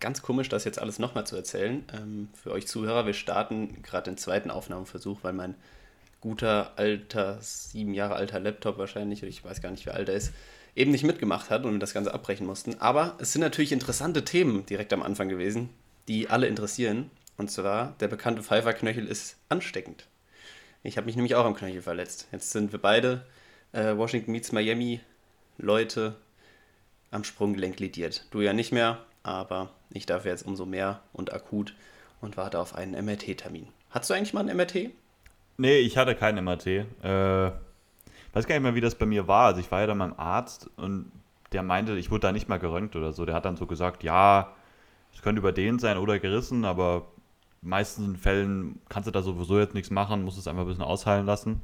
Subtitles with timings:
[0.00, 1.84] ganz komisch, das jetzt alles nochmal zu erzählen.
[1.94, 5.54] Ähm, für euch Zuhörer, wir starten gerade den zweiten Aufnahmeversuch, weil mein
[6.20, 10.32] guter alter, sieben Jahre alter Laptop wahrscheinlich, ich weiß gar nicht, wie alt er ist,
[10.74, 12.80] eben nicht mitgemacht hat und wir das Ganze abbrechen mussten.
[12.80, 15.70] Aber es sind natürlich interessante Themen direkt am Anfang gewesen,
[16.08, 17.10] die alle interessieren.
[17.36, 20.06] Und zwar, der bekannte Pfeifferknöchel ist ansteckend.
[20.82, 22.28] Ich habe mich nämlich auch am Knöchel verletzt.
[22.32, 23.26] Jetzt sind wir beide
[23.72, 25.00] äh, Washington meets Miami
[25.58, 26.16] Leute
[27.10, 28.26] am Sprunggelenk lidiert.
[28.30, 31.74] Du ja nicht mehr, aber ich darf jetzt umso mehr und akut
[32.20, 33.68] und warte auf einen MRT-Termin.
[33.90, 34.90] Hattest du eigentlich mal einen MRT?
[35.58, 36.66] Nee, ich hatte keinen MRT.
[36.66, 36.84] Äh,
[38.32, 39.46] weiß gar nicht mehr, wie das bei mir war.
[39.46, 41.10] Also ich war ja dann beim Arzt und
[41.52, 43.24] der meinte, ich wurde da nicht mal geröntgt oder so.
[43.24, 44.52] Der hat dann so gesagt, ja,
[45.12, 47.06] es könnte überdehnt sein oder gerissen, aber
[47.62, 50.84] in meisten Fällen kannst du da sowieso jetzt nichts machen, musst es einfach ein bisschen
[50.84, 51.62] ausheilen lassen.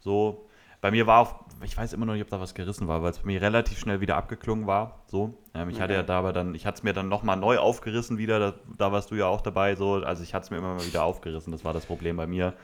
[0.00, 0.45] So.
[0.86, 3.10] Bei mir war auch, ich weiß immer noch nicht, ob da was gerissen war, weil
[3.10, 5.02] es bei mir relativ schnell wieder abgeklungen war.
[5.08, 5.36] So.
[5.52, 5.82] Ähm, ich okay.
[5.82, 8.54] hatte ja da aber dann, ich hatte es mir dann nochmal neu aufgerissen wieder, da,
[8.78, 9.94] da, warst du ja auch dabei, so.
[9.94, 12.54] Also ich hatte es mir immer mal wieder aufgerissen, das war das Problem bei mir.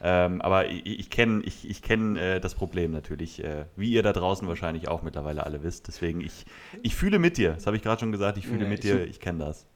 [0.00, 4.02] Ähm, aber ich, ich kenne ich, ich kenn, äh, das Problem natürlich, äh, wie ihr
[4.02, 5.86] da draußen wahrscheinlich auch mittlerweile alle wisst.
[5.86, 6.46] Deswegen, ich,
[6.82, 7.52] ich fühle mit dir.
[7.52, 9.66] Das habe ich gerade schon gesagt, ich fühle nee, mit dir, ich kenne das.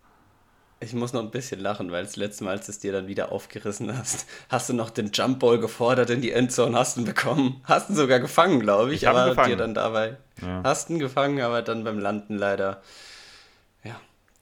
[0.83, 3.07] Ich muss noch ein bisschen lachen, weil das letzte Mal, als du es dir dann
[3.07, 7.61] wieder aufgerissen hast, hast du noch den Jumpball gefordert in die Endzone, hast ihn bekommen.
[7.65, 9.51] Hast ihn sogar gefangen, glaube ich, ich aber gefangen.
[9.51, 10.17] dir dann dabei.
[10.41, 10.63] Ja.
[10.65, 12.81] Hast ihn gefangen, aber dann beim Landen leider,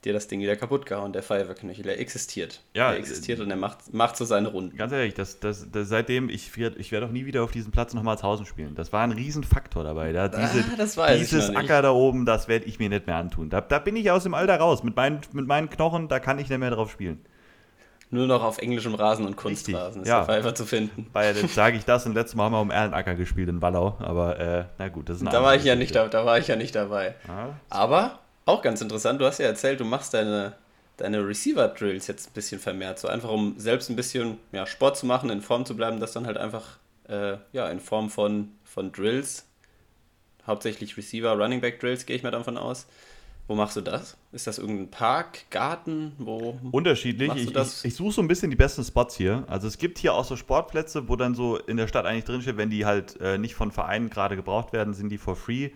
[0.04, 1.88] dir das Ding wieder kaputt gehauen, der Feuerwehrknöchel.
[1.88, 2.60] Er existiert.
[2.74, 4.76] Ja, er existiert und er macht, macht so seine Runden.
[4.76, 7.94] Ganz ehrlich, das, das, das seitdem, ich, ich werde auch nie wieder auf diesem Platz
[7.94, 8.74] nochmal zu Hause spielen.
[8.76, 10.12] Das war ein Riesenfaktor dabei.
[10.12, 10.64] Da, diese,
[11.00, 13.50] ah, dieses Acker da oben, das werde ich mir nicht mehr antun.
[13.50, 14.84] Da, da bin ich aus dem Alter raus.
[14.84, 17.20] Mit meinen, mit meinen Knochen, da kann ich nicht mehr drauf spielen.
[18.10, 20.18] Nur noch auf englischem Rasen und Kunstrasen ist ja.
[20.18, 21.08] der Pfeifer zu finden.
[21.12, 23.96] Weil jetzt sage ich das und letztes Mal haben wir um Erlenacker gespielt in Wallau,
[23.98, 26.38] aber äh, na gut, das ist eine Da war ich ja nicht da, da war
[26.38, 27.16] ich ja nicht dabei.
[27.28, 30.54] Ah, aber auch ganz interessant, du hast ja erzählt, du machst deine
[30.98, 32.98] deine Receiver-Drills jetzt ein bisschen vermehrt.
[32.98, 36.12] So einfach, um selbst ein bisschen ja, Sport zu machen, in Form zu bleiben, das
[36.12, 39.46] dann halt einfach äh, ja, in Form von, von Drills,
[40.46, 42.86] hauptsächlich Receiver, Running Back Drills, gehe ich mal davon aus.
[43.46, 44.18] Wo machst du das?
[44.32, 46.12] Ist das irgendein Park, Garten?
[46.18, 47.32] Wo Unterschiedlich.
[47.34, 49.44] Ich, ich, ich suche so ein bisschen die besten Spots hier.
[49.46, 52.58] Also es gibt hier auch so Sportplätze, wo dann so in der Stadt eigentlich drinsteht,
[52.58, 55.70] wenn die halt äh, nicht von Vereinen gerade gebraucht werden, sind die for free.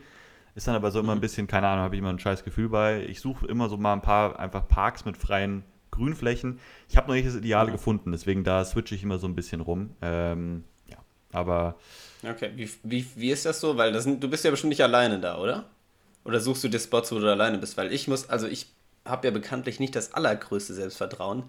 [0.54, 1.22] Ist dann aber so immer ein mhm.
[1.22, 3.04] bisschen, keine Ahnung, habe ich immer ein scheiß Gefühl bei.
[3.06, 6.58] Ich suche immer so mal ein paar einfach Parks mit freien Grünflächen.
[6.88, 7.72] Ich habe noch nicht das Ideale ja.
[7.72, 9.90] gefunden, deswegen da switche ich immer so ein bisschen rum.
[10.02, 10.96] Ähm, ja,
[11.32, 11.76] aber.
[12.22, 13.76] Okay, wie, wie, wie ist das so?
[13.76, 15.64] Weil das, du bist ja bestimmt nicht alleine da, oder?
[16.24, 17.76] Oder suchst du dir Spots, wo du alleine bist?
[17.76, 18.66] Weil ich muss, also ich
[19.04, 21.44] habe ja bekanntlich nicht das allergrößte Selbstvertrauen.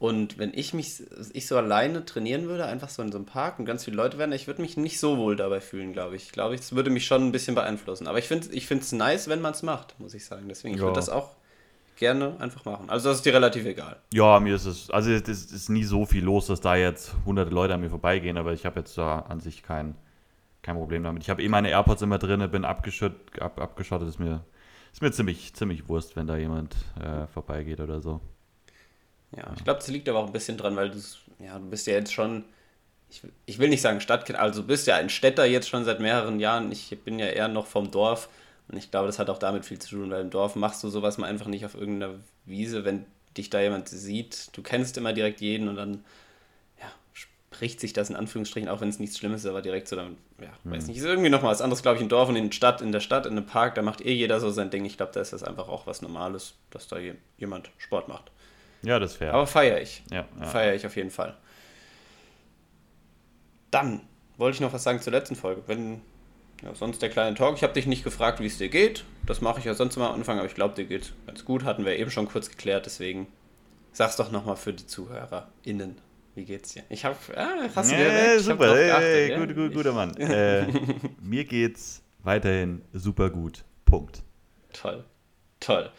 [0.00, 1.02] Und wenn ich mich,
[1.34, 4.16] ich so alleine trainieren würde, einfach so in so einem Park und ganz viele Leute
[4.16, 6.22] wären, ich würde mich nicht so wohl dabei fühlen, glaube ich.
[6.24, 8.06] Ich glaube, es würde mich schon ein bisschen beeinflussen.
[8.06, 10.46] Aber ich finde es ich nice, wenn man es macht, muss ich sagen.
[10.48, 11.36] Deswegen, ich würde das auch
[11.96, 12.88] gerne einfach machen.
[12.88, 13.98] Also das ist dir relativ egal.
[14.14, 17.50] Ja, mir ist es, also es ist nie so viel los, dass da jetzt hunderte
[17.50, 19.94] Leute an mir vorbeigehen, aber ich habe jetzt da an sich kein,
[20.62, 21.24] kein Problem damit.
[21.24, 24.42] Ich habe eh meine AirPods immer drin, bin abgeschott, ab, abgeschottet, ist mir,
[24.94, 28.22] ist mir ziemlich, ziemlich Wurst, wenn da jemand äh, vorbeigeht oder so.
[29.36, 30.98] Ja, ich glaube, das liegt aber auch ein bisschen dran, weil du,
[31.38, 32.44] ja, du bist ja jetzt schon,
[33.08, 36.00] ich, ich will nicht sagen Stadtkind, also du bist ja ein Städter jetzt schon seit
[36.00, 36.72] mehreren Jahren.
[36.72, 38.28] Ich bin ja eher noch vom Dorf
[38.68, 40.88] und ich glaube, das hat auch damit viel zu tun, weil im Dorf machst du
[40.88, 42.14] sowas mal einfach nicht auf irgendeiner
[42.44, 44.48] Wiese, wenn dich da jemand sieht.
[44.56, 46.04] Du kennst immer direkt jeden und dann
[46.80, 49.96] ja, spricht sich das in Anführungsstrichen, auch wenn es nichts Schlimmes ist, aber direkt so,
[49.96, 50.72] dann, ja, mhm.
[50.72, 52.52] weiß nicht, ist irgendwie noch mal was anderes, glaube ich, im Dorf und in der
[52.52, 54.84] Stadt, in der Stadt, in einem Park, da macht eh jeder so sein Ding.
[54.84, 56.96] Ich glaube, da ist das einfach auch was Normales, dass da
[57.38, 58.30] jemand Sport macht.
[58.82, 59.34] Ja, das fair.
[59.34, 60.02] Aber feiere ich.
[60.10, 60.46] Ja, ja.
[60.46, 61.36] Feiere ich auf jeden Fall.
[63.70, 64.00] Dann
[64.36, 65.62] wollte ich noch was sagen zur letzten Folge.
[65.66, 66.00] Wenn
[66.62, 67.56] ja, sonst der kleine Talk.
[67.56, 69.04] Ich habe dich nicht gefragt, wie es dir geht.
[69.26, 71.64] Das mache ich ja sonst immer am Anfang, aber ich glaube, dir geht ganz gut.
[71.64, 73.26] Hatten wir eben schon kurz geklärt, deswegen
[73.92, 75.98] sag's doch nochmal für die ZuhörerInnen.
[76.34, 76.84] Wie geht's dir?
[76.88, 77.16] Ich habe.
[77.36, 80.16] Ah, hast du ja, super, hey, gut, gut, guter Mann.
[80.16, 80.66] äh,
[81.20, 83.64] mir geht's weiterhin super gut.
[83.84, 84.22] Punkt.
[84.72, 85.04] Toll.
[85.58, 85.90] Toll.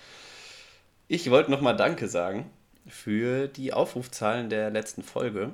[1.08, 2.50] Ich wollte nochmal Danke sagen
[2.92, 5.52] für die Aufrufzahlen der letzten Folge,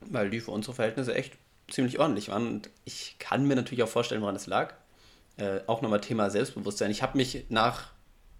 [0.00, 1.34] weil die für unsere Verhältnisse echt
[1.68, 2.46] ziemlich ordentlich waren.
[2.46, 4.74] Und ich kann mir natürlich auch vorstellen, woran es lag.
[5.36, 6.90] Äh, auch nochmal Thema Selbstbewusstsein.
[6.90, 7.90] Ich habe mich nach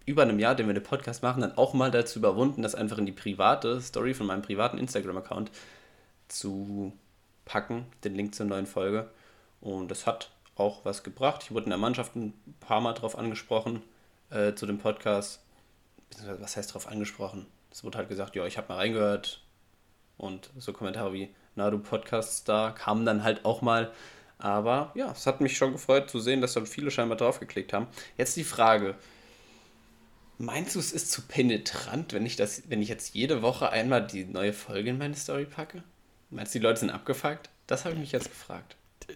[0.05, 2.97] über einem Jahr, den wir den Podcast machen, dann auch mal dazu überwunden, das einfach
[2.97, 5.51] in die private Story von meinem privaten Instagram-Account
[6.29, 6.93] zu
[7.45, 9.09] packen, den Link zur neuen Folge.
[9.59, 11.43] Und das hat auch was gebracht.
[11.43, 13.83] Ich wurde in der Mannschaft ein paar Mal drauf angesprochen
[14.29, 15.41] äh, zu dem Podcast.
[16.39, 17.45] Was heißt drauf angesprochen?
[17.71, 19.43] Es wurde halt gesagt, ja, ich habe mal reingehört
[20.17, 23.91] und so Kommentare wie, na du Podcast-Star, kamen dann halt auch mal.
[24.39, 27.87] Aber ja, es hat mich schon gefreut zu sehen, dass da viele scheinbar draufgeklickt haben.
[28.17, 28.95] Jetzt die Frage,
[30.39, 34.05] Meinst du, es ist zu penetrant, wenn ich das, wenn ich jetzt jede Woche einmal
[34.05, 35.83] die neue Folge in meine Story packe?
[36.29, 37.49] Meinst du, die Leute sind abgefuckt?
[37.65, 38.75] Das habe ich mich jetzt gefragt.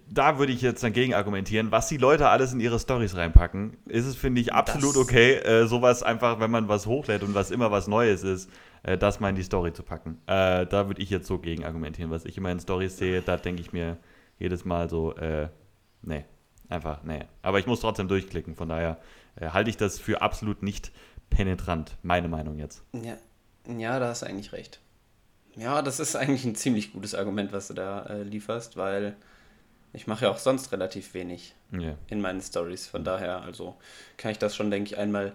[0.09, 4.05] Da würde ich jetzt dagegen argumentieren, was die Leute alles in ihre Stories reinpacken, ist
[4.05, 7.51] es, finde ich, absolut Das- okay, äh, sowas einfach, wenn man was hochlädt und was
[7.51, 8.49] immer was Neues ist,
[8.83, 10.17] äh, das mal in die Story zu packen.
[10.27, 12.09] Äh, da würde ich jetzt so gegen argumentieren.
[12.09, 13.97] Was ich immer in Stories sehe, da denke ich mir
[14.39, 15.49] jedes Mal so, äh,
[16.03, 16.23] nee,
[16.69, 17.25] einfach, nee.
[17.41, 18.97] Aber ich muss trotzdem durchklicken, von daher
[19.35, 20.91] äh, halte ich das für absolut nicht
[21.29, 22.83] penetrant, meine Meinung jetzt.
[22.93, 23.17] Ja,
[23.77, 24.79] ja, da hast du eigentlich recht.
[25.57, 29.17] Ja, das ist eigentlich ein ziemlich gutes Argument, was du da äh, lieferst, weil
[29.93, 31.95] ich mache ja auch sonst relativ wenig Ja.
[32.07, 32.87] in meinen Stories.
[32.87, 33.75] Von daher, also
[34.17, 35.33] kann ich das schon, denke ich, einmal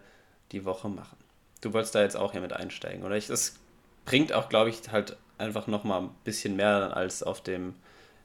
[0.52, 1.16] die Woche machen.
[1.60, 3.16] Du wolltest da jetzt auch hier mit einsteigen, oder?
[3.16, 3.56] Ich, das
[4.04, 7.74] bringt auch, glaube ich, halt einfach nochmal ein bisschen mehr als auf dem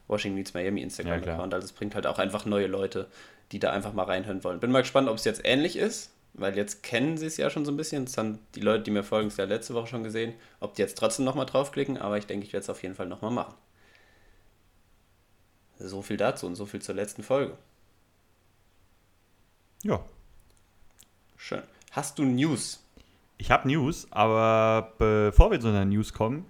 [0.07, 1.23] Washington Meets Miami Ja, Instagram-Account.
[1.49, 1.53] klar.
[1.53, 3.07] also es bringt halt auch einfach neue Leute,
[3.51, 4.59] die da einfach mal reinhören wollen.
[4.59, 7.65] Bin mal gespannt, ob es jetzt ähnlich ist, weil jetzt kennen sie es ja schon
[7.65, 8.05] so ein bisschen.
[8.05, 10.33] Das haben die Leute, die mir folgen, es ja letzte Woche schon gesehen.
[10.59, 13.07] Ob die jetzt trotzdem nochmal draufklicken, aber ich denke, ich werde es auf jeden Fall
[13.07, 13.53] nochmal machen.
[15.87, 17.57] So viel dazu und so viel zur letzten Folge.
[19.83, 20.03] Ja.
[21.37, 21.63] Schön.
[21.91, 22.83] Hast du News?
[23.37, 26.45] Ich habe News, aber bevor wir zu einer News kommen,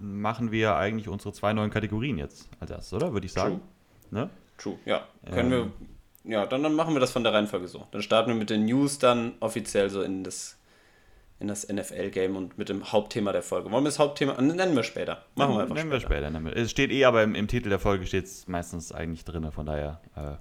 [0.00, 3.12] machen wir eigentlich unsere zwei neuen Kategorien jetzt als erstes, oder?
[3.12, 3.60] Würde ich sagen.
[4.10, 4.30] Ne?
[4.56, 5.06] True, ja.
[5.26, 5.72] Können Ähm.
[6.24, 6.32] wir.
[6.32, 7.86] Ja, dann, dann machen wir das von der Reihenfolge so.
[7.90, 10.56] Dann starten wir mit den News dann offiziell so in das,
[11.44, 13.70] in das NFL-Game und mit dem Hauptthema der Folge.
[13.70, 14.40] Wollen wir das Hauptthema.
[14.40, 15.24] Nennen wir später.
[15.36, 16.14] Machen wir einfach Nennen wir später.
[16.16, 16.30] später.
[16.30, 16.56] Nennen wir.
[16.56, 19.66] Es steht eh, aber im, im Titel der Folge steht es meistens eigentlich drin, von
[19.66, 20.00] daher.
[20.16, 20.36] Äh,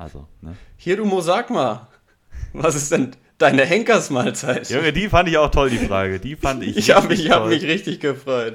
[0.00, 0.56] also, ne?
[0.76, 1.86] Hier, du Mo, sag mal.
[2.54, 4.70] Was ist denn deine Henkersmahlzeit?
[4.70, 6.18] Junge, die fand ich auch toll, die Frage.
[6.18, 6.78] Die fand ich.
[6.78, 8.54] ich habe hab mich richtig gefreut.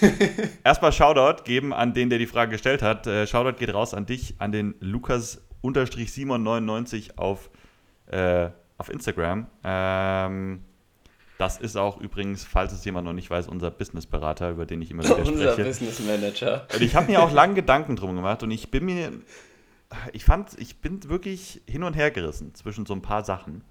[0.64, 3.06] Erstmal Shoutout geben an den, der die Frage gestellt hat.
[3.06, 7.50] Äh, Shoutout geht raus an dich, an den Lukas-Simon99 auf,
[8.06, 8.48] äh,
[8.78, 9.46] auf Instagram.
[9.64, 10.64] Ähm,
[11.38, 14.90] das ist auch übrigens, falls es jemand noch nicht weiß, unser Businessberater, über den ich
[14.90, 15.64] immer wieder Unser spreche.
[15.68, 16.66] Business Manager.
[16.72, 19.12] Und ich habe mir auch lange Gedanken drum gemacht und ich bin mir,
[20.12, 23.62] ich fand, ich bin wirklich hin und her gerissen zwischen so ein paar Sachen.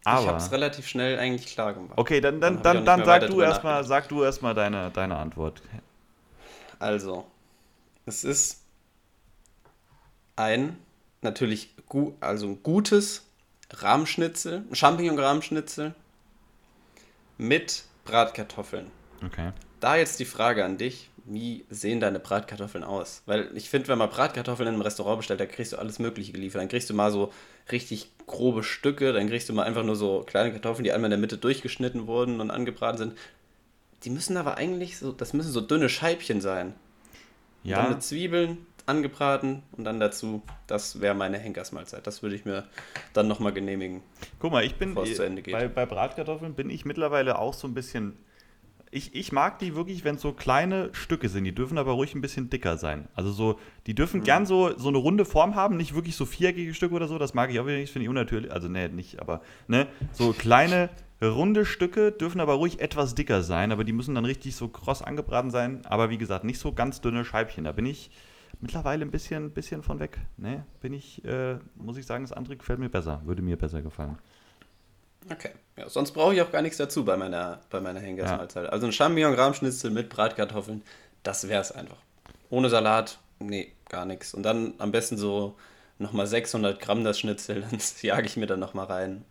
[0.00, 1.94] ich habe Aber, es relativ schnell eigentlich klar gemacht.
[1.96, 3.88] okay, dann, dann, Dann dann, dann sag du erstmal, nachgedacht.
[3.88, 5.62] sag du erstmal deine, deine Antwort.
[6.78, 7.26] Also,
[8.06, 8.62] es ist
[10.36, 10.76] ein
[11.22, 13.25] natürlich gu also ein gutes
[13.70, 15.94] Rahmschnitzel, Champignon-Rahmschnitzel
[17.38, 18.90] mit Bratkartoffeln.
[19.24, 19.52] Okay.
[19.80, 23.22] Da jetzt die Frage an dich, wie sehen deine Bratkartoffeln aus?
[23.26, 26.32] Weil ich finde, wenn man Bratkartoffeln in einem Restaurant bestellt, da kriegst du alles Mögliche
[26.32, 26.60] geliefert.
[26.60, 27.32] Dann kriegst du mal so
[27.72, 31.12] richtig grobe Stücke, dann kriegst du mal einfach nur so kleine Kartoffeln, die einmal in
[31.12, 33.18] der Mitte durchgeschnitten wurden und angebraten sind.
[34.04, 36.74] Die müssen aber eigentlich so, das müssen so dünne Scheibchen sein.
[37.64, 42.06] Und Dann Ja, mit Zwiebeln angebraten und dann dazu, das wäre meine Henkersmahlzeit.
[42.06, 42.64] Das würde ich mir
[43.12, 44.02] dann nochmal genehmigen.
[44.38, 48.16] guck mal, ich bin bei, bei Bratkartoffeln bin ich mittlerweile auch so ein bisschen.
[48.92, 51.42] Ich, ich mag die wirklich, wenn es so kleine Stücke sind.
[51.44, 53.08] Die dürfen aber ruhig ein bisschen dicker sein.
[53.14, 53.96] Also so, die Mhm.
[53.96, 57.18] dürfen gern so, so eine runde Form haben, nicht wirklich so viereckige Stücke oder so.
[57.18, 58.52] Das mag ich auch wieder nicht, finde ich unnatürlich.
[58.52, 60.88] Also nee, nicht, aber ne, so kleine
[61.20, 65.02] runde Stücke dürfen aber ruhig etwas dicker sein, aber die müssen dann richtig so kross
[65.02, 65.80] angebraten sein.
[65.86, 67.64] Aber wie gesagt, nicht so ganz dünne Scheibchen.
[67.64, 68.10] Da bin ich
[68.60, 70.18] mittlerweile ein bisschen, bisschen von weg.
[70.36, 73.82] Ne, bin ich, äh, muss ich sagen, das andere gefällt mir besser, würde mir besser
[73.82, 74.18] gefallen.
[75.30, 75.50] Okay.
[75.76, 78.70] Ja, sonst brauche ich auch gar nichts dazu bei meiner, bei meiner Henkersmahlzeit.
[78.70, 80.82] Also ein Champignon-Rahmschnitzel mit Bratkartoffeln,
[81.22, 81.98] das wäre es einfach.
[82.48, 84.32] Ohne Salat, nee, gar nichts.
[84.34, 85.56] Und dann am besten so
[85.98, 89.24] nochmal 600 Gramm das Schnitzel, das jage ich mir dann nochmal rein.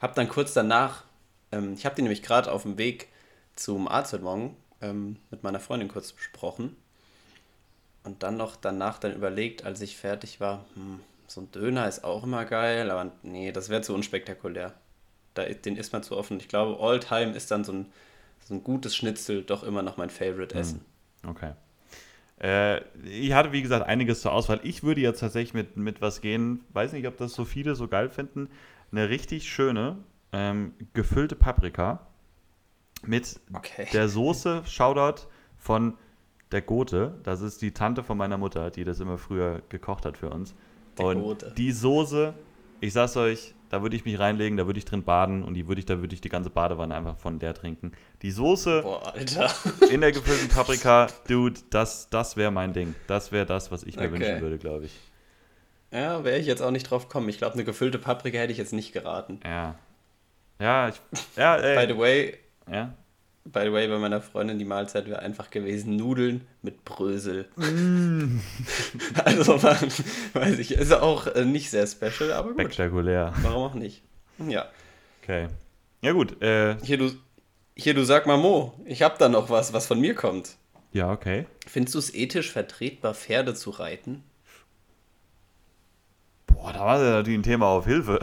[0.00, 1.04] Hab dann kurz danach,
[1.52, 3.08] ähm, ich habe die nämlich gerade auf dem Weg
[3.54, 6.76] zum Arzt heute Morgen ähm, mit meiner Freundin kurz besprochen.
[8.06, 12.04] Und dann noch danach dann überlegt, als ich fertig war, hm, so ein Döner ist
[12.04, 14.72] auch immer geil, aber nee, das wäre zu unspektakulär.
[15.34, 16.38] Da, den isst man zu offen.
[16.38, 17.86] Ich glaube, all time ist dann so ein,
[18.44, 20.84] so ein gutes Schnitzel doch immer noch mein Favorite Essen.
[21.26, 21.52] Okay.
[22.40, 24.60] Äh, ich hatte, wie gesagt, einiges zur Auswahl.
[24.62, 27.88] Ich würde jetzt tatsächlich mit, mit was gehen, weiß nicht, ob das so viele so
[27.88, 28.48] geil finden.
[28.92, 29.98] Eine richtig schöne,
[30.32, 32.06] ähm, gefüllte Paprika
[33.02, 33.88] mit Okay.
[33.92, 35.26] der Soße, Shoutout,
[35.58, 35.98] von
[36.52, 37.14] der Gote.
[37.22, 40.54] Das ist die Tante von meiner Mutter, die das immer früher gekocht hat für uns.
[40.98, 41.52] Der und Gote.
[41.56, 42.34] die Soße,
[42.80, 45.66] ich sag's euch, da würde ich mich reinlegen, da würde ich drin baden und die
[45.66, 47.92] würde ich, da würde ich die ganze Badewanne einfach von der trinken.
[48.22, 49.52] Die Soße Boah, Alter.
[49.90, 52.94] in der gefüllten Paprika, Dude, das, das wäre mein Ding.
[53.08, 54.12] Das wäre das, was ich mir Okay.
[54.12, 54.98] wünschen würde, glaube ich.
[55.90, 57.28] Ja, wäre ich jetzt auch nicht drauf gekommen.
[57.28, 59.40] Ich glaube, eine gefüllte Paprika hätte ich jetzt nicht geraten.
[59.44, 59.74] Ja.
[60.60, 61.00] Ja, ich,
[61.36, 62.34] ja, By ey, the way,
[62.70, 62.94] ja.
[63.52, 67.48] By the way, bei meiner Freundin die Mahlzeit wäre einfach gewesen Nudeln mit Brösel.
[67.56, 68.40] Mm.
[69.24, 69.76] also, man,
[70.32, 72.60] weiß ich, ist auch äh, nicht sehr special, aber gut.
[72.60, 73.32] Spektakulär.
[73.42, 74.02] Warum auch nicht?
[74.38, 74.66] Ja.
[75.22, 75.48] Okay.
[76.02, 76.42] Ja, gut.
[76.42, 77.10] Äh, Hier, du,
[77.74, 80.56] hier, du sag mal, Mo, ich hab da noch was, was von mir kommt.
[80.92, 81.46] ja, okay.
[81.66, 84.22] Findest du es ethisch vertretbar, Pferde zu reiten?
[86.46, 88.20] Boah, da war ja natürlich ein Thema auf Hilfe.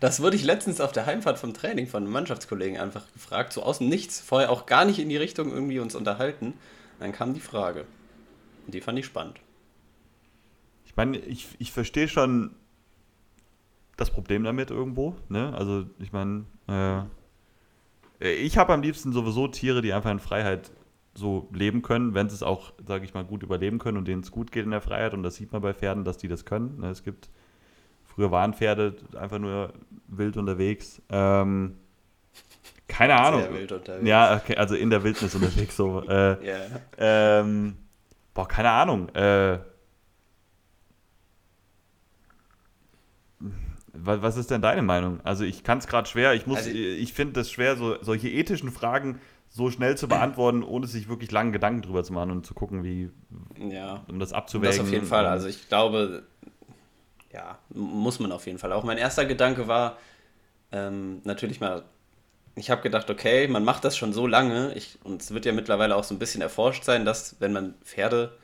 [0.00, 3.62] Das wurde ich letztens auf der Heimfahrt vom Training von einem Mannschaftskollegen einfach gefragt, so
[3.62, 6.54] aus dem Nichts, vorher auch gar nicht in die Richtung irgendwie uns unterhalten.
[6.98, 7.86] Dann kam die Frage.
[8.66, 9.40] Und die fand ich spannend.
[10.84, 12.54] Ich meine, ich, ich verstehe schon
[13.96, 15.16] das Problem damit irgendwo.
[15.28, 15.54] Ne?
[15.56, 17.02] Also, ich meine, äh,
[18.34, 20.70] ich habe am liebsten sowieso Tiere, die einfach in Freiheit
[21.14, 24.22] so leben können, wenn sie es auch, sage ich mal, gut überleben können und denen
[24.22, 25.14] es gut geht in der Freiheit.
[25.14, 26.80] Und das sieht man bei Pferden, dass die das können.
[26.80, 26.90] Ne?
[26.90, 27.30] Es gibt,
[28.14, 29.72] früher waren Pferde einfach nur
[30.08, 31.00] wild unterwegs.
[31.10, 31.76] Ähm,
[32.88, 33.42] keine Ahnung.
[33.42, 34.06] Sehr wild unterwegs.
[34.08, 36.02] Ja, okay, also in der Wildnis unterwegs so.
[36.08, 36.56] Äh, Ja.
[36.98, 37.76] ähm,
[38.34, 39.08] boah, keine Ahnung.
[39.14, 39.58] Äh,
[43.92, 45.20] wa- was ist denn deine Meinung?
[45.24, 48.28] Also ich kann es gerade schwer, ich muss, Also- ich finde es schwer, so, solche
[48.28, 52.46] ethischen Fragen so schnell zu beantworten, ohne sich wirklich lange Gedanken drüber zu machen und
[52.46, 53.10] zu gucken, wie,
[53.58, 54.04] Ja.
[54.08, 54.76] um das abzuwägen.
[54.76, 55.26] Das auf jeden Fall.
[55.26, 56.24] Also ich glaube,
[57.32, 58.72] ja, muss man auf jeden Fall.
[58.72, 59.98] Auch mein erster Gedanke war
[60.70, 61.84] ähm, natürlich mal,
[62.54, 65.52] ich habe gedacht, okay, man macht das schon so lange, ich, und es wird ja
[65.52, 68.36] mittlerweile auch so ein bisschen erforscht sein, dass wenn man Pferde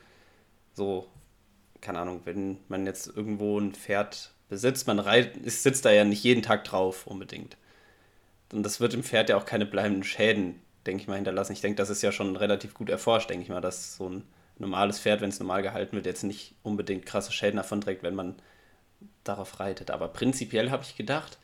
[0.72, 1.08] so,
[1.80, 6.24] keine Ahnung, wenn man jetzt irgendwo ein Pferd besitzt, man reit, sitzt da ja nicht
[6.24, 7.56] jeden Tag drauf unbedingt.
[8.52, 11.52] Und das wird dem Pferd ja auch keine bleibenden Schäden, denke ich mal, hinterlassen.
[11.52, 14.24] Ich denke, das ist ja schon relativ gut erforscht, denke ich mal, dass so ein
[14.58, 18.14] normales Pferd, wenn es normal gehalten wird, jetzt nicht unbedingt krasse Schäden davon trägt, wenn
[18.14, 18.36] man
[19.28, 19.90] darauf reitet.
[19.90, 21.38] Aber prinzipiell habe ich gedacht,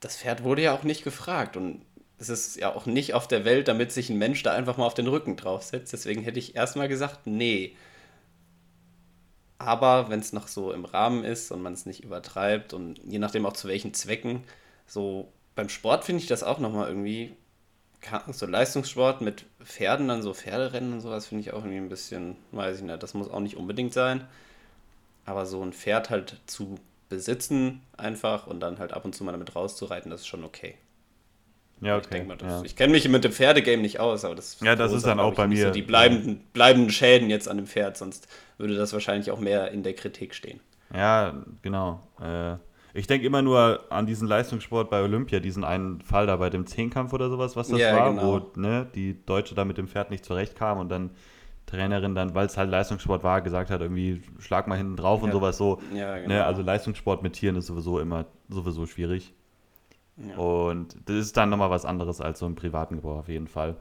[0.00, 1.82] das Pferd wurde ja auch nicht gefragt und
[2.18, 4.86] es ist ja auch nicht auf der Welt, damit sich ein Mensch da einfach mal
[4.86, 5.92] auf den Rücken draufsetzt.
[5.92, 7.76] Deswegen hätte ich erstmal gesagt, nee.
[9.58, 13.18] Aber wenn es noch so im Rahmen ist und man es nicht übertreibt und je
[13.18, 14.44] nachdem auch zu welchen Zwecken,
[14.86, 17.34] so beim Sport finde ich das auch nochmal irgendwie,
[18.32, 22.36] so Leistungssport mit Pferden, dann so Pferderennen und sowas finde ich auch irgendwie ein bisschen,
[22.52, 24.26] weiß ich nicht, das muss auch nicht unbedingt sein.
[25.24, 29.32] Aber so ein Pferd halt zu besitzen einfach und dann halt ab und zu mal
[29.32, 30.76] damit rauszureiten, das ist schon okay.
[31.80, 32.04] Ja, okay.
[32.04, 32.62] Ich denke mal, das, ja.
[32.64, 35.34] ich kenne mich mit dem Pferdegame nicht aus, aber das Ja, das ist dann auch
[35.34, 35.68] bei mir.
[35.68, 39.70] So die bleibenden, bleibenden Schäden jetzt an dem Pferd, sonst würde das wahrscheinlich auch mehr
[39.70, 40.60] in der Kritik stehen.
[40.94, 42.00] Ja, genau.
[42.20, 42.56] Äh,
[42.92, 46.66] ich denke immer nur an diesen Leistungssport bei Olympia, diesen einen Fall da bei dem
[46.66, 48.42] Zehnkampf oder sowas, was das Ja, war, genau.
[48.54, 51.10] wo ne, die Deutsche da mit dem Pferd nicht zurechtkam und dann
[51.66, 55.28] Trainerin dann, weil es halt Leistungssport war, gesagt hat, irgendwie schlag mal hinten drauf und
[55.28, 55.34] Ja.
[55.34, 55.80] sowas so.
[55.94, 56.28] Ja, genau.
[56.28, 59.32] Ne, also Leistungssport mit Tieren ist sowieso immer sowieso schwierig.
[60.16, 60.36] Ja.
[60.36, 63.76] Und das ist dann nochmal was anderes als so im privaten Gebrauch auf jeden Fall.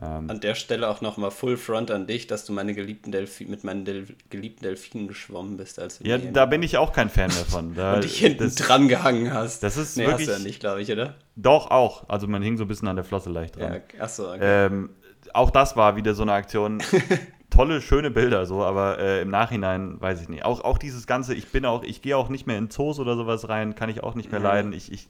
[0.00, 3.46] Ähm, An der Stelle auch nochmal Full Front an dich, dass du meine geliebten Delfi
[3.46, 5.80] mit meinen Del geliebten Delfinen geschwommen bist.
[5.80, 7.74] Als ja, da bin ich auch kein Fan mehr von.
[7.78, 9.62] Da, und dich hinten das, dran gehangen hast.
[9.64, 10.28] das ist nee, wirklich.
[10.28, 11.16] hast du ja nicht, glaube ich, oder?
[11.34, 12.08] Doch, auch.
[12.08, 13.80] Also man hing so ein bisschen an der Flosse leicht dran.
[13.98, 14.66] Ja, achso, okay.
[14.66, 14.90] Ähm,
[15.34, 16.78] auch das war wieder so eine Aktion.
[17.50, 20.44] Tolle, schöne Bilder, so, aber äh, im Nachhinein weiß ich nicht.
[20.44, 23.16] Auch, auch dieses Ganze, ich bin auch, ich gehe auch nicht mehr in Zoos oder
[23.16, 24.46] sowas rein, kann ich auch nicht mehr Mhm.
[24.46, 24.72] leiden.
[24.74, 25.08] Ich, ich,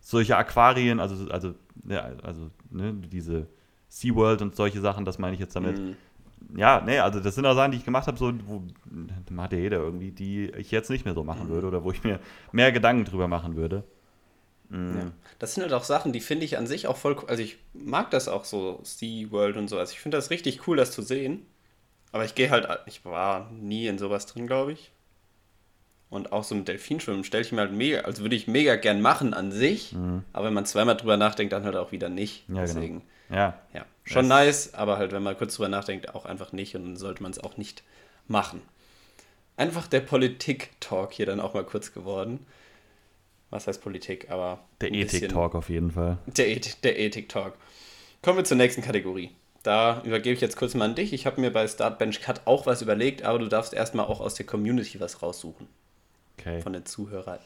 [0.00, 1.54] solche Aquarien, also, also,
[1.88, 3.46] ja, also, ne, diese
[3.88, 5.78] SeaWorld und solche Sachen, das meine ich jetzt damit.
[5.78, 5.96] Mhm.
[6.56, 8.62] Ja, nee, also das sind auch Sachen, die ich gemacht habe, so, wo,
[9.30, 12.02] macht ja jeder irgendwie, die ich jetzt nicht mehr so machen würde oder wo ich
[12.02, 12.18] mir
[12.50, 13.84] mehr Gedanken drüber machen würde.
[14.70, 14.98] Mhm.
[14.98, 15.12] Ja.
[15.38, 17.28] Das sind halt auch Sachen, die finde ich an sich auch voll cool.
[17.28, 19.78] Also ich mag das auch so, SeaWorld und so.
[19.78, 21.46] Also ich finde das richtig cool, das zu sehen.
[22.12, 24.90] Aber ich gehe halt, ich war nie in sowas drin, glaube ich.
[26.08, 29.00] Und auch so mit Delfinschwimmen stelle ich mir halt mega, also würde ich mega gern
[29.00, 29.94] machen an sich.
[30.32, 32.48] Aber wenn man zweimal drüber nachdenkt, dann halt auch wieder nicht.
[32.48, 32.56] Mhm.
[32.56, 32.74] Ja, genau.
[32.74, 36.50] Deswegen, Ja, ja, schon Das- nice, aber halt, wenn man kurz drüber nachdenkt, auch einfach
[36.50, 37.84] nicht und dann sollte man es auch nicht
[38.26, 38.60] machen.
[39.56, 42.44] Einfach der Politik-Talk hier dann auch mal kurz geworden.
[43.50, 46.18] Was heißt Politik, aber der Ethik-Talk auf jeden Fall.
[46.26, 47.54] der, Eth der Ethik-Talk.
[48.22, 49.30] Kommen wir zur nächsten Kategorie.
[49.62, 51.12] Da übergebe ich jetzt kurz mal an dich.
[51.12, 54.34] Ich habe mir bei Startbench Cut auch was überlegt, aber du darfst erstmal auch aus
[54.34, 55.66] der Community was raussuchen.
[56.38, 56.62] Okay.
[56.62, 57.40] Von den Zuhörern.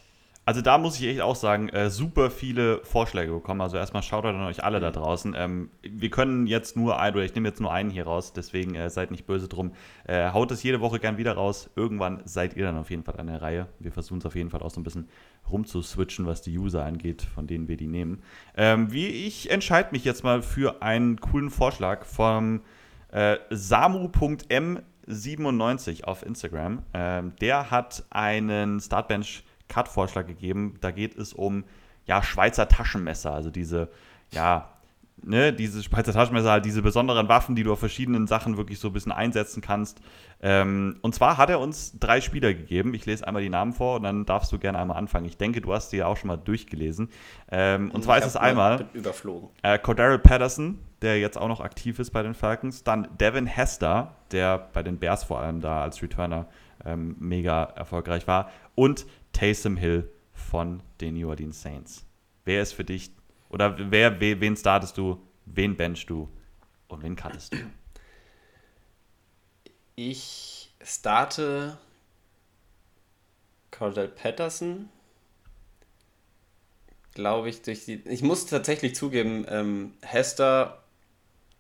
[0.47, 3.63] Also da muss ich echt auch sagen, äh, super viele Vorschläge bekommen.
[3.63, 5.35] Also erstmal Shoutout an euch alle da draußen.
[5.37, 8.75] Ähm, wir können jetzt nur ein, oder ich nehme jetzt nur einen hier raus, deswegen
[8.75, 9.73] äh, seid nicht böse drum.
[10.07, 11.71] Äh, haut es jede Woche gern wieder raus.
[11.77, 13.69] Irgendwann seid ihr dann auf jeden Fall an der Reihe.
[13.79, 15.09] Wir versuchen es auf jeden Fall auch so ein bisschen
[15.51, 18.23] rumzuswitchen, was die User angeht, von denen wir die nehmen.
[18.55, 22.61] Ähm, wie ich entscheide mich jetzt mal für einen coolen Vorschlag vom
[23.13, 26.83] äh, samu.m97 auf Instagram.
[26.93, 30.77] Ähm, der hat einen Startbench Cut-Vorschlag gegeben.
[30.81, 31.65] Da geht es um
[32.07, 33.91] ja, Schweizer Taschenmesser, also diese
[34.33, 34.69] ja,
[35.23, 38.89] ne, diese Schweizer Taschenmesser, halt diese besonderen Waffen, die du auf verschiedenen Sachen wirklich so
[38.89, 40.01] ein bisschen einsetzen kannst.
[40.43, 42.95] Ähm, und zwar hat er uns drei Spieler gegeben.
[42.95, 45.27] Ich lese einmal die Namen vor und dann darfst du gerne einmal anfangen.
[45.27, 47.09] Ich denke, du hast sie ja auch schon mal durchgelesen.
[47.51, 49.49] Ähm, und zwar ist es einmal überflogen.
[49.63, 52.85] Äh, Cordero Patterson, der jetzt auch noch aktiv ist bei den Falcons.
[52.85, 56.47] Dann Devin Hester, der bei den Bears vor allem da als Returner
[56.85, 58.51] ähm, mega erfolgreich war.
[58.75, 62.07] Und Taysom Hill von den New Orleans Saints.
[62.47, 63.11] Wer ist für dich,
[63.51, 66.29] oder wer, wen startest du, wen benchst du
[66.89, 67.59] und wen cuttest du?
[69.97, 71.79] Ich starte
[73.71, 74.89] Cordell Patterson.
[77.15, 78.03] Glaube ich, durch die.
[78.09, 80.83] Ich muss tatsächlich zugeben, ähm, Hester,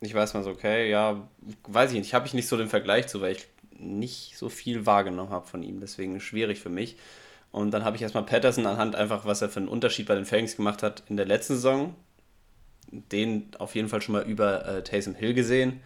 [0.00, 1.28] ich weiß mal so, okay, ja,
[1.68, 3.46] weiß ich nicht, habe ich nicht so den Vergleich zu, weil ich
[3.78, 5.80] nicht so viel wahrgenommen habe von ihm.
[5.80, 6.96] Deswegen schwierig für mich.
[7.54, 10.24] Und dann habe ich erstmal Patterson anhand einfach, was er für einen Unterschied bei den
[10.24, 11.94] Falcons gemacht hat in der letzten Saison.
[12.90, 15.80] Den auf jeden Fall schon mal über äh, Taysom Hill gesehen.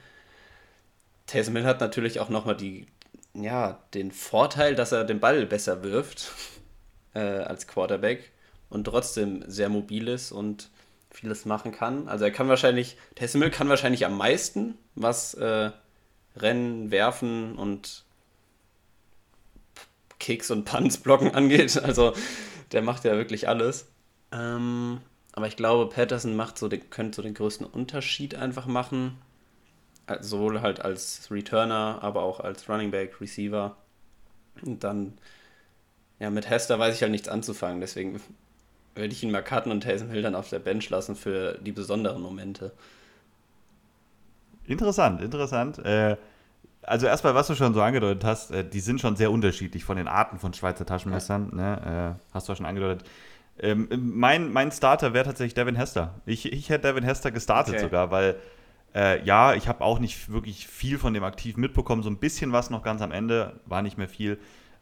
[1.27, 2.87] Taysom Hill hat natürlich auch nochmal die,
[3.35, 6.33] ja, den Vorteil, dass er den Ball besser wirft
[7.15, 8.33] äh, als Quarterback
[8.71, 10.71] und trotzdem sehr mobil ist und
[11.11, 12.09] vieles machen kann.
[12.09, 15.71] Also er kann wahrscheinlich, Taysom Hill kann wahrscheinlich am meisten, was äh,
[16.35, 18.07] Rennen, Werfen und
[20.19, 21.83] Kicks und Punts blocken angeht.
[21.83, 22.13] Also
[22.73, 23.89] der macht ja wirklich alles.
[24.33, 25.01] Ähm,
[25.33, 29.19] aber ich glaube, Patterson macht so den, könnte so den größten Unterschied einfach machen.
[30.07, 33.77] Also sowohl halt als Returner, aber auch als Running Back, Receiver.
[34.63, 35.19] Und dann,
[36.19, 37.81] ja, mit Hester weiß ich halt nichts anzufangen.
[37.81, 38.21] Deswegen
[38.95, 41.73] würde ich ihn mal cutten und Taysom Hill dann auf der Bench lassen für die
[41.73, 42.73] besonderen Momente.
[44.67, 45.79] Interessant, interessant.
[45.79, 46.17] Äh,
[46.89, 49.97] also erstmal, was du schon so angedeutet hast, äh, die sind schon sehr unterschiedlich von
[49.97, 51.51] den Arten von Schweizer Taschenmessern.
[51.55, 52.17] Ne?
[52.19, 53.09] Äh, hast du auch schon angedeutet.
[53.61, 56.15] Ähm, mein, mein Starter wäre tatsächlich Devin Hester.
[56.27, 57.83] Ich, ich hätte Devin Hester gestartet okay.
[57.83, 58.37] sogar, weil
[58.95, 62.03] äh, ja, ich habe auch nicht wirklich viel von dem aktiv mitbekommen.
[62.03, 64.39] So ein bisschen was noch ganz am Ende, war nicht mehr viel.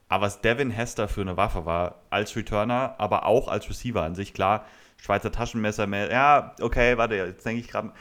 [0.08, 4.14] Aber was Devin Hester für eine Waffe war, als Returner, aber auch als Receiver an
[4.14, 4.64] sich, klar,
[4.98, 7.92] Schweizer Taschenmesser, mehr, ja, okay, warte, jetzt denke ich gerade,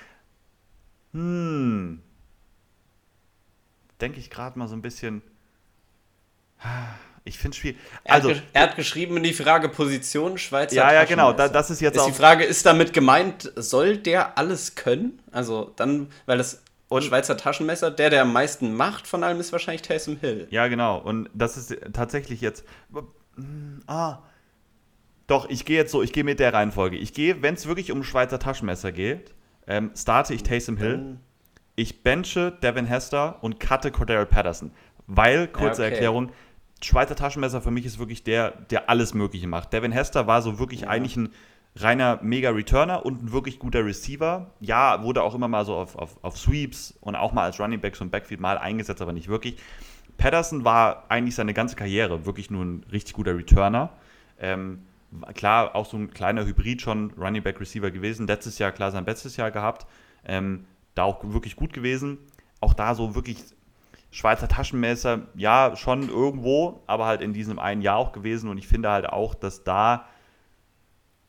[1.13, 2.01] hm,
[4.01, 5.21] denke ich gerade mal so ein bisschen.
[7.27, 7.77] Ich finde es schwierig.
[8.03, 11.33] Also, er hat, er hat geschrieben in die Frage Position Schweizer Ja, ja, genau.
[11.33, 12.05] Da, das ist jetzt ist auch.
[12.05, 15.19] Die Frage ist damit gemeint, soll der alles können?
[15.31, 19.51] Also dann, weil das und Schweizer Taschenmesser, der, der am meisten macht von allem, ist
[19.51, 20.47] wahrscheinlich Taysom Hill.
[20.51, 20.99] Ja, genau.
[20.99, 22.63] Und das ist tatsächlich jetzt.
[23.87, 24.19] Ah.
[25.27, 26.97] Doch, ich gehe jetzt so, ich gehe mit der Reihenfolge.
[26.97, 29.33] Ich gehe, wenn es wirklich um Schweizer Taschenmesser geht,
[29.65, 31.17] ähm, starte ich Taysom Hill
[31.75, 34.71] ich benche Devin Hester und cutte Cordero Patterson.
[35.07, 35.91] Weil, kurze okay.
[35.91, 36.31] Erklärung,
[36.81, 39.73] Schweizer Taschenmesser für mich ist wirklich der, der alles Mögliche macht.
[39.73, 40.89] Devin Hester war so wirklich ja.
[40.89, 41.29] eigentlich ein
[41.77, 44.51] reiner Mega-Returner und ein wirklich guter Receiver.
[44.59, 47.81] Ja, wurde auch immer mal so auf, auf, auf Sweeps und auch mal als Running
[47.81, 49.57] Back so ein Backfield mal eingesetzt, aber nicht wirklich.
[50.17, 53.89] Patterson war eigentlich seine ganze Karriere wirklich nur ein richtig guter Returner.
[54.39, 54.83] Ähm,
[55.33, 58.27] klar, auch so ein kleiner Hybrid schon, Running Back Receiver gewesen.
[58.27, 59.85] Letztes Jahr, klar, sein bestes Jahr gehabt.
[60.25, 62.17] Ähm, da auch wirklich gut gewesen.
[62.61, 63.37] Auch da so wirklich
[64.11, 68.49] Schweizer Taschenmesser, ja, schon irgendwo, aber halt in diesem einen Jahr auch gewesen.
[68.49, 70.05] Und ich finde halt auch, dass da,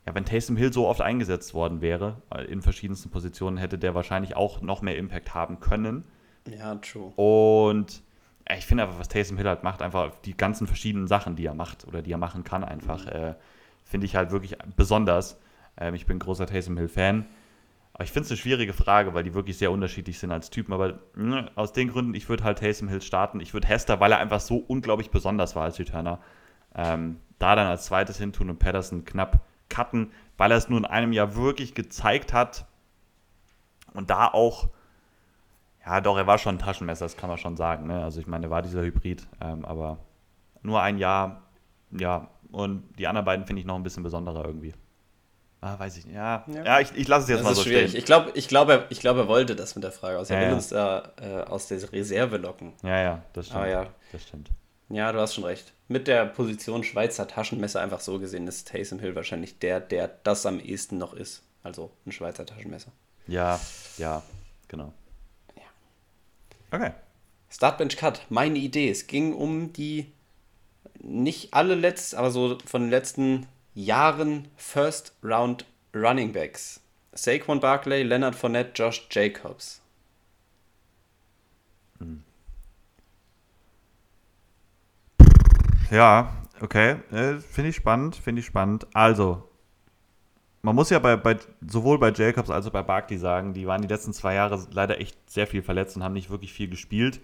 [0.07, 4.37] ja, wenn Taysom Hill so oft eingesetzt worden wäre, in verschiedensten Positionen, hätte der wahrscheinlich
[4.37, 6.05] auch noch mehr Impact haben können.
[6.49, 7.13] Ja, true.
[7.17, 8.03] Und
[8.49, 11.47] ja, ich finde einfach, was Taysom Hill halt macht, einfach die ganzen verschiedenen Sachen, die
[11.47, 13.11] er macht oder die er machen kann, einfach, mhm.
[13.11, 13.35] äh,
[13.85, 15.41] finde ich halt wirklich besonders.
[15.77, 17.27] Ähm, ich bin großer Taysom Hill-Fan.
[18.03, 20.73] Ich finde es eine schwierige Frage, weil die wirklich sehr unterschiedlich sind als Typen.
[20.75, 23.41] Aber mh, ne, aus den Gründen, ich würde halt Taysom Hill starten.
[23.41, 26.21] Ich würde Hester, weil er einfach so unglaublich besonders war als Returner,
[26.75, 30.85] ähm, da dann als zweites hintun und Patterson knapp cutten, weil er es nur in
[30.85, 32.67] einem Jahr wirklich gezeigt hat.
[33.95, 34.69] Und da auch,
[35.85, 37.87] ja doch, er war schon ein Taschenmesser, das kann man schon sagen.
[37.87, 38.05] Ne?
[38.05, 39.99] Also ich meine, er war dieser Hybrid, ähm, aber
[40.63, 41.43] nur ein Jahr,
[41.93, 42.29] ja.
[42.53, 44.75] Und die anderen beiden finde ich noch ein bisschen besonderer irgendwie.
[45.61, 46.15] Ah, weiß ich nicht.
[46.15, 46.65] Ja, ja.
[46.65, 47.91] ja ich, ich lasse es jetzt das mal so schwierig.
[47.91, 47.99] stehen.
[47.99, 50.31] Ich glaube, ich glaub, er, ich glaub, er wollte das mit der Frage aus.
[50.31, 52.75] Er ja, will uns da äh, aus der Reserve locken.
[52.83, 53.67] Ja, ja, das stimmt.
[53.67, 53.87] ja.
[54.13, 54.51] Das stimmt.
[54.89, 55.73] Ja, du hast schon recht.
[55.89, 60.47] Mit der Position Schweizer Taschenmesser einfach so gesehen ist Taysom Hill wahrscheinlich der, der das
[60.47, 61.43] am ehesten noch ist.
[61.63, 62.93] Also ein Schweizer Taschenmesser.
[63.27, 63.59] Ja,
[63.99, 64.23] ja,
[64.69, 64.93] genau.
[65.57, 66.79] Ja.
[66.79, 66.93] Okay.
[67.51, 68.91] Startbench Cut, meine Idee.
[68.91, 70.13] Es ging um die
[71.01, 76.81] nicht alle letzt, aber so von den letzten Jahren First Round Running Backs.
[77.13, 79.83] Saquon Barkley, Leonard Fournette, Josh Jacobs.
[85.91, 86.97] Ja, okay.
[87.13, 88.87] Äh, finde ich spannend, finde ich spannend.
[88.95, 89.47] Also,
[90.63, 91.37] man muss ja bei, bei,
[91.67, 94.99] sowohl bei Jacobs als auch bei Barkley sagen, die waren die letzten zwei Jahre leider
[95.01, 97.21] echt sehr viel verletzt und haben nicht wirklich viel gespielt.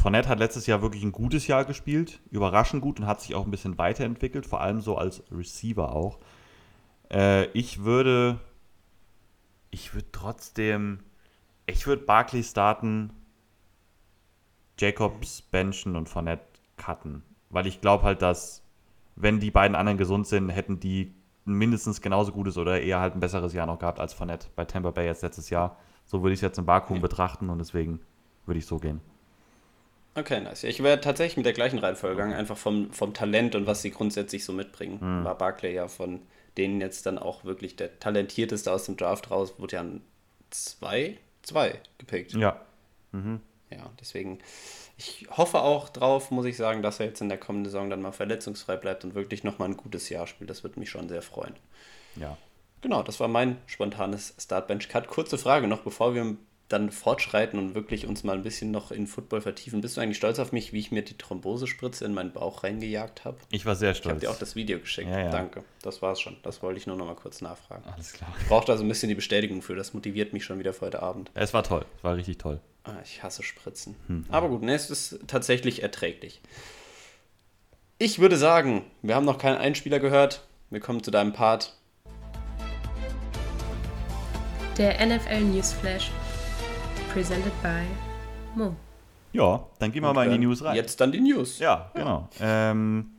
[0.00, 3.44] Fournette hat letztes Jahr wirklich ein gutes Jahr gespielt, überraschend gut und hat sich auch
[3.44, 6.18] ein bisschen weiterentwickelt, vor allem so als Receiver auch.
[7.12, 8.40] Äh, ich würde,
[9.70, 11.00] ich würde trotzdem,
[11.66, 13.12] ich würde Barkley starten,
[14.78, 16.46] Jacobs benchen und Fournette
[16.78, 18.62] cutten, weil ich glaube halt, dass
[19.16, 23.20] wenn die beiden anderen gesund sind, hätten die mindestens genauso gutes oder eher halt ein
[23.20, 25.76] besseres Jahr noch gehabt als Fournette bei Tampa Bay jetzt letztes Jahr.
[26.06, 27.02] So würde ich es jetzt im Vakuum ja.
[27.02, 28.00] betrachten und deswegen
[28.46, 29.02] würde ich so gehen.
[30.14, 30.64] Okay, nice.
[30.64, 33.90] Ich wäre tatsächlich mit der gleichen Reihenfolge gegangen, einfach vom, vom Talent und was sie
[33.90, 34.98] grundsätzlich so mitbringen.
[35.00, 35.24] Mhm.
[35.24, 36.20] War Barclay ja von
[36.58, 40.02] denen jetzt dann auch wirklich der talentierteste aus dem Draft raus, wurde ja ein
[40.50, 42.32] zwei, zwei gepickt.
[42.32, 42.60] Ja.
[43.12, 43.40] Mhm.
[43.70, 44.40] Ja, deswegen,
[44.96, 48.02] ich hoffe auch drauf, muss ich sagen, dass er jetzt in der kommenden Saison dann
[48.02, 50.50] mal verletzungsfrei bleibt und wirklich nochmal ein gutes Jahr spielt.
[50.50, 51.54] Das würde mich schon sehr freuen.
[52.16, 52.36] Ja.
[52.80, 55.06] Genau, das war mein spontanes Startbench-Cut.
[55.06, 56.36] Kurze Frage noch, bevor wir
[56.70, 59.80] dann fortschreiten und wirklich uns mal ein bisschen noch in Football vertiefen.
[59.80, 63.24] Bist du eigentlich stolz auf mich, wie ich mir die Thrombosespritze in meinen Bauch reingejagt
[63.24, 63.38] habe?
[63.50, 64.04] Ich war sehr stolz.
[64.04, 65.10] Ich habe dir auch das Video geschickt.
[65.10, 65.30] Ja, ja.
[65.30, 65.64] Danke.
[65.82, 66.36] Das war's schon.
[66.44, 67.82] Das wollte ich nur noch mal kurz nachfragen.
[67.92, 68.32] Alles klar.
[68.40, 69.74] Ich brauchte also ein bisschen die Bestätigung für.
[69.74, 71.32] Das motiviert mich schon wieder für heute Abend.
[71.34, 71.84] Es war toll.
[71.98, 72.60] Es war richtig toll.
[72.84, 73.96] Ah, ich hasse Spritzen.
[74.06, 74.26] Hm.
[74.30, 76.40] Aber gut, ne, es ist tatsächlich erträglich.
[77.98, 80.46] Ich würde sagen, wir haben noch keinen Einspieler gehört.
[80.70, 81.74] Wir kommen zu deinem Part.
[84.78, 86.12] Der NFL Newsflash
[87.12, 87.82] presented by
[88.54, 88.74] Mo.
[89.32, 90.76] Ja, dann gehen wir Und mal in die News rein.
[90.76, 91.58] Jetzt dann die News.
[91.58, 92.28] Ja, genau.
[92.40, 93.10] Ähm,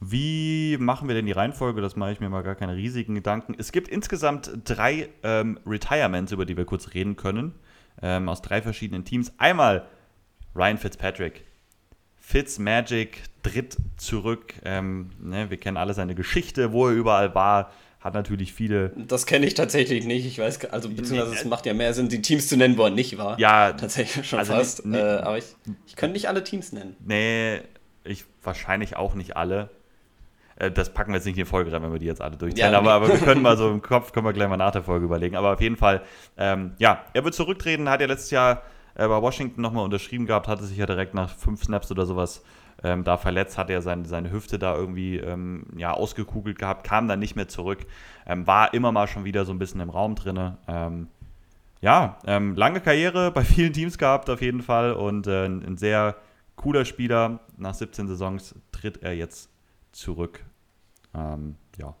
[0.00, 1.80] wie machen wir denn die Reihenfolge?
[1.80, 3.54] Das mache ich mir mal gar keine riesigen Gedanken.
[3.56, 7.54] Es gibt insgesamt drei ähm, Retirements, über die wir kurz reden können,
[8.02, 9.32] ähm, aus drei verschiedenen Teams.
[9.38, 9.86] Einmal
[10.54, 11.44] Ryan Fitzpatrick.
[12.16, 14.54] Fitzmagic tritt zurück.
[14.64, 17.70] Ähm, ne, wir kennen alle seine Geschichte, wo er überall war
[18.04, 18.90] hat natürlich viele.
[18.96, 20.26] Das kenne ich tatsächlich nicht.
[20.26, 22.90] Ich weiß, also beziehungsweise es macht ja mehr Sinn, die Teams zu nennen, wo er
[22.90, 23.40] nicht war.
[23.40, 24.84] Ja, tatsächlich schon also fast.
[24.84, 25.46] Nicht, äh, aber ich,
[25.86, 26.96] ich könnte nicht alle Teams nennen.
[27.00, 27.62] Nee,
[28.04, 29.70] ich wahrscheinlich auch nicht alle.
[30.56, 32.36] Äh, das packen wir jetzt nicht in die Folge rein, wenn wir die jetzt alle
[32.36, 32.72] durchzählen.
[32.74, 34.82] Ja, aber, aber, wir können mal so im Kopf, können wir gleich mal nach der
[34.82, 35.34] Folge überlegen.
[35.34, 36.02] Aber auf jeden Fall,
[36.36, 38.64] ähm, ja, er wird zurücktreten, hat ja letztes Jahr
[38.96, 42.42] äh, bei Washington nochmal unterschrieben gehabt, hatte sich ja direkt nach fünf Snaps oder sowas
[42.84, 47.08] ähm, da verletzt, hat er seine, seine Hüfte da irgendwie ähm, ja, ausgekugelt gehabt, kam
[47.08, 47.86] dann nicht mehr zurück,
[48.26, 50.56] ähm, war immer mal schon wieder so ein bisschen im Raum drin.
[50.68, 51.08] Ähm,
[51.80, 56.16] ja, ähm, lange Karriere bei vielen Teams gehabt auf jeden Fall und äh, ein sehr
[56.56, 57.40] cooler Spieler.
[57.56, 59.48] Nach 17 Saisons tritt er jetzt
[59.92, 60.44] zurück.
[61.14, 61.96] Ähm, ja.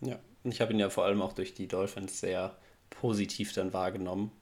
[0.00, 2.56] Ja, ich habe ihn ja vor allem auch durch die Dolphins sehr
[2.88, 4.32] positiv dann wahrgenommen.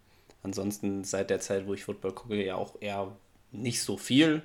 [0.44, 3.16] Ansonsten seit der Zeit, wo ich Football gucke, ja auch eher
[3.50, 4.42] nicht so viel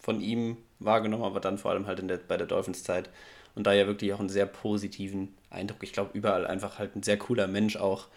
[0.00, 3.10] von ihm wahrgenommen, aber dann vor allem halt in der, bei der Dolphins-Zeit.
[3.54, 5.82] Und da ja wirklich auch einen sehr positiven Eindruck.
[5.82, 8.08] Ich glaube, überall einfach halt ein sehr cooler Mensch auch.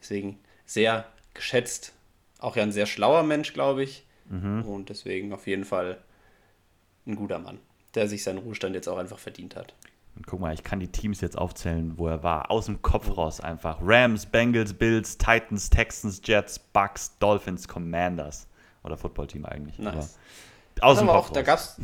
[0.00, 1.92] Deswegen sehr geschätzt.
[2.38, 4.04] Auch ja ein sehr schlauer Mensch, glaube ich.
[4.28, 4.62] Mhm.
[4.62, 5.98] Und deswegen auf jeden Fall
[7.06, 7.58] ein guter Mann,
[7.94, 9.74] der sich seinen Ruhestand jetzt auch einfach verdient hat.
[10.16, 12.50] Und guck mal, ich kann die Teams jetzt aufzählen, wo er war.
[12.50, 13.78] Aus dem Kopf raus einfach.
[13.80, 18.48] Rams, Bengals, Bills, Titans, Texans, Jets, Bucks, Dolphins, Commanders.
[18.82, 19.78] Oder Footballteam eigentlich.
[19.78, 20.18] Nice.
[20.80, 21.28] Aus dem Kopf.
[21.28, 21.80] Auch, da gab's.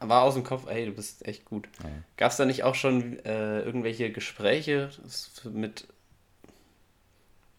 [0.00, 1.68] War aus dem Kopf, ey, du bist echt gut.
[1.82, 1.88] Ja.
[2.18, 4.90] Gab es da nicht auch schon äh, irgendwelche Gespräche
[5.50, 5.88] mit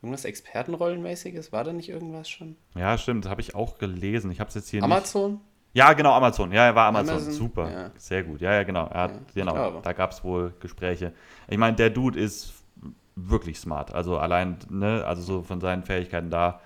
[0.02, 1.52] irgendwas Expertenrollenmäßiges?
[1.52, 2.56] War da nicht irgendwas schon?
[2.76, 4.30] Ja, stimmt, habe ich auch gelesen.
[4.30, 5.32] Ich habe es jetzt hier Amazon?
[5.32, 5.42] Nicht...
[5.74, 6.52] Ja, genau, Amazon.
[6.52, 7.16] Ja, er war Amazon.
[7.16, 7.34] Amazon.
[7.34, 7.72] Super.
[7.72, 7.92] Ja.
[7.98, 8.42] Sehr gut.
[8.42, 8.90] Ja, ja, genau.
[8.92, 9.82] Hat, ja, genau.
[9.82, 11.14] Da gab es wohl Gespräche.
[11.50, 12.54] Ich meine, der Dude ist
[13.16, 13.94] wirklich smart.
[13.94, 16.62] Also allein, ne, also so von seinen Fähigkeiten da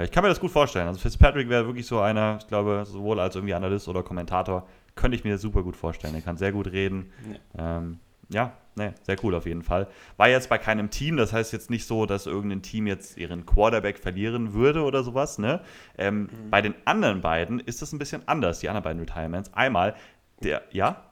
[0.00, 0.86] ich kann mir das gut vorstellen.
[0.86, 5.16] Also Fitzpatrick wäre wirklich so einer, ich glaube, sowohl als irgendwie Analyst oder Kommentator, könnte
[5.16, 6.14] ich mir super gut vorstellen.
[6.14, 7.12] Er kann sehr gut reden.
[7.56, 9.88] Ja, ähm, ja ne, sehr cool auf jeden Fall.
[10.16, 13.46] War jetzt bei keinem Team, das heißt jetzt nicht so, dass irgendein Team jetzt ihren
[13.46, 15.38] Quarterback verlieren würde oder sowas.
[15.38, 15.60] Ne?
[15.98, 16.50] Ähm, mhm.
[16.50, 19.52] Bei den anderen beiden ist das ein bisschen anders, die anderen beiden Retirements.
[19.52, 19.94] Einmal
[20.42, 21.04] der, ja?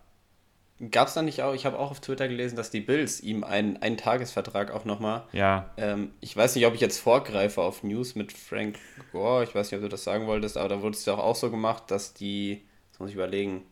[0.90, 3.45] Gab es da nicht auch, ich habe auch auf Twitter gelesen, dass die Bills ihm
[3.45, 5.25] einen, einen Tagesvertrag auch nochmal.
[5.33, 5.69] Ja.
[5.77, 8.79] Ähm, ich weiß nicht, ob ich jetzt vorgreife auf News mit Frank
[9.12, 11.19] Gore, ich weiß nicht, ob du das sagen wolltest, aber da wurde es ja auch,
[11.19, 13.62] auch so gemacht, dass die, jetzt muss ich überlegen,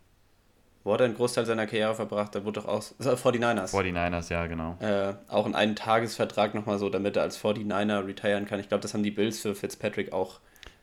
[0.84, 2.34] wo hat er einen Großteil seiner Karriere verbracht?
[2.34, 3.72] Da wurde doch auch, äh, 49ers.
[3.72, 4.76] 49ers, ja, genau.
[4.80, 8.60] Äh, auch in einen Tagesvertrag nochmal so, damit er als 49er retiren kann.
[8.60, 10.40] Ich glaube, das haben die Bills für Fitzpatrick auch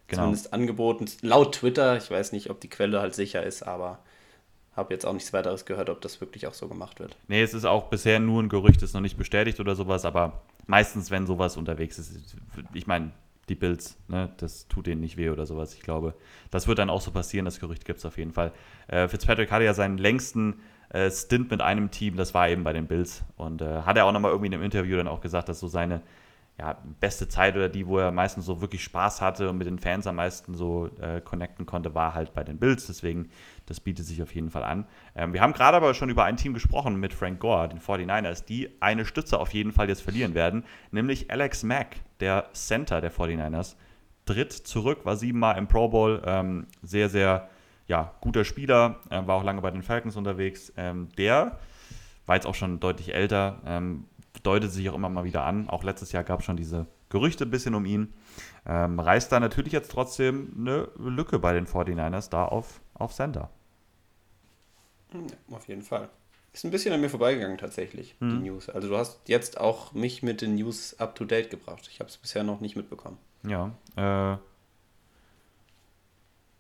[0.08, 0.24] genau.
[0.24, 1.06] zumindest angeboten.
[1.22, 4.00] Laut Twitter, ich weiß nicht, ob die Quelle halt sicher ist, aber
[4.76, 7.18] habe jetzt auch nichts weiteres gehört, ob das wirklich auch so gemacht wird.
[7.28, 10.42] Nee, es ist auch bisher nur ein Gerücht, ist noch nicht bestätigt oder sowas, aber
[10.68, 12.36] meistens, wenn sowas unterwegs ist,
[12.74, 13.12] ich meine,
[13.50, 16.16] die Bills, ne, das tut denen nicht weh oder sowas, ich glaube.
[16.52, 18.52] Das wird dann auch so passieren, das Gerücht gibt es auf jeden Fall.
[18.88, 22.74] Äh, Fitzpatrick hatte ja seinen längsten äh, Stint mit einem Team, das war eben bei
[22.74, 23.24] den Bills.
[23.38, 25.68] Und äh, hat er auch nochmal irgendwie in einem Interview dann auch gesagt, dass so
[25.68, 26.02] seine
[26.58, 29.78] ja, beste Zeit oder die, wo er meistens so wirklich Spaß hatte und mit den
[29.78, 32.88] Fans am meisten so äh, connecten konnte, war halt bei den Bills.
[32.88, 33.30] Deswegen,
[33.66, 34.88] das bietet sich auf jeden Fall an.
[35.16, 38.46] Ähm, wir haben gerade aber schon über ein Team gesprochen mit Frank Gore, den 49ers,
[38.46, 43.12] die eine Stütze auf jeden Fall jetzt verlieren werden, nämlich Alex Mack, der Center der
[43.12, 43.76] 49ers.
[44.26, 47.50] Tritt zurück, war siebenmal im Pro Bowl, ähm, sehr, sehr
[47.88, 50.74] ja, guter Spieler, äh, war auch lange bei den Falcons unterwegs.
[50.78, 51.60] Ähm, der
[52.26, 54.06] war jetzt auch schon deutlich älter, ähm,
[54.46, 55.70] deutet sich auch immer mal wieder an.
[55.70, 58.14] Auch letztes Jahr gab es schon diese Gerüchte ein bisschen um ihn.
[58.66, 63.50] Ähm, reißt da natürlich jetzt trotzdem eine Lücke bei den 49ers da auf, auf Center.
[65.14, 66.10] Ja, auf jeden Fall.
[66.54, 68.30] Ist ein bisschen an mir vorbeigegangen tatsächlich, hm.
[68.30, 68.70] die News.
[68.70, 71.90] Also du hast jetzt auch mich mit den News up to date gebracht.
[71.92, 73.18] Ich habe es bisher noch nicht mitbekommen.
[73.44, 74.38] Ja, äh,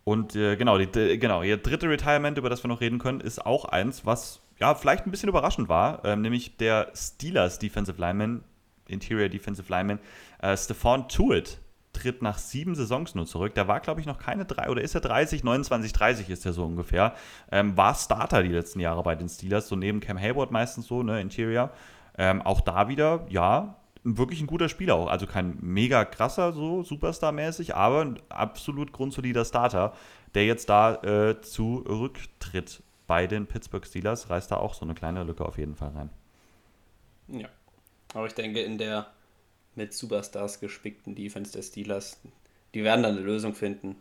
[0.06, 3.44] und äh, genau, die, genau, ihr dritte Retirement, über das wir noch reden können, ist
[3.44, 8.44] auch eins, was ja vielleicht ein bisschen überraschend war, ähm, nämlich der Steelers Defensive Lineman,
[8.88, 10.00] Interior Defensive Lineman,
[10.42, 11.60] äh, Stefan Tuitt
[11.94, 13.56] tritt nach sieben Saisons nur zurück.
[13.56, 15.44] Der war, glaube ich, noch keine drei, oder ist er 30?
[15.44, 17.16] 29, 30 ist er so ungefähr.
[17.52, 21.04] Ähm, war Starter die letzten Jahre bei den Steelers, so neben Cam Hayward meistens so,
[21.04, 21.72] ne, Interior.
[22.18, 25.08] Ähm, auch da wieder, ja, wirklich ein guter Spieler auch.
[25.08, 29.94] Also kein mega krasser, so Superstar-mäßig, aber ein absolut grundsolider Starter,
[30.36, 35.24] der jetzt da äh, zurücktritt bei den Pittsburgh Steelers, reißt da auch so eine kleine
[35.24, 36.10] Lücke auf jeden Fall rein.
[37.28, 37.48] Ja.
[38.14, 39.08] Aber ich denke, in der
[39.76, 42.20] mit Superstars gespickten Defense der Steelers,
[42.74, 43.98] die werden dann eine Lösung finden.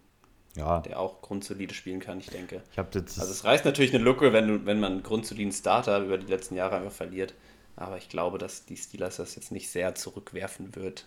[0.56, 0.80] Ja.
[0.80, 2.62] Der auch grundsolide spielen kann, ich denke.
[2.70, 6.16] Ich also es reißt natürlich eine Lücke, wenn, du, wenn man einen grundsoliden Starter über
[6.16, 7.34] die letzten Jahre einfach verliert.
[7.74, 11.06] Aber ich glaube, dass die Steelers das jetzt nicht sehr zurückwerfen wird.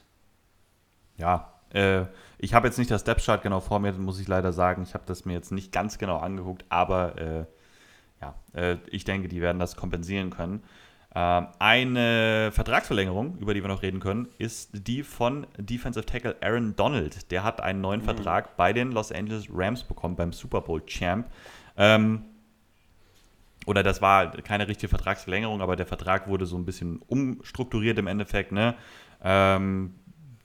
[1.16, 2.06] Ja, äh,
[2.38, 4.84] ich habe jetzt nicht das Depth-Chart genau vor mir, muss ich leider sagen.
[4.84, 7.46] Ich habe das mir jetzt nicht ganz genau angeguckt, aber äh,
[8.22, 10.64] ja, äh, ich denke, die werden das kompensieren können.
[11.16, 16.76] Ähm, eine Vertragsverlängerung, über die wir noch reden können, ist die von Defensive Tackle Aaron
[16.76, 17.32] Donald.
[17.32, 18.06] Der hat einen neuen mhm.
[18.06, 21.28] Vertrag bei den Los Angeles Rams bekommen, beim Super Bowl Champ.
[21.78, 22.24] Ähm,
[23.66, 28.08] oder das war keine richtige Vertragsverlängerung, aber der Vertrag wurde so ein bisschen umstrukturiert im
[28.08, 28.52] Endeffekt.
[28.52, 28.76] Ne?
[29.24, 29.96] Ähm,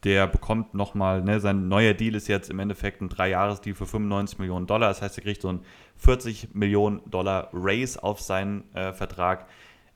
[0.05, 4.39] der bekommt nochmal, ne, sein neuer Deal ist jetzt im Endeffekt ein Dreijahresdeal für 95
[4.39, 4.89] Millionen Dollar.
[4.89, 5.65] Das heißt, er kriegt so einen
[5.97, 9.47] 40 Millionen Dollar Raise auf seinen äh, Vertrag.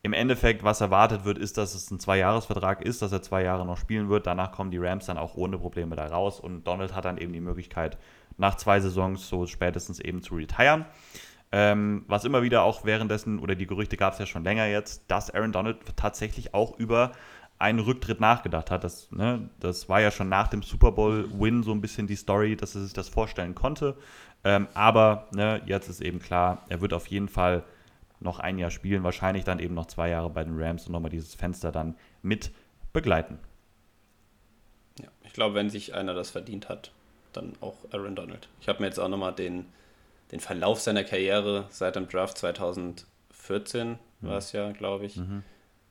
[0.03, 3.67] Im Endeffekt, was erwartet wird, ist, dass es ein Zweijahresvertrag ist, dass er zwei Jahre
[3.67, 4.29] noch spielen wird.
[4.29, 7.33] Danach kommen die Rams dann auch ohne Probleme da raus und Donald hat dann eben
[7.33, 7.99] die Möglichkeit,
[8.37, 10.85] nach zwei Saisons so spätestens eben zu retiren.
[11.51, 15.11] Ähm, was immer wieder auch währenddessen, oder die Gerüchte gab es ja schon länger jetzt,
[15.11, 17.13] dass Aaron Donald tatsächlich auch über
[17.59, 18.85] einen Rücktritt nachgedacht hat.
[18.85, 22.57] Das, ne, das war ja schon nach dem Super Bowl-Win so ein bisschen die Story,
[22.57, 23.97] dass er sich das vorstellen konnte.
[24.45, 27.65] Ähm, aber ne, jetzt ist eben klar, er wird auf jeden Fall
[28.21, 31.11] noch ein Jahr spielen, wahrscheinlich dann eben noch zwei Jahre bei den Rams und nochmal
[31.11, 32.51] dieses Fenster dann mit
[32.93, 33.39] begleiten.
[35.01, 36.93] Ja, ich glaube, wenn sich einer das verdient hat,
[37.33, 38.49] dann auch Aaron Donald.
[38.61, 39.67] Ich habe mir jetzt auch nochmal den
[40.33, 43.97] den Verlauf seiner Karriere seit dem Draft 2014 mhm.
[44.21, 45.43] war es ja, glaube ich, mhm.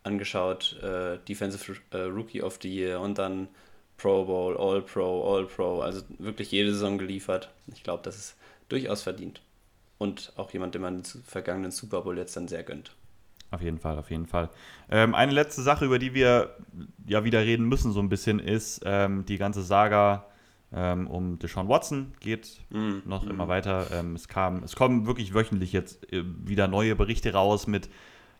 [0.05, 0.77] Angeschaut.
[0.81, 3.47] Äh, Defensive äh, Rookie of the Year und dann
[3.97, 7.51] Pro Bowl, All Pro, All Pro, also wirklich jede Saison geliefert.
[7.73, 8.37] Ich glaube, das ist
[8.69, 9.41] durchaus verdient.
[9.97, 12.91] Und auch jemand, dem man den vergangenen Super Bowl jetzt dann sehr gönnt.
[13.51, 14.49] Auf jeden Fall, auf jeden Fall.
[14.89, 16.55] Ähm, eine letzte Sache, über die wir
[17.07, 20.25] ja wieder reden müssen, so ein bisschen, ist ähm, die ganze Saga
[20.73, 23.29] ähm, um Deshaun Watson geht mm, noch mm.
[23.29, 23.87] immer weiter.
[23.93, 27.87] Ähm, es, kam, es kommen wirklich wöchentlich jetzt äh, wieder neue Berichte raus mit,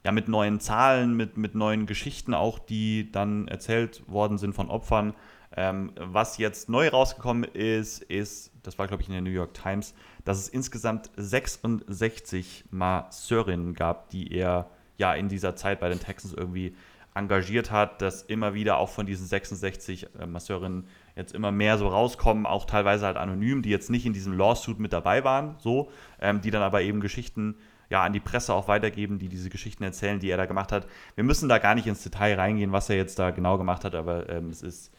[0.05, 4.69] ja, mit neuen Zahlen, mit, mit neuen Geschichten auch, die dann erzählt worden sind von
[4.69, 5.15] Opfern.
[5.57, 9.55] Ähm, was jetzt neu rausgekommen ist, ist, das war glaube ich in der New York
[9.55, 15.99] Times, dass es insgesamt 66 Masseurinnen gab, die er ja in dieser Zeit bei den
[15.99, 16.75] Texans irgendwie
[17.15, 21.87] engagiert hat, dass immer wieder auch von diesen 66 äh, Masseurinnen jetzt immer mehr so
[21.87, 25.89] rauskommen, auch teilweise halt anonym, die jetzt nicht in diesem Lawsuit mit dabei waren, so,
[26.21, 27.55] ähm, die dann aber eben Geschichten
[27.89, 30.87] ja, an die Presse auch weitergeben, die diese Geschichten erzählen, die er da gemacht hat.
[31.15, 33.95] Wir müssen da gar nicht ins Detail reingehen, was er jetzt da genau gemacht hat,
[33.95, 34.91] aber ähm, es ist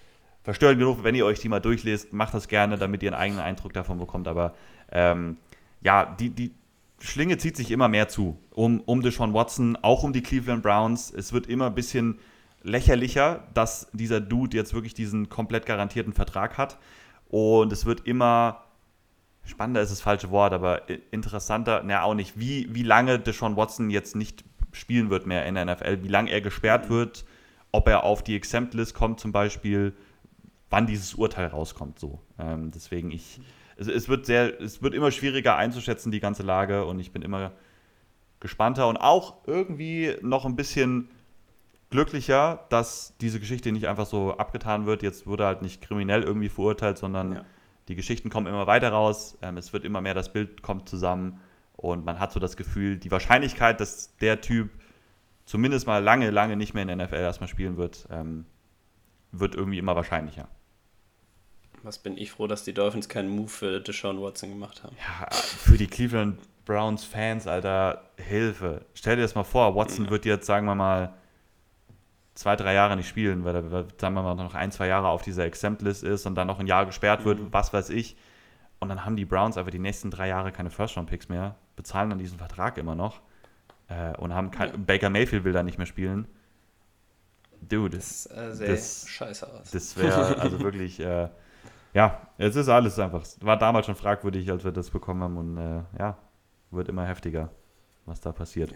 [0.42, 3.42] verstörend genug, wenn ihr euch die mal durchlest, macht das gerne, damit ihr einen eigenen
[3.42, 4.54] Eindruck davon bekommt, aber
[4.92, 5.36] ähm,
[5.82, 6.52] ja, die, die
[7.00, 11.12] Schlinge zieht sich immer mehr zu, um, um Deshaun Watson, auch um die Cleveland Browns.
[11.12, 12.18] Es wird immer ein bisschen
[12.62, 16.78] lächerlicher, dass dieser Dude jetzt wirklich diesen komplett garantierten Vertrag hat.
[17.28, 18.65] Und es wird immer
[19.46, 23.90] spannender ist das falsche Wort, aber interessanter, na auch nicht, wie, wie lange Deshaun Watson
[23.90, 26.94] jetzt nicht spielen wird mehr in der NFL, wie lange er gesperrt mhm.
[26.94, 27.24] wird,
[27.72, 29.94] ob er auf die Exempt-List kommt zum Beispiel,
[30.70, 32.20] wann dieses Urteil rauskommt so.
[32.38, 33.40] Ähm, deswegen ich,
[33.76, 37.22] es, es, wird sehr, es wird immer schwieriger einzuschätzen, die ganze Lage und ich bin
[37.22, 37.52] immer
[38.40, 41.08] gespannter und auch irgendwie noch ein bisschen
[41.90, 45.02] glücklicher, dass diese Geschichte nicht einfach so abgetan wird.
[45.02, 47.44] Jetzt wurde halt nicht kriminell irgendwie verurteilt, sondern ja.
[47.88, 49.38] Die Geschichten kommen immer weiter raus.
[49.42, 51.40] Ähm, es wird immer mehr, das Bild kommt zusammen
[51.76, 54.70] und man hat so das Gefühl, die Wahrscheinlichkeit, dass der Typ
[55.44, 58.46] zumindest mal lange, lange nicht mehr in der NFL erstmal spielen wird, ähm,
[59.32, 60.48] wird irgendwie immer wahrscheinlicher.
[61.82, 64.96] Was bin ich froh, dass die Dolphins keinen Move für Deshaun Watson gemacht haben.
[64.96, 68.84] Ja, für die Cleveland Browns Fans, Alter, Hilfe.
[68.94, 70.10] Stell dir das mal vor, Watson ja.
[70.10, 71.14] wird jetzt, sagen wir mal,
[72.36, 73.62] zwei, drei Jahre nicht spielen, weil er,
[73.98, 76.66] sagen wir mal, noch ein, zwei Jahre auf dieser Exempt-List ist und dann noch ein
[76.66, 77.48] Jahr gesperrt wird, mhm.
[77.50, 78.16] was weiß ich.
[78.78, 82.18] Und dann haben die Browns einfach die nächsten drei Jahre keine First-Round-Picks mehr, bezahlen dann
[82.18, 83.22] diesen Vertrag immer noch
[83.88, 84.76] äh, und haben kein, ja.
[84.76, 86.28] Baker Mayfield will da nicht mehr spielen.
[87.62, 89.70] Dude, das, äh, das scheiße aus.
[89.70, 91.30] Das wäre also wirklich, äh,
[91.94, 95.56] ja, es ist alles einfach, war damals schon fragwürdig, als wir das bekommen haben und
[95.56, 96.18] äh, ja,
[96.70, 97.48] wird immer heftiger,
[98.04, 98.74] was da passiert.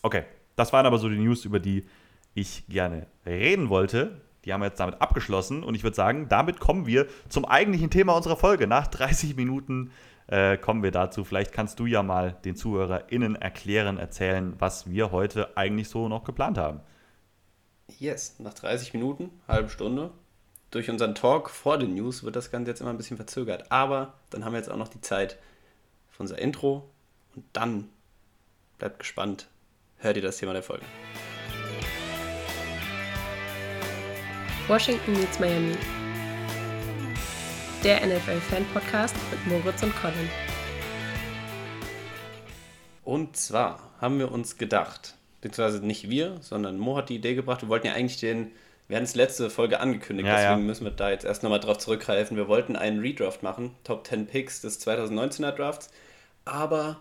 [0.00, 0.24] Okay,
[0.58, 1.86] das waren aber so die News, über die
[2.34, 4.20] ich gerne reden wollte.
[4.44, 7.90] Die haben wir jetzt damit abgeschlossen und ich würde sagen, damit kommen wir zum eigentlichen
[7.90, 8.66] Thema unserer Folge.
[8.66, 9.90] Nach 30 Minuten
[10.26, 11.24] äh, kommen wir dazu.
[11.24, 16.24] Vielleicht kannst du ja mal den ZuhörerInnen erklären, erzählen, was wir heute eigentlich so noch
[16.24, 16.80] geplant haben.
[17.98, 20.10] Yes, nach 30 Minuten, halbe Stunde.
[20.70, 23.72] Durch unseren Talk vor den News wird das Ganze jetzt immer ein bisschen verzögert.
[23.72, 25.38] Aber dann haben wir jetzt auch noch die Zeit
[26.10, 26.90] für unser Intro
[27.34, 27.88] und dann
[28.78, 29.48] bleibt gespannt,
[29.98, 30.84] hört ihr das Thema der Folge.
[34.68, 35.76] Washington meets Miami.
[37.82, 40.28] Der NFL-Fan-Podcast mit Moritz und Colin.
[43.04, 47.62] Und zwar haben wir uns gedacht, beziehungsweise nicht wir, sondern Mo hat die Idee gebracht,
[47.62, 48.52] wir wollten ja eigentlich den,
[48.88, 50.66] wir hatten es letzte Folge angekündigt, ja, deswegen ja.
[50.66, 52.36] müssen wir da jetzt erst nochmal drauf zurückgreifen.
[52.36, 55.90] Wir wollten einen Redraft machen, Top 10 Picks des 2019er Drafts,
[56.44, 57.00] aber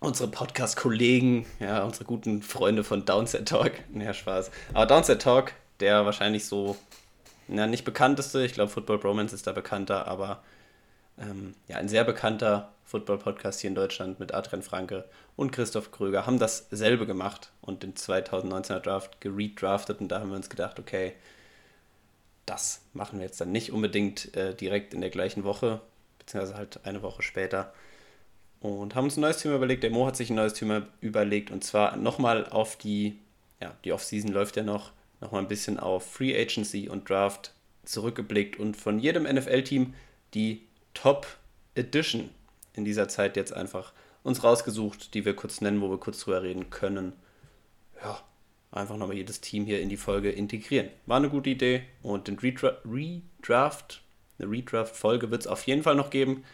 [0.00, 6.06] unsere Podcast-Kollegen, ja, unsere guten Freunde von Downset Talk, naja, Spaß, aber Downset Talk, der
[6.06, 6.76] wahrscheinlich so,
[7.48, 10.42] na, nicht bekannteste, ich glaube Football Bromance ist da bekannter, aber
[11.18, 15.04] ähm, ja, ein sehr bekannter Football-Podcast hier in Deutschland mit Adrian Franke
[15.36, 20.36] und Christoph Kröger haben dasselbe gemacht und den 2019er Draft geredraftet und da haben wir
[20.36, 21.12] uns gedacht, okay,
[22.46, 25.82] das machen wir jetzt dann nicht unbedingt äh, direkt in der gleichen Woche,
[26.18, 27.72] beziehungsweise halt eine Woche später.
[28.60, 29.82] Und haben uns ein neues Thema überlegt.
[29.82, 33.18] Der Mo hat sich ein neues Thema überlegt und zwar nochmal auf die,
[33.60, 38.58] ja, die Offseason läuft ja noch, nochmal ein bisschen auf Free Agency und Draft zurückgeblickt
[38.58, 39.94] und von jedem NFL-Team
[40.34, 40.62] die
[40.94, 41.26] Top
[41.74, 42.30] Edition
[42.74, 43.92] in dieser Zeit jetzt einfach
[44.22, 47.14] uns rausgesucht, die wir kurz nennen, wo wir kurz drüber reden können.
[48.02, 48.20] Ja,
[48.72, 50.88] einfach nochmal jedes Team hier in die Folge integrieren.
[51.06, 54.02] War eine gute Idee und den Redra Redraft,
[54.38, 56.44] eine Redraft-Folge wird es auf jeden Fall noch geben.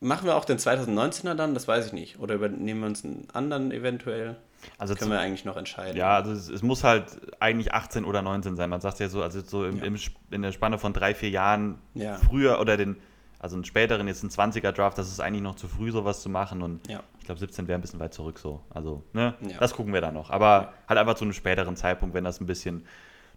[0.00, 1.54] Machen wir auch den 2019er dann?
[1.54, 2.18] Das weiß ich nicht.
[2.18, 4.36] Oder übernehmen wir uns einen anderen eventuell?
[4.78, 5.96] Also können wir eigentlich noch entscheiden.
[5.96, 7.04] Ja, also es, es, muss halt
[7.40, 8.70] eigentlich 18 oder 19 sein.
[8.70, 9.84] Man sagt ja so, also so im, ja.
[9.84, 9.98] im,
[10.30, 12.16] in der Spanne von drei, vier Jahren ja.
[12.16, 12.96] früher oder den
[13.44, 16.30] also einen späteren, jetzt ein 20er Draft, das ist eigentlich noch zu früh, sowas zu
[16.30, 16.62] machen.
[16.62, 17.02] Und ja.
[17.18, 18.62] ich glaube, 17 wäre ein bisschen weit zurück so.
[18.70, 19.58] Also, ne, ja.
[19.58, 20.30] das gucken wir dann noch.
[20.30, 22.86] Aber halt einfach zu einem späteren Zeitpunkt, wenn das ein bisschen,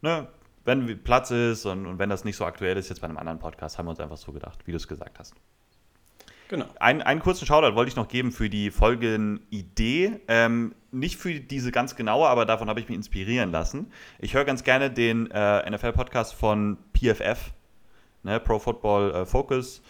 [0.01, 0.27] ne,
[0.63, 3.39] wenn Platz ist und, und wenn das nicht so aktuell ist, jetzt bei einem anderen
[3.39, 5.33] Podcast, haben wir uns einfach so gedacht, wie du es gesagt hast.
[6.49, 6.65] Genau.
[6.79, 10.21] Ein, einen kurzen Shoutout wollte ich noch geben für die Folgenidee.
[10.27, 13.91] Ähm, nicht für diese ganz genaue, aber davon habe ich mich inspirieren lassen.
[14.19, 17.51] Ich höre ganz gerne den äh, NFL-Podcast von PFF
[18.23, 19.81] ne, Pro Football äh, Focus.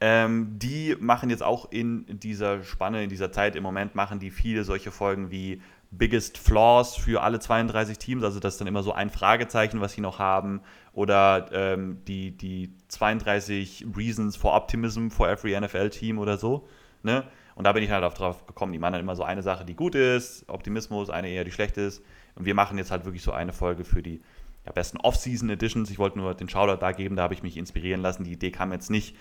[0.00, 4.30] Ähm, die machen jetzt auch in dieser Spanne, in dieser Zeit im Moment, machen die
[4.30, 8.82] viele solche Folgen wie Biggest Flaws für alle 32 Teams, also das ist dann immer
[8.82, 10.60] so ein Fragezeichen, was sie noch haben,
[10.98, 16.66] oder ähm, die, die 32 Reasons for Optimism for every NFL-Team oder so.
[17.04, 17.22] Ne?
[17.54, 19.64] Und da bin ich halt auch drauf gekommen, die machen dann immer so eine Sache,
[19.64, 22.02] die gut ist, Optimismus, eine eher, die schlecht ist.
[22.34, 24.20] Und wir machen jetzt halt wirklich so eine Folge für die
[24.66, 25.88] ja, besten Off-Season Editions.
[25.88, 28.24] Ich wollte nur den Shoutout da geben, da habe ich mich inspirieren lassen.
[28.24, 29.14] Die Idee kam jetzt nicht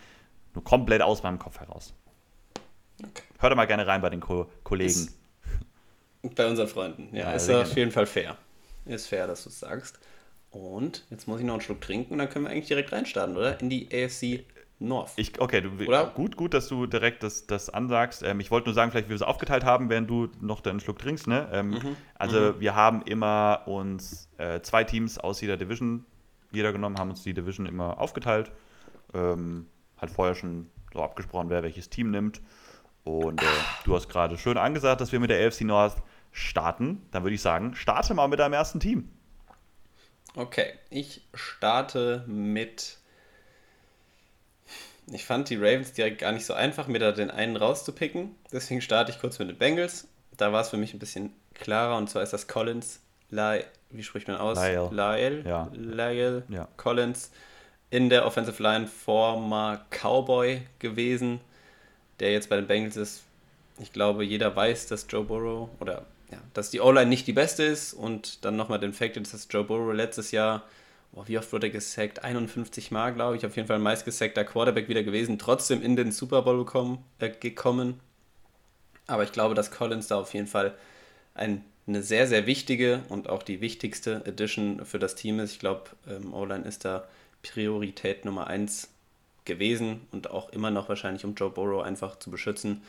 [0.56, 1.94] nur komplett aus meinem Kopf heraus.
[3.04, 3.22] Okay.
[3.38, 4.90] Hört mal gerne rein bei den Ko Kollegen.
[4.90, 5.16] Ist
[6.36, 7.16] bei unseren Freunden.
[7.16, 8.36] Ja, ja ist auf jeden Fall fair.
[8.86, 10.00] Ist fair, dass du es sagst.
[10.58, 13.38] Und jetzt muss ich noch einen Schluck trinken und dann können wir eigentlich direkt reinstarten,
[13.38, 13.60] oder?
[13.62, 14.44] In die AFC
[14.80, 15.12] North.
[15.16, 16.06] Ich, okay, du, Oder?
[16.06, 18.22] gut, gut, dass du direkt das, das ansagst.
[18.22, 20.80] Ähm, ich wollte nur sagen, vielleicht wie wir es aufgeteilt haben, während du noch deinen
[20.80, 21.28] Schluck trinkst.
[21.28, 21.48] Ne?
[21.52, 21.96] Ähm, mhm.
[22.16, 22.60] Also mhm.
[22.60, 26.06] wir haben immer uns äh, zwei Teams aus jeder Division,
[26.52, 28.52] jeder genommen, haben uns die Division immer aufgeteilt.
[29.14, 29.66] Ähm,
[29.98, 32.42] hat vorher schon so abgesprochen, wer welches Team nimmt.
[33.04, 33.46] Und äh,
[33.84, 35.96] du hast gerade schön angesagt, dass wir mit der AFC North
[36.32, 37.02] starten.
[37.12, 39.10] Dann würde ich sagen, starte mal mit deinem ersten Team.
[40.38, 42.98] Okay, ich starte mit
[45.12, 48.36] Ich fand die Ravens direkt gar nicht so einfach, mir da den einen rauszupicken.
[48.52, 50.08] Deswegen starte ich kurz mit den Bengals.
[50.38, 53.00] Da war es für mich ein bisschen klarer und zwar ist das Collins,
[53.32, 54.58] Lyle, wie spricht man aus?
[54.60, 54.90] Lyle.
[54.92, 55.70] Lyle, Ja.
[55.74, 56.68] Lyle Ja.
[56.78, 57.32] Collins
[57.90, 61.40] in der Offensive Line former Cowboy gewesen,
[62.20, 63.24] der jetzt bei den Bengals ist.
[63.80, 67.64] Ich glaube, jeder weiß, dass Joe Burrow oder ja, dass die O-Line nicht die beste
[67.64, 70.64] ist und dann nochmal den Fakt, dass Joe Burrow letztes Jahr,
[71.12, 72.24] boah, wie oft wurde er gesackt?
[72.24, 76.12] 51 Mal, glaube ich, auf jeden Fall meist gesackter Quarterback wieder gewesen, trotzdem in den
[76.12, 78.00] Super Bowl gekommen, äh, gekommen.
[79.08, 80.76] Aber ich glaube, dass Collins da auf jeden Fall
[81.34, 85.54] ein, eine sehr, sehr wichtige und auch die wichtigste Addition für das Team ist.
[85.54, 87.08] Ich glaube, ähm, O-Line ist da
[87.42, 88.90] Priorität Nummer 1
[89.46, 92.82] gewesen und auch immer noch wahrscheinlich, um Joe Burrow einfach zu beschützen.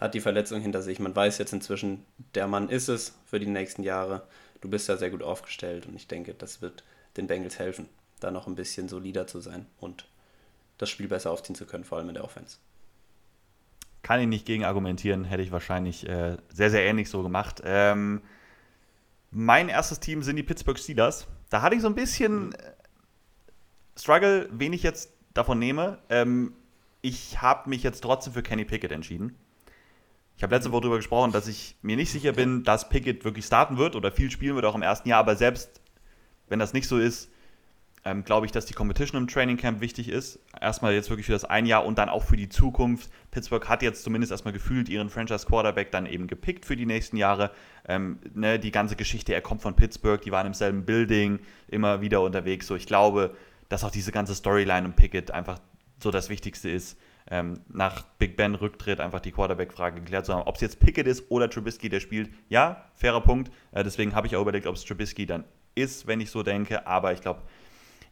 [0.00, 0.98] Hat die Verletzung hinter sich.
[0.98, 4.26] Man weiß jetzt inzwischen, der Mann ist es für die nächsten Jahre.
[4.62, 6.82] Du bist da sehr gut aufgestellt und ich denke, das wird
[7.18, 7.88] den Bengals helfen,
[8.18, 10.06] da noch ein bisschen solider zu sein und
[10.78, 12.56] das Spiel besser aufziehen zu können, vor allem in der Offense.
[14.02, 17.60] Kann ich nicht gegen argumentieren, hätte ich wahrscheinlich äh, sehr, sehr ähnlich so gemacht.
[17.64, 18.22] Ähm,
[19.30, 21.26] mein erstes Team sind die Pittsburgh Steelers.
[21.50, 22.72] Da hatte ich so ein bisschen äh,
[23.98, 25.98] Struggle, wen ich jetzt davon nehme.
[26.08, 26.54] Ähm,
[27.02, 29.36] ich habe mich jetzt trotzdem für Kenny Pickett entschieden.
[30.40, 33.44] Ich habe letzte Woche darüber gesprochen, dass ich mir nicht sicher bin, dass Pickett wirklich
[33.44, 35.18] starten wird oder viel spielen wird, auch im ersten Jahr.
[35.18, 35.82] Aber selbst
[36.48, 37.30] wenn das nicht so ist,
[38.06, 40.38] ähm, glaube ich, dass die Competition im Training Camp wichtig ist.
[40.58, 43.10] Erstmal jetzt wirklich für das ein Jahr und dann auch für die Zukunft.
[43.30, 47.18] Pittsburgh hat jetzt zumindest erstmal gefühlt ihren Franchise Quarterback dann eben gepickt für die nächsten
[47.18, 47.50] Jahre.
[47.86, 52.00] Ähm, ne, die ganze Geschichte, er kommt von Pittsburgh, die waren im selben Building, immer
[52.00, 52.66] wieder unterwegs.
[52.66, 53.36] So, ich glaube,
[53.68, 55.58] dass auch diese ganze Storyline um Pickett einfach
[56.02, 56.96] so das Wichtigste ist.
[57.32, 60.42] Ähm, nach Big Ben Rücktritt einfach die Quarterback-Frage geklärt zu haben.
[60.48, 63.52] Ob es jetzt Pickett ist oder Trubisky, der spielt, ja, fairer Punkt.
[63.70, 65.44] Äh, deswegen habe ich auch überlegt, ob es Trubisky dann
[65.76, 66.86] ist, wenn ich so denke.
[66.88, 67.42] Aber ich glaube,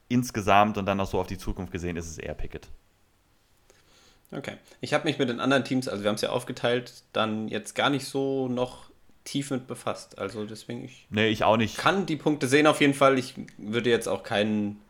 [0.08, 2.68] insgesamt und dann auch so auf die Zukunft gesehen, ist es eher Pickett.
[4.30, 4.56] Okay.
[4.80, 7.74] Ich habe mich mit den anderen Teams, also wir haben es ja aufgeteilt, dann jetzt
[7.74, 8.90] gar nicht so noch
[9.24, 10.18] tief mit befasst.
[10.18, 11.76] Also deswegen, ich Nee, ich auch nicht.
[11.78, 13.18] kann die Punkte sehen auf jeden Fall.
[13.18, 14.80] Ich würde jetzt auch keinen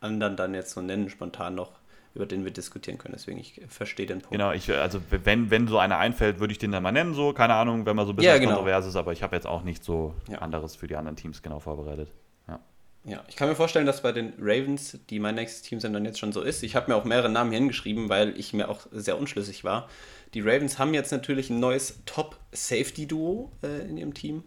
[0.00, 1.72] anderen dann jetzt so nennen, spontan noch,
[2.14, 3.14] über den wir diskutieren können.
[3.14, 4.32] Deswegen, ich verstehe den Punkt.
[4.32, 7.32] Genau, ich, also wenn, wenn so einer einfällt, würde ich den dann mal nennen, so,
[7.32, 8.52] keine Ahnung, wenn man so ein bisschen Ja, genau.
[8.52, 10.38] kontrovers ist, aber ich habe jetzt auch nicht so Ja.
[10.38, 12.08] anderes für die anderen Teams genau vorbereitet.
[12.46, 12.60] Ja.
[13.04, 16.04] Ja, ich kann mir vorstellen, dass bei den Ravens, die mein nächstes Team sind, dann
[16.04, 16.62] jetzt schon so ist.
[16.62, 19.88] Ich habe mir auch mehrere Namen hingeschrieben, weil ich mir auch sehr unschlüssig war.
[20.34, 24.44] Die Ravens haben jetzt natürlich ein neues Top-Safety-Duo äh, in ihrem Team.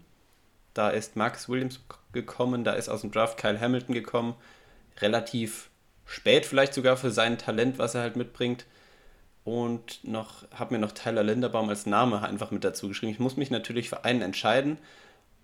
[0.74, 1.82] Da ist Marcus Williams
[2.14, 4.36] gekommen, da ist aus dem Draft Kyle Hamilton gekommen.
[5.02, 5.70] Relativ
[6.08, 8.66] spät vielleicht sogar für sein Talent, was er halt mitbringt.
[9.44, 13.12] Und noch habe mir noch Tyler Linderbaum als Name einfach mit dazu geschrieben.
[13.12, 14.78] Ich muss mich natürlich für einen entscheiden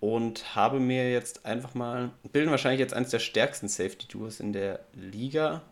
[0.00, 4.52] und habe mir jetzt einfach mal, bilden wahrscheinlich jetzt eines der stärksten Safety Duos in
[4.52, 5.62] der Liga.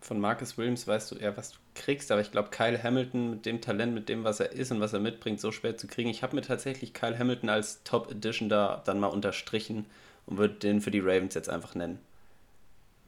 [0.00, 3.46] Von Marcus Williams weißt du eher, was du kriegst, aber ich glaube, Kyle Hamilton mit
[3.46, 6.10] dem Talent, mit dem, was er ist und was er mitbringt, so schwer zu kriegen.
[6.10, 9.86] Ich habe mir tatsächlich Kyle Hamilton als Top Edition da dann mal unterstrichen
[10.30, 11.98] und würde den für die Ravens jetzt einfach nennen.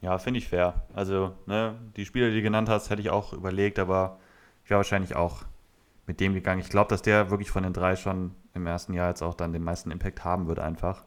[0.01, 0.83] Ja, finde ich fair.
[0.93, 4.19] Also, ne, die Spieler, die du genannt hast, hätte ich auch überlegt, aber
[4.63, 5.43] ich wäre wahrscheinlich auch
[6.05, 6.59] mit dem gegangen.
[6.59, 9.53] Ich glaube, dass der wirklich von den drei schon im ersten Jahr jetzt auch dann
[9.53, 11.03] den meisten Impact haben wird, einfach.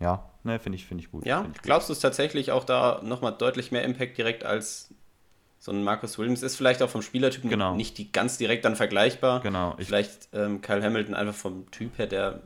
[0.00, 1.24] Ja, ne, finde ich, finde ich gut.
[1.24, 4.92] Ja, ich glaubst du es tatsächlich auch da nochmal deutlich mehr Impact direkt als
[5.58, 6.42] so ein Marcus Williams?
[6.42, 7.74] Ist vielleicht auch vom Spielertypen Genau.
[7.76, 9.40] nicht die ganz direkt dann vergleichbar.
[9.40, 9.76] Genau.
[9.78, 12.42] Ich, Vielleicht ähm, Kyle Hamilton einfach vom Typ her, der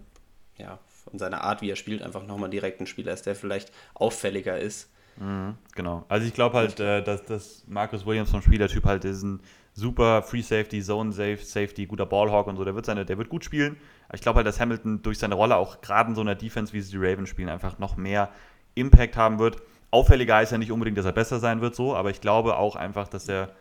[0.58, 0.78] ja
[1.08, 4.58] von seiner Art, wie er spielt, einfach nochmal direkt ein Spieler ist, der vielleicht auffälliger
[4.58, 4.90] ist.
[5.18, 6.04] Mhm, genau.
[6.08, 9.40] Also ich glaube halt, äh, dass, dass Marcus Williams vom Spielertyp halt ist ein
[9.72, 12.64] super Free Safety, Zone Safe, Safety, guter Ballhawk und so.
[12.64, 13.76] Der wird seine, der wird gut spielen.
[14.12, 16.80] Ich glaube halt, dass Hamilton durch seine Rolle auch gerade in so einer Defense, wie
[16.80, 18.30] sie die Ravens spielen, einfach noch mehr
[18.74, 19.62] Impact haben wird.
[19.90, 22.76] Auffälliger heißt ja nicht unbedingt, dass er besser sein wird, so, aber ich glaube auch
[22.76, 23.54] einfach, dass er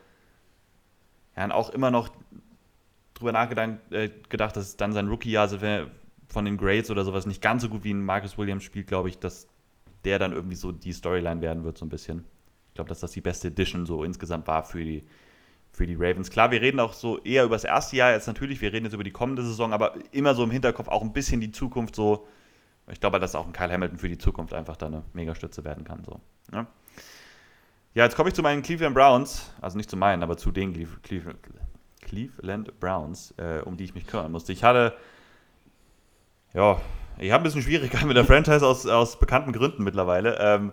[1.36, 2.10] ja auch immer noch
[3.14, 5.90] drüber nachgedacht, äh, gedacht, dass dann sein Rookie-Jahr, also wenn
[6.28, 9.08] von den Grades oder sowas nicht ganz so gut wie ein Marcus Williams spielt, glaube
[9.08, 9.46] ich, dass
[10.04, 12.24] der dann irgendwie so die Storyline werden wird, so ein bisschen.
[12.68, 15.04] Ich glaube, dass das die beste Edition so insgesamt war für die,
[15.72, 16.30] für die Ravens.
[16.30, 18.92] Klar, wir reden auch so eher über das erste Jahr jetzt natürlich, wir reden jetzt
[18.94, 22.26] über die kommende Saison, aber immer so im Hinterkopf auch ein bisschen die Zukunft so.
[22.90, 25.82] Ich glaube, dass auch ein Kyle Hamilton für die Zukunft einfach da eine Megastütze werden
[25.84, 26.04] kann.
[26.04, 26.20] So.
[26.52, 26.66] Ja.
[27.94, 30.72] ja, jetzt komme ich zu meinen Cleveland Browns, also nicht zu meinen, aber zu den
[30.72, 31.34] Cleve- Cleve-
[32.02, 34.52] Cleveland Browns, äh, um die ich mich kümmern musste.
[34.52, 34.96] Ich hatte,
[36.56, 36.80] ja,
[37.18, 40.38] ich habe ein bisschen Schwierigkeiten mit der Franchise aus, aus bekannten Gründen mittlerweile.
[40.40, 40.72] Ähm,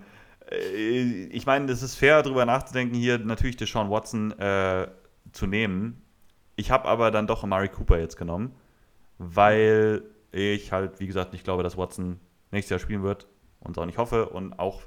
[0.50, 4.88] äh, ich meine, es ist fair, darüber nachzudenken, hier natürlich Deshaun Watson äh,
[5.34, 6.02] zu nehmen.
[6.56, 8.56] Ich habe aber dann doch Amari Cooper jetzt genommen,
[9.18, 12.20] weil ich halt, wie gesagt, nicht glaube, dass Watson
[12.52, 13.28] nächstes Jahr spielen wird
[13.60, 14.82] und auch nicht hoffe und auch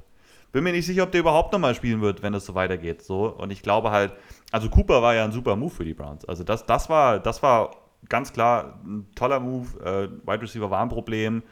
[0.53, 3.03] bin mir nicht sicher, ob der überhaupt nochmal spielen wird, wenn es so weitergeht.
[3.03, 3.26] So.
[3.26, 4.14] Und ich glaube halt,
[4.53, 6.24] also Cooper war ja ein super Move für die Browns.
[6.24, 7.72] Also das, das, war, das war
[8.09, 9.78] ganz klar ein toller Move.
[9.80, 11.42] Äh, Wide Receiver war ein Problem.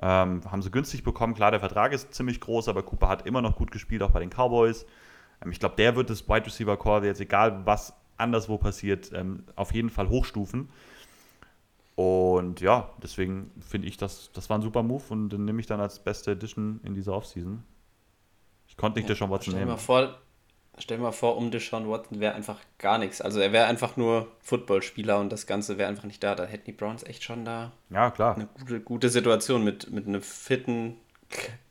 [0.00, 1.34] Ähm, haben sie günstig bekommen.
[1.34, 4.20] Klar, der Vertrag ist ziemlich groß, aber Cooper hat immer noch gut gespielt, auch bei
[4.20, 4.86] den Cowboys.
[5.44, 9.44] Ähm, ich glaube, der wird das Wide Receiver Core jetzt, egal was anderswo passiert, ähm,
[9.56, 10.68] auf jeden Fall hochstufen.
[11.96, 15.66] Und ja, deswegen finde ich, das, das war ein super Move und den nehme ich
[15.66, 17.64] dann als beste Edition in dieser Offseason.
[18.68, 19.72] Ich konnte nicht ja, Deshaun Watson stell nehmen.
[19.72, 20.16] Mal vor,
[20.80, 23.20] stell dir mal vor, um Deshaun Watson wäre einfach gar nichts.
[23.20, 26.34] Also er wäre einfach nur Footballspieler und das Ganze wäre einfach nicht da.
[26.34, 28.34] Da hätten die Browns echt schon da ja, klar.
[28.34, 30.96] eine gute, gute Situation mit, mit einem fitten,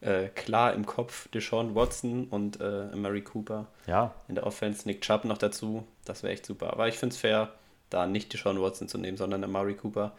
[0.02, 3.68] äh, klar im Kopf Deshaun Watson und äh, Mary Cooper.
[3.88, 4.14] Ja.
[4.28, 5.88] In der Offense Nick Chubb noch dazu.
[6.06, 6.74] Das wäre echt super.
[6.74, 7.52] Aber ich finde es fair
[7.90, 10.16] da nicht die Sean Watson zu nehmen, sondern Amari Cooper.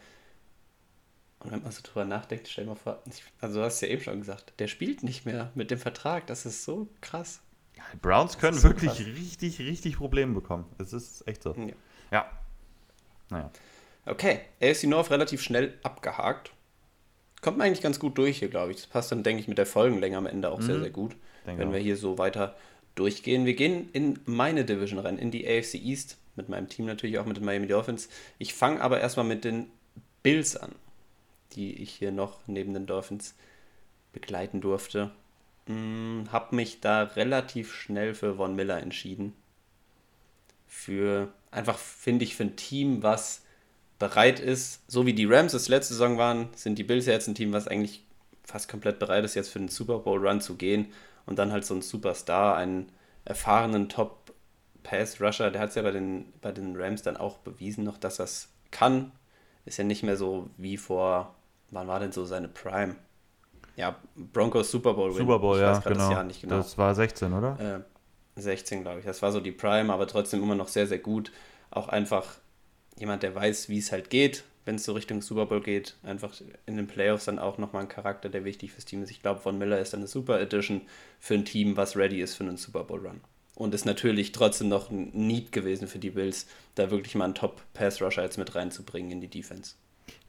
[1.39, 3.01] Und wenn man so drüber nachdenkt, stell dir mal vor,
[3.39, 6.45] also du hast ja eben schon gesagt, der spielt nicht mehr mit dem Vertrag, das
[6.45, 7.41] ist so krass.
[8.01, 9.05] Browns können so wirklich krass.
[9.05, 10.65] richtig, richtig Probleme bekommen.
[10.77, 11.55] Es ist echt so.
[11.55, 11.73] Ja.
[12.11, 12.31] ja.
[13.29, 13.51] Naja.
[14.05, 16.51] Okay, AFC North relativ schnell abgehakt.
[17.41, 18.77] Kommt man eigentlich ganz gut durch hier, glaube ich.
[18.77, 20.63] Das passt dann, denke ich, mit der Folgenlänge am Ende auch mhm.
[20.63, 21.15] sehr, sehr gut,
[21.45, 21.73] denke wenn auch.
[21.73, 22.55] wir hier so weiter
[22.95, 23.45] durchgehen.
[23.45, 27.25] Wir gehen in meine Division rein, in die AFC East mit meinem Team natürlich auch
[27.25, 28.09] mit den Miami Dolphins.
[28.37, 29.69] Ich fange aber erstmal mit den
[30.23, 30.73] Bills an,
[31.53, 33.35] die ich hier noch neben den Dolphins
[34.11, 35.11] begleiten durfte.
[35.69, 39.35] Hm, habe mich da relativ schnell für Von Miller entschieden.
[40.67, 43.43] Für einfach, finde ich, für ein Team, was
[43.99, 47.27] bereit ist, so wie die Rams es letzte Saison waren, sind die Bills ja jetzt
[47.27, 48.03] ein Team, was eigentlich
[48.43, 50.87] fast komplett bereit ist, jetzt für den Super Bowl Run zu gehen
[51.27, 52.91] und dann halt so einen Superstar, einen
[53.25, 54.33] erfahrenen Top
[54.81, 58.19] Pass-Rusher, der hat es ja bei den, bei den Rams dann auch bewiesen noch, dass
[58.19, 59.11] es kann.
[59.65, 61.35] Ist ja nicht mehr so wie vor,
[61.69, 62.95] wann war denn so seine Prime?
[63.79, 65.13] Ja, Broncos Super Bowl.
[65.13, 65.95] Super Bowl, ja, genau.
[65.95, 66.57] Das, Jahr nicht genau.
[66.57, 67.85] Das war 16, oder?
[68.35, 69.05] Äh, 16, glaube ich.
[69.05, 71.31] Das war so die Prime, aber trotzdem immer noch sehr, sehr gut.
[71.71, 72.25] Auch einfach
[72.97, 75.95] jemand, der weiß, wie es halt geht, wenn es so Richtung Super Bowl geht.
[76.03, 76.33] Einfach
[76.65, 79.11] in den Playoffs dann auch nochmal ein Charakter, der wichtig fürs Team ist.
[79.11, 80.81] Ich glaube, von Miller ist dann eine Super Edition
[81.21, 83.21] für ein Team, was ready ist für einen Super Bowl Run
[83.55, 87.35] und ist natürlich trotzdem noch ein Need gewesen für die Bills, da wirklich mal einen
[87.35, 89.75] Top-Pass-Rusher jetzt mit reinzubringen in die Defense.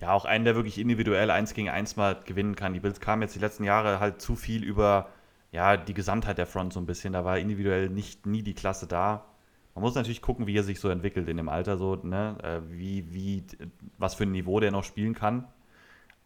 [0.01, 2.73] Ja, auch einen, der wirklich individuell eins gegen eins mal gewinnen kann.
[2.73, 5.09] Die Bills kamen jetzt die letzten Jahre halt zu viel über
[5.53, 7.13] ja, die Gesamtheit der Front so ein bisschen.
[7.13, 9.25] Da war individuell nicht nie die Klasse da.
[9.75, 12.37] Man muss natürlich gucken, wie er sich so entwickelt in dem Alter, so, ne?
[12.43, 13.45] Äh, wie, wie,
[13.99, 15.47] was für ein Niveau der noch spielen kann.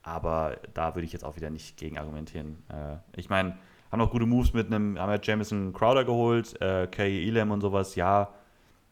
[0.02, 2.62] Aber da würde ich jetzt auch wieder nicht gegen argumentieren.
[2.68, 3.56] Äh, ich meine,
[3.90, 7.60] haben noch gute Moves mit einem, haben ja Jamison Crowder geholt, äh, Kay Elam und
[7.60, 8.32] sowas, ja.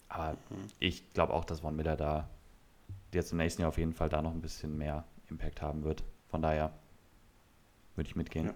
[0.09, 0.37] Aber
[0.79, 2.29] ich glaube auch, dass Von Miller da
[3.15, 6.05] jetzt im nächsten Jahr auf jeden Fall da noch ein bisschen mehr Impact haben wird.
[6.29, 6.73] Von daher
[7.97, 8.53] würde ich mitgehen.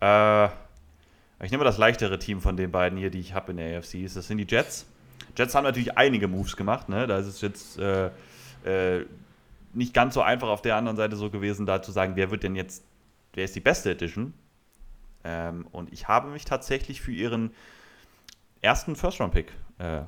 [0.00, 0.46] Ja.
[0.46, 0.50] Äh,
[1.44, 4.02] ich nehme das leichtere Team von den beiden hier, die ich habe in der AFC.
[4.02, 4.86] Das sind die Jets.
[5.36, 6.88] Jets haben natürlich einige Moves gemacht.
[6.88, 7.06] Ne?
[7.06, 8.10] Da ist es jetzt äh,
[8.64, 9.06] äh,
[9.72, 12.42] nicht ganz so einfach auf der anderen Seite so gewesen, da zu sagen, wer wird
[12.42, 12.84] denn jetzt,
[13.32, 14.32] wer ist die beste Edition?
[15.24, 17.52] Ähm, und ich habe mich tatsächlich für ihren
[18.60, 20.02] ersten First-Round-Pick äh,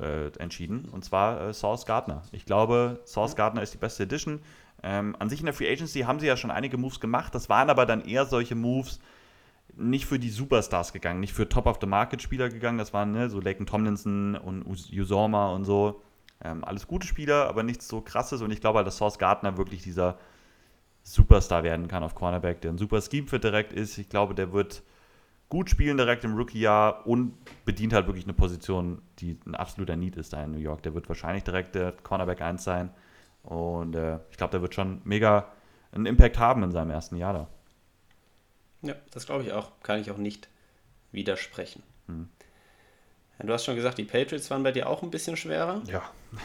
[0.00, 2.22] äh, entschieden, und zwar äh, Source Gardner.
[2.32, 4.40] Ich glaube, Source Gardner ist die beste Edition.
[4.82, 7.34] Ähm, an sich in der Free Agency haben sie ja schon einige Moves gemacht.
[7.34, 9.00] Das waren aber dann eher solche Moves,
[9.76, 12.78] nicht für die Superstars gegangen, nicht für Top-of-the-Market-Spieler gegangen.
[12.78, 16.02] Das waren ne, so Laken Tomlinson und Usorma und so.
[16.42, 18.42] Ähm, alles gute Spieler, aber nichts so krasses.
[18.42, 20.18] Und ich glaube halt, dass Source Gardner wirklich dieser
[21.02, 23.98] Superstar werden kann auf Cornerback, der ein super Scheme-Fit direkt ist.
[23.98, 24.82] Ich glaube, der wird
[25.54, 27.32] gut spielen direkt im Rookie-Jahr und
[27.64, 30.82] bedient halt wirklich eine Position, die ein absoluter Need ist da in New York.
[30.82, 32.90] Der wird wahrscheinlich direkt der Cornerback 1 sein.
[33.44, 35.52] Und äh, ich glaube, der wird schon mega
[35.92, 37.48] einen Impact haben in seinem ersten Jahr da.
[38.82, 39.70] Ja, das glaube ich auch.
[39.84, 40.48] Kann ich auch nicht
[41.12, 41.84] widersprechen.
[42.08, 42.28] Hm.
[43.38, 45.82] Du hast schon gesagt, die Patriots waren bei dir auch ein bisschen schwerer.
[45.86, 46.02] Ja,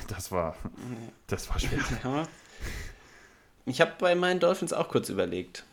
[0.08, 0.56] das war,
[1.26, 1.80] das war schwer.
[2.04, 2.28] Ja,
[3.66, 5.64] ich habe bei meinen Dolphins auch kurz überlegt.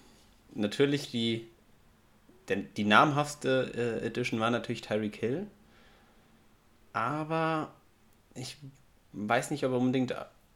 [0.54, 1.50] Natürlich die,
[2.48, 5.46] denn die namhafteste äh, Edition war natürlich Tyreek Hill.
[6.92, 7.72] Aber
[8.34, 8.56] ich
[9.12, 10.14] weiß nicht, ob er unbedingt.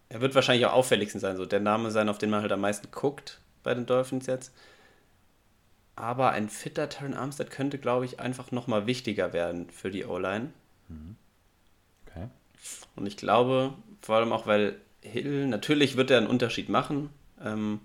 [0.08, 2.60] Er wird wahrscheinlich auch auffälligsten sein, so der Name sein, auf den man halt am
[2.60, 4.52] meisten guckt bei den Dolphins jetzt.
[5.96, 10.50] Aber ein fitter Terran Armstead könnte, glaube ich, einfach nochmal wichtiger werden für die O-Line.
[10.88, 11.16] Mhm.
[12.06, 12.28] Okay.
[12.96, 17.10] Und ich glaube, vor allem auch, weil Hill, natürlich wird er einen Unterschied machen,
[17.44, 17.80] ähm,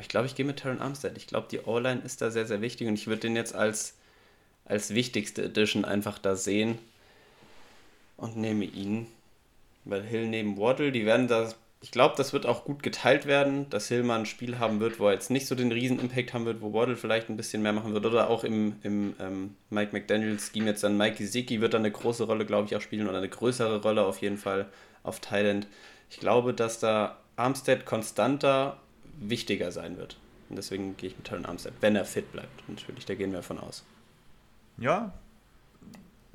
[0.00, 1.16] ich glaube, ich gehe mit Terran Armstead.
[1.16, 3.94] Ich glaube, die O-Line ist da sehr, sehr wichtig und ich würde den jetzt als,
[4.64, 6.78] als wichtigste Edition einfach da sehen
[8.16, 9.06] und nehme ihn.
[9.84, 11.52] Weil Hill neben Waddle, die werden da
[11.84, 14.98] ich glaube, das wird auch gut geteilt werden, dass Hill mal ein Spiel haben wird,
[14.98, 17.60] wo er jetzt nicht so den riesen Impact haben wird, wo Waddle vielleicht ein bisschen
[17.60, 18.06] mehr machen wird.
[18.06, 22.24] Oder auch im, im ähm, Mike McDaniels-Scheme jetzt dann Mike Gesicki wird dann eine große
[22.24, 24.64] Rolle, glaube ich, auch spielen oder eine größere Rolle auf jeden Fall
[25.02, 25.66] auf Thailand.
[26.08, 28.78] Ich glaube, dass da Armstead konstanter
[29.20, 30.18] wichtiger sein wird.
[30.50, 32.68] Und deswegen gehe ich mit Terran Armstead, wenn er fit bleibt.
[32.68, 33.84] Natürlich, da gehen wir davon aus.
[34.78, 35.12] Ja,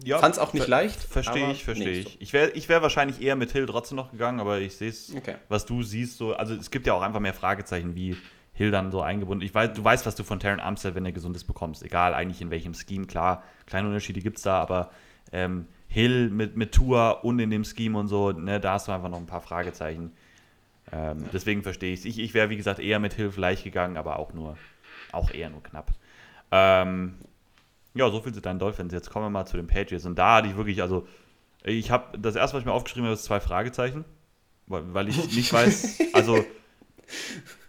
[0.04, 1.02] ja, Fand es auch nicht ver leicht.
[1.02, 2.22] Verstehe ich, verstehe ich.
[2.22, 5.14] Ich wäre ich wär wahrscheinlich eher mit Hill trotzdem noch gegangen, aber ich sehe es,
[5.16, 5.36] Okay.
[5.50, 8.16] was du siehst, so, also es gibt ja auch einfach mehr Fragezeichen, wie
[8.54, 9.44] Hill dann so eingebunden.
[9.46, 11.84] Ich weiß, du weißt, was du von Terran Armstead, wenn er gesund ist, bekommst.
[11.84, 14.92] Egal eigentlich in welchem Scheme, klar, kleine Unterschiede gibt es da, aber
[15.32, 18.92] ähm, Hill mit, mit Tour und in dem Scheme und so, ne, da hast du
[18.92, 20.14] einfach noch ein paar Fragezeichen.
[20.92, 22.06] Ähm, Deswegen verstehe ich es.
[22.06, 24.58] Ich, ich wäre, wie gesagt, eher mit Hill vielleicht gegangen, aber auch nur,
[25.12, 25.92] auch eher nur knapp.
[26.52, 27.16] Ähm,
[27.94, 28.94] ja, so viel zu deinen Dolphins.
[28.94, 30.06] Jetzt kommen wir mal zu den Patriots.
[30.06, 31.08] Und da hatte ich wirklich, also,
[31.64, 34.06] ich habe das erste, was ich mir aufgeschrieben habe, ist zwei Fragezeichen.
[34.68, 36.44] Weil, weil ich nicht weiß, also,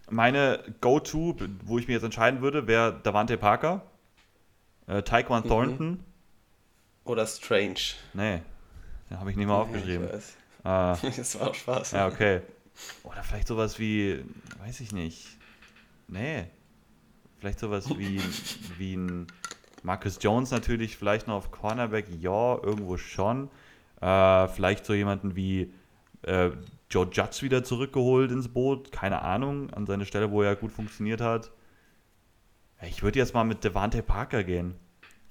[0.08, 3.82] meine Go-To, wo ich mich jetzt entscheiden würde, wäre Davante Parker,
[4.86, 5.48] äh, Taekwon Mhm.
[5.48, 6.04] Thornton.
[7.04, 7.80] Oder Strange.
[8.12, 8.40] Nee,
[9.08, 10.08] den habe ich nicht mal aufgeschrieben.
[10.64, 11.16] Ja, ich weiß.
[11.16, 11.92] Das war auch Spaß.
[11.92, 12.40] ja, okay.
[13.02, 14.24] Oder vielleicht sowas wie,
[14.58, 15.38] weiß ich nicht.
[16.08, 16.46] Nee.
[17.38, 18.20] Vielleicht sowas wie,
[18.78, 19.26] wie ein
[19.82, 23.48] Marcus Jones natürlich, vielleicht noch auf Cornerback, ja, irgendwo schon.
[24.00, 25.72] Äh, vielleicht so jemanden wie
[26.22, 26.50] äh,
[26.90, 31.20] Joe Judge wieder zurückgeholt ins Boot, keine Ahnung, an seine Stelle, wo er gut funktioniert
[31.20, 31.50] hat.
[32.80, 34.74] Ja, Ich würde jetzt mal mit Devante Parker gehen.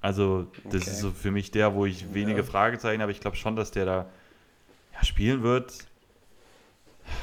[0.00, 0.90] Also, das Okay.
[0.92, 3.12] ist so für mich der, wo ich wenige Fragezeichen habe.
[3.12, 4.06] Ich glaube schon, dass der da
[4.94, 5.86] ja, spielen wird.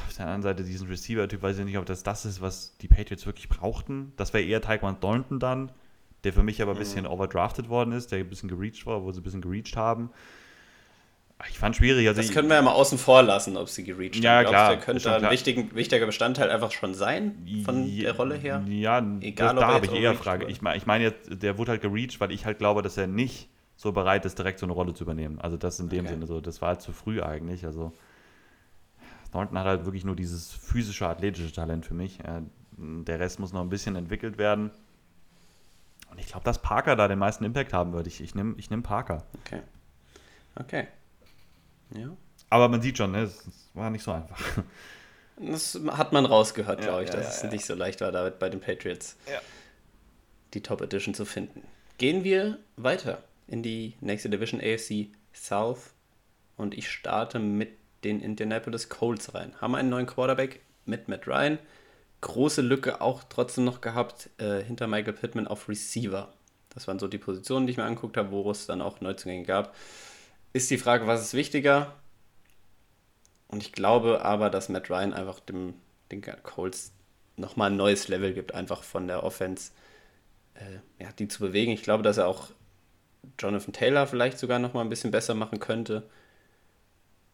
[0.08, 2.88] Auf der anderen Seite, diesen Receiver-Typ, weiß ich nicht, ob das das ist, was die
[2.88, 4.12] Patriots wirklich brauchten.
[4.16, 5.70] Das wäre eher Taekwon Thornton dann,
[6.24, 9.12] der für mich aber ein bisschen overdrafted worden ist, der ein bisschen gereached war, wo
[9.12, 10.10] sie ein bisschen gereached haben.
[11.48, 12.08] Ich fand schwierig.
[12.08, 14.40] Also Das ich- können wir ja mal außen vor lassen, ob sie gereached Ja, haben.
[14.42, 18.34] Glaubst klar, der könnte ein wichtigen, wichtiger Bestandteil einfach schon sein, von Ja, der Rolle
[18.34, 18.64] her?
[18.66, 20.40] Ja, Egal, das, da habe ich eher Frage.
[20.40, 20.50] wird.
[20.50, 23.06] Ich meine ich mein jetzt, der wurde halt gereached, weil ich halt glaube, dass er
[23.06, 25.40] nicht so bereit ist, direkt so eine Rolle zu übernehmen.
[25.40, 26.14] Also das in dem Okay.
[26.14, 26.40] Sinne so.
[26.40, 27.64] Das war halt zu früh eigentlich.
[27.64, 27.92] Also
[29.32, 32.20] Thornton hat halt wirklich nur dieses physische, athletische Talent für mich.
[32.20, 32.42] Äh,
[32.76, 34.70] Der Rest muss noch ein bisschen entwickelt werden.
[36.10, 38.06] Und ich glaube, dass Parker da den meisten Impact haben wird.
[38.06, 39.24] Ich, ich nehme ich nehm Parker.
[39.44, 39.60] Okay.
[40.56, 40.88] Okay.
[41.94, 42.16] Ja.
[42.50, 44.40] Aber man sieht schon, ne, es war nicht so einfach.
[45.36, 48.10] Das hat man rausgehört, Ja, glaube ich, ja, dass ja, es nicht so leicht war,
[48.10, 49.16] damit bei den Patriots
[50.54, 51.62] die Top Edition zu finden.
[51.98, 55.92] Gehen wir weiter in die nächste Division AFC South
[56.56, 57.70] und ich starte mit
[58.04, 59.54] den Indianapolis Colts rein.
[59.60, 61.58] Haben einen neuen Quarterback mit Matt Ryan.
[62.20, 66.32] Große Lücke auch trotzdem noch gehabt äh, hinter Michael Pittman auf Receiver.
[66.70, 69.44] Das waren so die Positionen, die ich mir angeguckt habe, wo es dann auch Neuzugänge
[69.44, 69.74] gab.
[70.52, 71.94] Ist die Frage, was ist wichtiger?
[73.48, 75.74] Und ich glaube aber, dass Matt Ryan einfach dem,
[76.10, 76.92] den Colts
[77.36, 79.72] nochmal ein neues Level gibt, einfach von der Offense,
[80.54, 81.72] äh, ja, die zu bewegen.
[81.72, 82.48] Ich glaube, dass er auch
[83.38, 86.08] Jonathan Taylor vielleicht sogar nochmal ein bisschen besser machen könnte.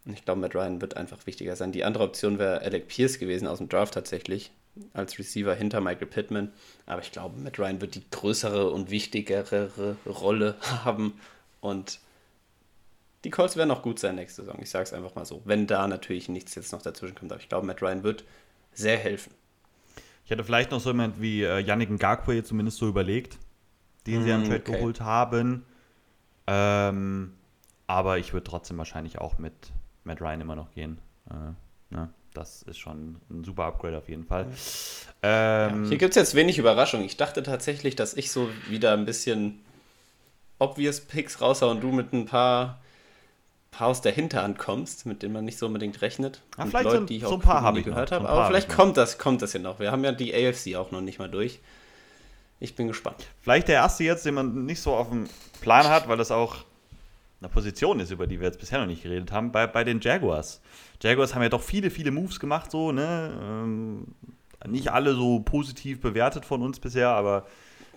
[0.07, 1.72] Ich glaube, Matt Ryan wird einfach wichtiger sein.
[1.72, 4.50] Die andere Option wäre Alec Pierce gewesen aus dem Draft tatsächlich,
[4.92, 6.52] als Receiver hinter Michael Pittman.
[6.84, 11.18] Aber ich glaube, Matt Ryan wird die größere und wichtigere Rolle haben.
[11.61, 12.00] Und
[13.24, 14.59] die Colts werden auch gut sein nächste Saison.
[14.61, 15.40] Ich sage es einfach mal so.
[15.46, 17.32] Wenn da natürlich nichts jetzt noch dazwischen kommt.
[17.32, 18.24] Aber ich glaube, Matt Ryan wird
[18.74, 19.32] sehr helfen.
[20.26, 23.38] Ich hätte vielleicht noch so jemand wie äh, Yannick Ngakwe zumindest so überlegt,
[24.07, 24.72] den sie an Mm, Trade okay.
[24.72, 25.64] geholt haben.
[26.46, 27.32] Ähm,
[27.86, 29.55] aber ich würde trotzdem wahrscheinlich auch mit
[30.05, 30.98] Matt Ryan immer noch gehen.
[31.30, 32.11] Äh, ne?
[32.34, 34.46] Das ist schon ein super Upgrade auf jeden Fall.
[35.22, 37.02] Ähm, Hier gibt es jetzt wenig Überraschung.
[37.05, 39.61] Ich dachte tatsächlich, dass ich so wieder ein bisschen
[40.59, 42.80] obvious Picks raushau und du mit ein paar,
[43.70, 46.42] paar aus der Hinterhand kommst, mit denen man nicht so unbedingt rechnet.
[46.57, 48.18] Ah, Und vielleicht so- die ich so auch ein paar habe ich gehört noch.
[48.18, 48.24] So habe.
[48.26, 48.76] paar Aber vielleicht ich noch.
[48.84, 49.78] kommt das, kommt das ja noch.
[49.78, 51.61] Wir haben ja die AFC auch noch nicht mal durch.
[52.61, 53.26] Ich bin gespannt.
[53.42, 55.28] Vielleicht der erste jetzt, den man nicht so auf dem
[55.61, 56.57] Plan hat, weil das auch
[57.45, 60.01] eine Position ist, über die wir jetzt bisher noch nicht geredet haben, bei, bei den
[60.01, 60.61] Jaguars.
[61.03, 63.38] Jaguars haben ja doch viele, viele Moves gemacht, so, ne?
[63.42, 64.07] Ähm,
[64.66, 67.47] nicht alle so positiv bewertet von uns bisher, aber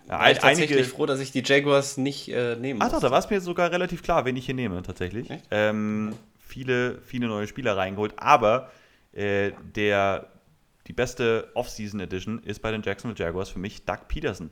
[0.06, 0.88] ja, War ich tatsächlich einige.
[0.94, 3.70] froh, dass ich die Jaguars nicht äh, nehmen Ah, doch, da war es mir sogar
[3.72, 5.28] relativ klar, wen ich hier nehme, tatsächlich.
[5.50, 8.70] Ähm, viele, viele neue Spieler reingeholt, aber
[9.12, 10.26] äh, der,
[10.86, 14.50] die beste Off-Season Edition ist bei den Jacksonville Jaguars für mich Doug Peterson,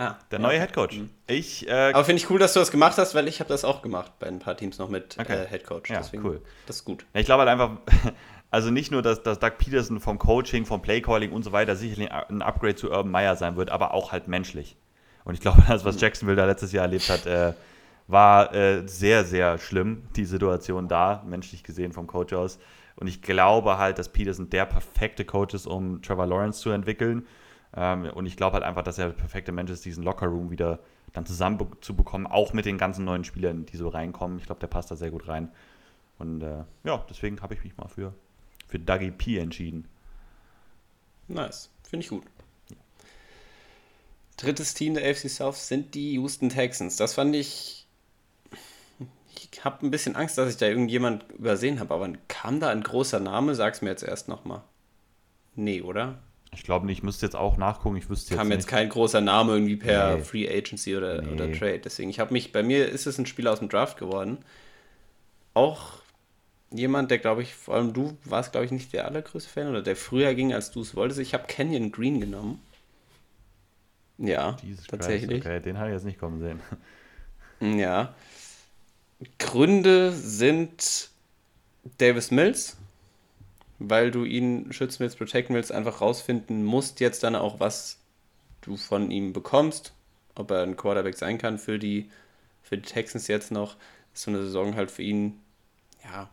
[0.00, 0.46] Ah, der ja.
[0.46, 0.96] neue Head Coach.
[0.96, 1.10] Mhm.
[1.26, 3.64] Ich, äh, Aber finde ich cool, dass du das gemacht hast, weil ich habe das
[3.66, 5.42] auch gemacht bei ein paar Teams noch mit Okay.
[5.44, 5.90] äh, Head Coach.
[5.90, 6.40] Ja, Deswegen, cool.
[6.66, 7.04] Das ist gut.
[7.12, 7.72] Ja, ich glaube halt einfach,
[8.50, 12.10] also nicht nur, dass, dass Doug Peterson vom Coaching, vom Playcalling und so weiter sicherlich
[12.10, 14.76] ein Upgrade zu Urban Meyer sein wird, aber auch halt menschlich.
[15.24, 17.52] Und ich glaube, das, was Jacksonville da letztes Jahr erlebt hat, äh,
[18.06, 22.58] war äh, sehr, sehr schlimm, die Situation da, menschlich gesehen vom Coach aus.
[22.96, 27.26] Und ich glaube halt, dass Peterson der perfekte Coach ist, um Trevor Lawrence zu entwickeln.
[27.76, 30.80] Ähm, und ich glaube halt einfach, dass er der perfekte Mensch ist, diesen Lockerroom wieder
[31.12, 34.38] dann zusammen zu bekommen, auch mit den ganzen neuen Spielern, die so reinkommen.
[34.38, 35.50] Ich glaube, der passt da sehr gut rein.
[36.18, 38.14] Und äh, ja, deswegen habe ich mich mal für,
[38.68, 39.88] für Dougie P entschieden.
[41.28, 42.24] Nice, finde ich gut.
[44.36, 46.96] Drittes Team der AFC South sind die Houston Texans.
[46.96, 47.86] Das fand ich.
[49.52, 52.82] Ich habe ein bisschen Angst, dass ich da irgendjemand übersehen habe, aber kam da ein
[52.82, 53.54] großer Name?
[53.54, 54.62] Sag's mir jetzt erst nochmal.
[55.56, 56.18] Nee, oder?
[56.52, 59.20] Ich glaube nicht, ich müsste jetzt auch nachgucken, ich wüsste jetzt Kam jetzt kein großer
[59.20, 60.22] Name irgendwie per nee.
[60.22, 61.32] Free Agency oder, nee.
[61.32, 61.80] oder Trade.
[61.80, 64.38] Deswegen, ich habe mich, bei mir ist es ein Spieler aus dem Draft geworden.
[65.54, 66.00] Auch
[66.72, 69.82] jemand, der glaube ich, vor allem du warst, glaube ich, nicht der allergrößte Fan oder
[69.82, 71.20] der früher ging, als du es wolltest.
[71.20, 72.60] Ich habe Canyon Green genommen.
[74.18, 75.42] Ja, Jesus tatsächlich.
[75.42, 76.60] Christ, okay, den habe ich jetzt nicht kommen sehen.
[77.78, 78.14] Ja.
[79.38, 81.10] Gründe sind
[81.98, 82.76] Davis Mills,
[83.80, 87.98] weil du ihn schützen willst, protecten willst, einfach rausfinden musst jetzt dann auch, was
[88.60, 89.94] du von ihm bekommst,
[90.34, 92.10] ob er ein Quarterback sein kann für die,
[92.62, 93.76] für die Texans jetzt noch.
[94.12, 95.40] ist so eine Saison halt für ihn,
[96.04, 96.28] ja,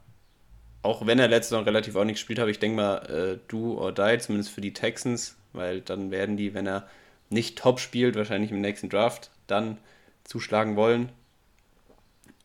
[0.84, 3.78] auch wenn er letzte Saison relativ auch nicht gespielt hat, ich denke mal, äh, do
[3.80, 6.88] or die, zumindest für die Texans, weil dann werden die, wenn er
[7.30, 9.78] nicht top spielt, wahrscheinlich im nächsten Draft, dann
[10.26, 11.10] zuschlagen wollen.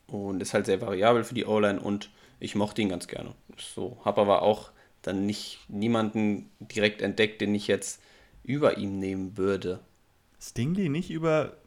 [0.07, 3.33] Und ist halt sehr variabel für die O-Line und ich mochte ihn ganz gerne.
[3.57, 4.71] So, habe aber auch
[5.03, 8.01] dann nicht niemanden direkt entdeckt, den ich jetzt
[8.43, 9.79] über ihm nehmen würde.
[10.41, 11.57] Stingley nicht über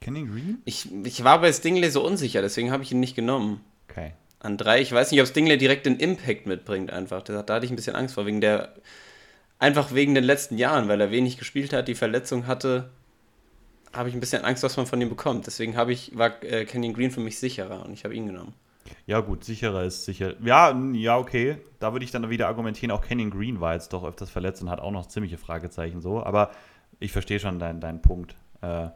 [0.00, 0.58] Kenny Green?
[0.64, 3.60] Ich, ich war bei Stingley so unsicher, deswegen habe ich ihn nicht genommen.
[3.88, 4.12] Okay.
[4.40, 7.22] An drei, ich weiß nicht, ob Stingley direkt den Impact mitbringt einfach.
[7.22, 8.74] Da, da hatte ich ein bisschen Angst vor, wegen der,
[9.58, 12.90] einfach wegen den letzten Jahren, weil er wenig gespielt hat, die Verletzung hatte,
[13.92, 15.46] habe ich ein bisschen Angst, was man von ihm bekommt.
[15.46, 18.54] Deswegen habe ich, war äh, Kenyon Green für mich sicherer und ich habe ihn genommen.
[19.06, 20.34] Ja, gut, sicherer ist sicher.
[20.42, 21.58] Ja, ja, okay.
[21.78, 24.70] Da würde ich dann wieder argumentieren, auch Kenyon Green war jetzt doch öfters verletzt und
[24.70, 26.22] hat auch noch ziemliche Fragezeichen so.
[26.22, 26.50] Aber
[27.00, 28.36] ich verstehe schon deinen dein Punkt.
[28.62, 28.88] Äh,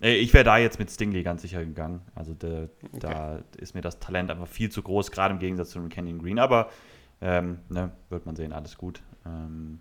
[0.00, 2.02] ich wäre da jetzt mit Stingley ganz sicher gegangen.
[2.14, 2.98] Also de, okay.
[3.00, 6.18] da ist mir das Talent einfach viel zu groß, gerade im Gegensatz zu dem Kenyon
[6.18, 6.38] Green.
[6.38, 6.68] Aber
[7.20, 9.00] ähm, ne, wird man sehen, alles gut.
[9.24, 9.80] Ähm,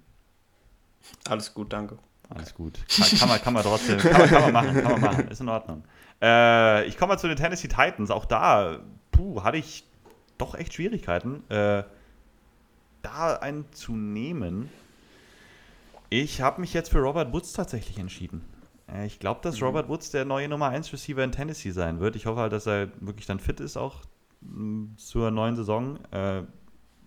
[1.27, 1.97] alles gut, danke.
[2.29, 2.79] Alles gut.
[2.87, 5.41] Kann, kann, man, kann man trotzdem, kann man, kann man machen, kann man machen, ist
[5.41, 5.83] in Ordnung.
[6.21, 8.09] Äh, ich komme mal zu den Tennessee Titans.
[8.09, 8.79] Auch da
[9.13, 9.85] puh, hatte ich
[10.37, 11.83] doch echt Schwierigkeiten, äh,
[13.01, 14.69] da einen zu nehmen.
[16.09, 18.41] Ich habe mich jetzt für Robert Woods tatsächlich entschieden.
[18.91, 19.67] Äh, ich glaube, dass mhm.
[19.67, 22.15] Robert Woods der neue Nummer 1 Receiver in Tennessee sein wird.
[22.15, 24.01] Ich hoffe halt, dass er wirklich dann fit ist, auch
[24.41, 25.99] mh, mm, zur neuen Saison.
[26.11, 26.39] Äh,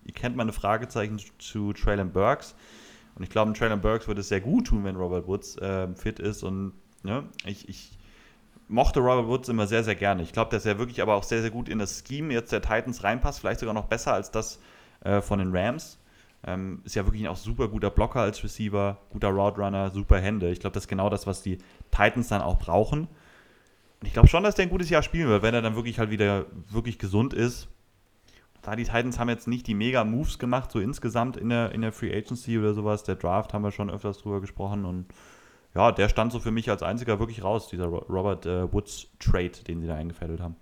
[0.05, 2.55] ihr kennt meine Fragezeichen zu Traylon Burks.
[3.15, 6.19] Und ich glaube, Traylon Burks würde es sehr gut tun, wenn Robert Woods äh, fit
[6.19, 6.43] ist.
[6.43, 7.96] Und ne, ich, ich
[8.67, 10.23] mochte Robert Woods immer sehr, sehr gerne.
[10.23, 12.61] Ich glaube, dass er wirklich aber auch sehr, sehr gut in das Scheme jetzt der
[12.61, 13.39] Titans reinpasst.
[13.39, 14.59] Vielleicht sogar noch besser als das
[15.03, 15.99] äh, von den Rams.
[16.45, 20.51] Ähm, ist ja wirklich auch super guter Blocker als Receiver, guter Route Runner, super Hände.
[20.51, 21.57] Ich glaube, das ist genau das, was die
[21.91, 23.07] Titans dann auch brauchen.
[23.99, 25.97] Und ich glaube schon, dass der ein gutes Jahr spielen wird, wenn er dann wirklich
[25.97, 27.69] halt wieder wirklich gesund ist
[28.67, 31.79] da die Titans haben jetzt nicht die mega Moves gemacht, so insgesamt in der, in
[31.79, 33.03] der Free Agency oder sowas.
[33.03, 35.05] Der Draft haben wir schon öfters drüber gesprochen und
[35.77, 39.51] ja, der stand so für mich als einziger wirklich raus, dieser Robert äh, Woods Trade,
[39.67, 40.55] den sie da eingefädelt haben.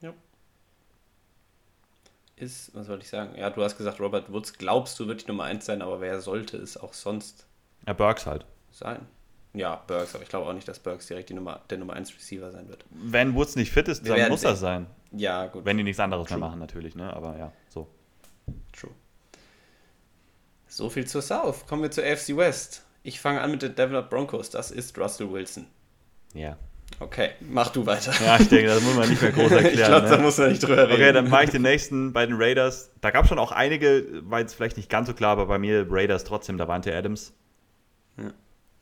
[0.00, 0.14] Ja.
[2.36, 3.36] Ist, was wollte ich sagen?
[3.36, 6.20] Ja, du hast gesagt, Robert Woods glaubst du wird die Nummer 1 sein, aber wer
[6.20, 7.48] sollte es auch sonst?
[7.84, 8.46] Ja, Burks halt.
[8.70, 9.08] Sein.
[9.54, 12.14] Ja, Burks, aber ich glaube auch nicht, dass Burks direkt die Nummer, der Nummer 1
[12.14, 12.84] Receiver sein wird.
[12.90, 14.86] Wenn Woods nicht fit ist, dann muss er sein.
[15.10, 15.64] Ja, gut.
[15.64, 16.38] Wenn die nichts anderes True.
[16.38, 17.12] mehr machen, natürlich, ne?
[17.12, 17.88] Aber ja, so.
[18.72, 18.92] True.
[20.68, 21.66] So viel zur South.
[21.66, 22.84] Kommen wir zur AFC West.
[23.02, 24.50] Ich fange an mit den Denver Broncos.
[24.50, 25.66] Das ist Russell Wilson.
[26.34, 26.56] Ja.
[26.98, 28.12] Okay, mach du weiter.
[28.24, 29.74] Ja, ich denke, das muss man nicht mehr groß erklären.
[29.74, 30.10] ich glaube, ne?
[30.10, 30.92] da muss man nicht drüber reden.
[30.92, 32.90] Okay, dann mache ich den nächsten bei den Raiders.
[33.00, 35.58] Da gab es schon auch einige, war jetzt vielleicht nicht ganz so klar, aber bei
[35.58, 37.32] mir Raiders trotzdem, da Davante Adams.
[38.18, 38.32] Ja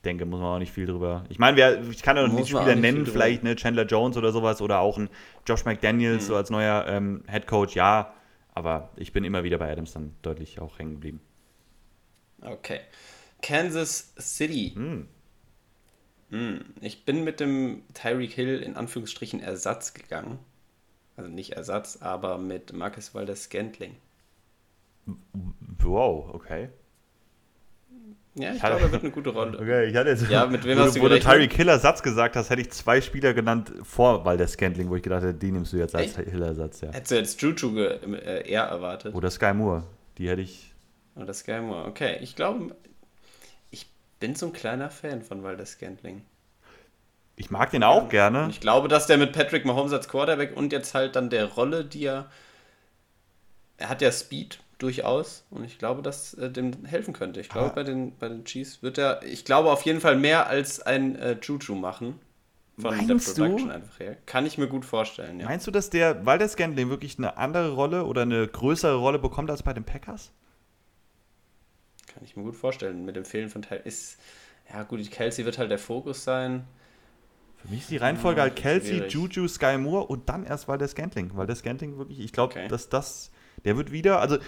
[0.04, 1.24] denke, muss man auch nicht viel drüber.
[1.28, 4.60] Ich meine, ich kann ja noch nicht Spieler nennen, vielleicht ne, Chandler Jones oder sowas
[4.60, 5.08] oder auch ein
[5.46, 6.26] Josh McDaniels mhm.
[6.26, 8.14] so als neuer ähm, Head Coach, ja.
[8.54, 11.20] Aber ich bin immer wieder bei Adams dann deutlich auch hängen geblieben.
[12.40, 12.80] Okay.
[13.42, 14.72] Kansas City.
[14.74, 15.08] Mhm.
[16.80, 20.38] Ich bin mit dem Tyreek Hill in Anführungsstrichen Ersatz gegangen.
[21.16, 23.96] Also nicht Ersatz, aber mit Marcus Waldes Scantling.
[25.78, 26.68] Wow, okay.
[28.34, 29.58] Ja, ich, ich glaube, er wird eine gute Rolle.
[29.60, 32.02] Okay, ich hatte jetzt, ja, mit wem wo, hast du wo du Tyree Killer Satz
[32.02, 35.50] gesagt hast, hätte ich zwei Spieler genannt vor Walder Scantling, wo ich gedacht hätte, die
[35.50, 36.82] nimmst du jetzt als Hiller-Satz.
[36.82, 36.92] Ja.
[36.92, 39.14] Hättest du jetzt Juju äh, eher erwartet?
[39.14, 39.84] Oder Sky Moore,
[40.18, 40.72] die hätte ich.
[41.16, 42.18] Oder Sky Moore, okay.
[42.20, 42.76] Ich glaube,
[44.20, 46.22] bin so ein kleiner Fan von Walder Scantling.
[47.36, 48.08] Ich mag den auch ja.
[48.08, 48.48] gerne.
[48.50, 51.84] ich glaube, dass der mit Patrick Mahomes als Quarterback und jetzt halt dann der Rolle,
[51.84, 52.30] die er.
[53.76, 55.44] Er hat ja Speed, durchaus.
[55.50, 57.40] Und ich glaube, dass äh, dem helfen könnte.
[57.40, 57.74] Ich glaube, Ah.
[57.74, 61.16] bei den, bei den Chiefs wird er, ich glaube, auf jeden Fall mehr als ein
[61.16, 62.18] äh, Juju machen.
[62.76, 63.42] Von Meinst der du?
[63.50, 64.16] Production einfach her.
[64.26, 65.46] Kann ich mir gut vorstellen, ja.
[65.46, 69.18] Meinst du, dass der, weil der Scantling wirklich eine andere Rolle oder eine größere Rolle
[69.18, 70.32] bekommt als bei den Packers?
[72.18, 73.04] Kann ich mir gut vorstellen.
[73.04, 74.18] Mit dem Fehlen von Teil ist.
[74.72, 76.64] Ja, gut, Kelsey wird halt der Fokus sein.
[77.58, 79.12] Für mich ist die Reihenfolge halt Kelsey, schwierig.
[79.12, 81.30] Juju, Sky Moore und dann erst weil der Scantling.
[81.34, 82.66] Weil der Scantling wirklich, ich glaube, Okay.
[82.66, 83.30] dass das,
[83.64, 84.38] der wird wieder, also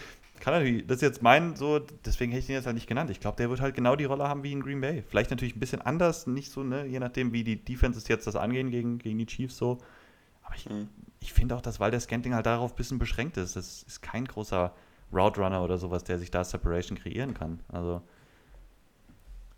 [0.41, 3.09] kann natürlich, das ist jetzt mein so, deswegen hätte ich den jetzt halt nicht genannt.
[3.11, 5.05] Ich glaube, der wird halt genau die Rolle haben wie in Green Bay.
[5.09, 8.35] Vielleicht natürlich ein bisschen anders, nicht so, ne, je nachdem, wie die Defenses jetzt das
[8.35, 9.79] angehen gegen, gegen die Chiefs so.
[10.43, 10.89] Aber ich, Mhm.
[11.21, 13.55] ich finde auch, dass weil der Scantling halt darauf ein bisschen beschränkt ist.
[13.55, 14.75] Das ist kein großer
[15.13, 17.61] Route Runner oder sowas, der sich da Separation kreieren kann.
[17.73, 18.03] Also.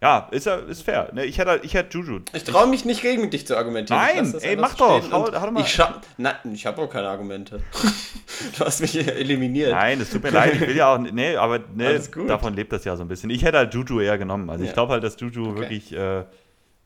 [0.01, 1.11] Ja, ist, ist fair.
[1.13, 2.21] Ne, ich hätte, ich hätte Juju.
[2.33, 4.01] Ich traue mich nicht gegen dich zu argumentieren.
[4.27, 5.01] Ich Nein, ey, mach doch.
[5.13, 5.81] Hau- hau mal- Ich,
[6.19, 7.61] Nein, ich habe auch keine Argumente.
[8.59, 9.71] du hast mich eliminiert.
[9.71, 12.29] Nein, es tut mir leid, ich will ja auch, nee, aber ne, gut.
[12.29, 13.31] davon lebt das ja so ein bisschen.
[13.31, 14.51] Ich hätte halt Juju eher genommen.
[14.51, 14.75] Also ich Ja.
[14.75, 15.61] glaube halt, dass Juju Okay.
[15.61, 16.25] wirklich, äh,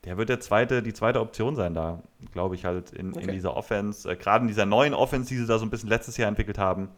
[0.05, 2.03] der wird der zweite, die zweite Option sein da,
[2.33, 3.33] glaube ich halt in, in Okay.
[3.33, 6.19] dieser Offense, äh, gerade in dieser neuen Offense, die sie da so ein bisschen letztes
[6.19, 6.91] Jahr entwickelt haben,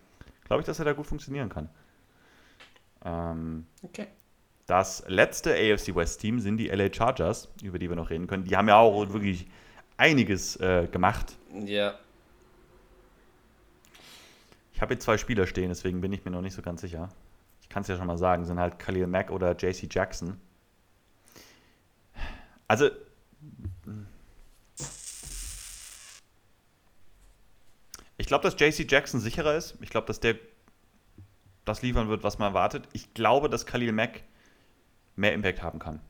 [0.49, 1.69] glaube ich, dass er da gut funktionieren kann.
[3.05, 4.09] Ähm, Okay.
[4.67, 8.45] das letzte AFC West Team sind die LA Chargers, über die wir noch reden können.
[8.45, 9.47] Die haben ja auch wirklich
[9.97, 11.37] einiges äh, gemacht.
[11.65, 11.95] Ja.
[14.73, 17.09] Ich habe jetzt zwei Spieler stehen, deswegen bin ich mir noch nicht so ganz sicher.
[17.63, 20.41] Ich kann es ja schon mal sagen, sind halt Khalil Mack oder JC Jackson.
[22.67, 22.91] Also.
[28.29, 29.77] Glaube, dass JC Jackson sicherer ist.
[29.81, 30.37] Ich glaube, dass der
[31.65, 32.89] das liefern wird, was man erwartet.
[32.93, 34.23] Ich glaube, dass Khalil Mack
[35.17, 36.01] mehr Impact haben kann.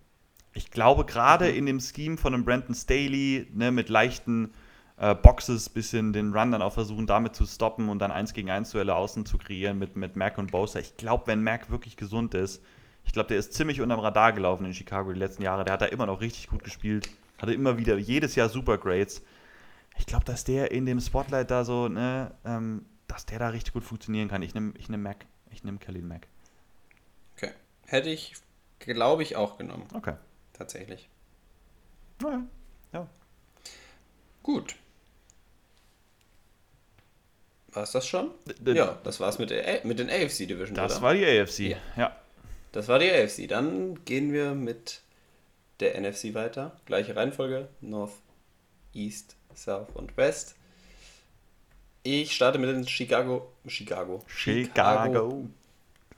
[0.52, 4.52] Ich glaube, gerade in dem Scheme von einem Brandon Staley, ne, mit leichten
[4.96, 8.50] äh, Boxes, bisschen den Run dann auch versuchen, damit zu stoppen und dann 1 gegen
[8.50, 10.78] 1 Duelle außen zu kreieren mit, mit Mac und Bosa.
[10.78, 12.62] Ich glaube, wenn Mac wirklich gesund ist,
[13.04, 15.64] ich glaube, der ist ziemlich unterm Radar gelaufen in Chicago die letzten Jahre.
[15.64, 17.08] Der hat da immer noch richtig gut gespielt.
[17.38, 19.22] Hatte immer wieder, jedes Jahr Super Grades.
[19.98, 23.72] Ich glaube, dass der in dem Spotlight da so, ne, ähm, dass der da richtig
[23.74, 24.42] gut funktionieren kann.
[24.42, 25.26] Ich nehme ich nehm Mac.
[25.50, 26.26] Ich nehme Khalil Mac.
[27.36, 27.52] Okay.
[27.86, 28.34] Hätte ich,
[28.78, 29.86] glaube ich, auch genommen.
[29.94, 30.14] Okay.
[30.52, 31.08] Tatsächlich.
[32.22, 32.42] Naja.
[32.92, 33.06] Ja.
[34.42, 34.74] Gut.
[37.72, 38.30] War es das schon?
[38.60, 40.74] D- Ja, das war's mit, der, mit den AFC Division.
[40.74, 41.02] Das oder?
[41.02, 41.58] war die AFC.
[41.60, 41.76] Ja.
[41.96, 42.16] ja.
[42.72, 43.46] Das war die AFC.
[43.48, 45.02] Dann gehen wir mit
[45.80, 46.76] der NFC weiter.
[46.86, 47.68] Gleiche Reihenfolge.
[47.80, 48.12] North,
[48.94, 50.54] East, South und West.
[52.02, 55.46] Ich starte mit den Chicago, Chicago, Chicago.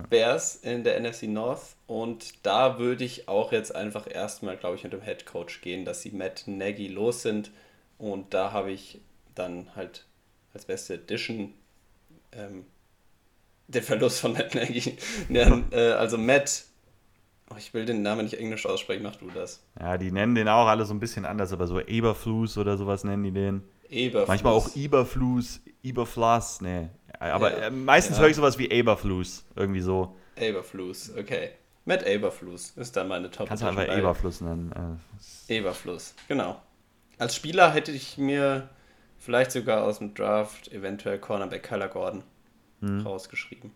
[0.08, 4.84] Bears in der NFC North und da würde ich auch jetzt einfach erstmal, glaube ich,
[4.84, 7.50] mit dem Head Coach gehen, dass sie Matt Nagy los sind
[7.98, 9.00] und da habe ich
[9.34, 10.06] dann halt
[10.54, 11.52] als beste Edition
[12.32, 12.64] ähm,
[13.68, 14.96] den Verlust von Matt Nagy.
[15.30, 16.64] Äh, also Matt,
[17.52, 19.62] oh, ich will den Namen nicht englisch aussprechen, mach du das.
[19.78, 23.04] Ja, die nennen den auch alle so ein bisschen anders, aber so Eberflus oder sowas
[23.04, 23.62] nennen die den.
[23.88, 24.28] Eberflus.
[24.28, 26.88] Manchmal auch Eberflus, Eberflus, nee.
[27.18, 27.66] Aber Ja.
[27.66, 28.22] äh, meistens Ja.
[28.22, 30.16] höre ich sowas wie Eberflus, irgendwie so.
[30.36, 31.50] Eberflus, okay.
[31.84, 33.48] Matt Eberflus ist dann meine Top.
[33.48, 34.98] Kannst du einfach Eberfluss nennen.
[35.48, 36.60] Äh, Eberfluss, genau.
[37.18, 38.68] Als Spieler hätte ich mir
[39.18, 42.22] vielleicht sogar aus dem Draft eventuell Cornerback Kyler Gordon
[42.80, 43.72] hm, rausgeschrieben.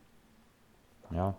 [1.11, 1.35] ja.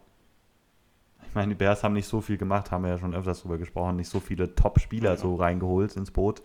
[1.35, 3.57] Ich meine, die Bears haben nicht so viel gemacht, haben wir ja schon öfters drüber
[3.57, 5.17] gesprochen, nicht so viele Top-Spieler Ja.
[5.17, 6.41] so reingeholt ins Boot.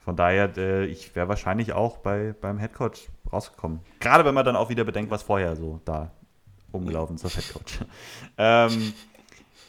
[0.00, 3.78] Von daher, äh, ich wäre wahrscheinlich auch bei, beim Headcoach rausgekommen.
[4.00, 6.10] Gerade wenn man dann auch wieder bedenkt, was vorher so da
[6.72, 7.86] umgelaufen ist, das Headcoach.
[8.36, 8.94] ähm,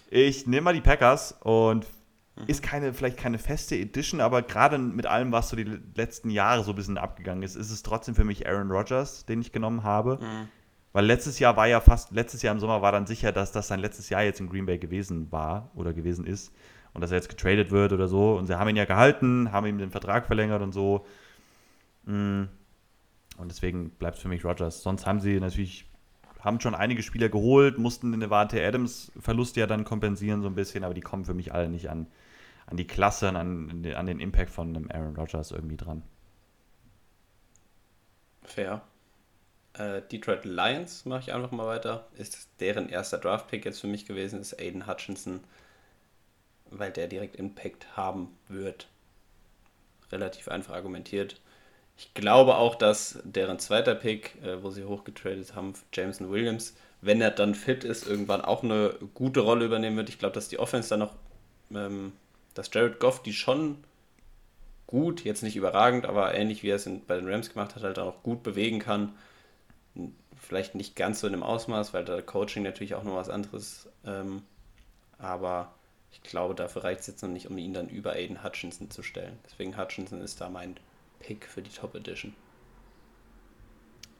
[0.10, 1.86] ich nehme mal die Packers und
[2.48, 6.64] ist keine, vielleicht keine feste Edition, aber gerade mit allem, was so die letzten Jahre
[6.64, 9.84] so ein bisschen abgegangen ist, ist es trotzdem für mich Aaron Rodgers, den ich genommen
[9.84, 10.18] habe.
[10.92, 13.68] Weil letztes Jahr war ja fast, letztes Jahr im Sommer war dann sicher, dass das
[13.68, 16.52] sein letztes Jahr jetzt in Green Bay gewesen war oder gewesen ist
[16.94, 18.36] und dass er jetzt getradet wird oder so.
[18.36, 21.06] Und sie haben ihn ja gehalten, haben ihm den Vertrag verlängert und so.
[22.06, 22.44] Mm.
[23.38, 24.84] Und deswegen bleibt es für mich Rodgers.
[24.84, 25.86] Sonst haben sie natürlich,
[26.42, 30.56] haben schon einige Spieler geholt, mussten den Devante Adams Verlust ja dann kompensieren so ein
[30.56, 32.08] bisschen, aber die kommen für mich alle nicht an,
[32.66, 36.04] an die Klasse, an, an den Impact von einem Aaron Rodgers irgendwie dran.
[38.44, 38.82] Fair.
[39.80, 42.06] Äh, Detroit Lions mache ich einfach mal weiter.
[42.18, 45.40] Ist deren erster Draft-Pick jetzt für mich gewesen, ist Aiden Hutchinson,
[46.70, 48.88] weil der direkt Impact haben wird.
[50.12, 51.40] Relativ einfach argumentiert.
[51.98, 57.22] Ich glaube auch, dass deren zweiter Pick, äh, wo sie hochgetradet haben, Jameson Williams, wenn
[57.22, 60.10] er dann fit ist, irgendwann auch eine gute Rolle übernehmen wird.
[60.10, 61.16] Ich glaube, dass die Offense dann noch,
[61.74, 62.12] ähm,
[62.54, 63.78] dass Jared Goff die schon
[64.88, 67.84] gut, jetzt nicht überragend, aber ähnlich wie er es in, bei den Rams gemacht hat,
[67.84, 69.14] halt auch gut bewegen kann.
[70.50, 73.88] Vielleicht nicht ganz so in dem Ausmaß, weil da Coaching natürlich auch noch was anderes.
[74.04, 74.42] Ähm,
[75.20, 75.72] aber
[76.12, 79.04] ich glaube, dafür reicht es jetzt noch nicht, um ihn dann über Aiden Hutchinson zu
[79.04, 79.38] stellen.
[79.46, 80.76] Deswegen Hutchinson ist da mein
[81.20, 82.34] Pick für die Top Edition.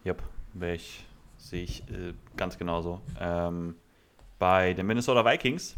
[0.06, 0.22] Yep,
[0.54, 1.04] wäre ich,
[1.40, 3.02] sehe ich äh, ganz genauso.
[3.20, 3.76] Ähm,
[4.38, 5.78] bei den Minnesota Vikings,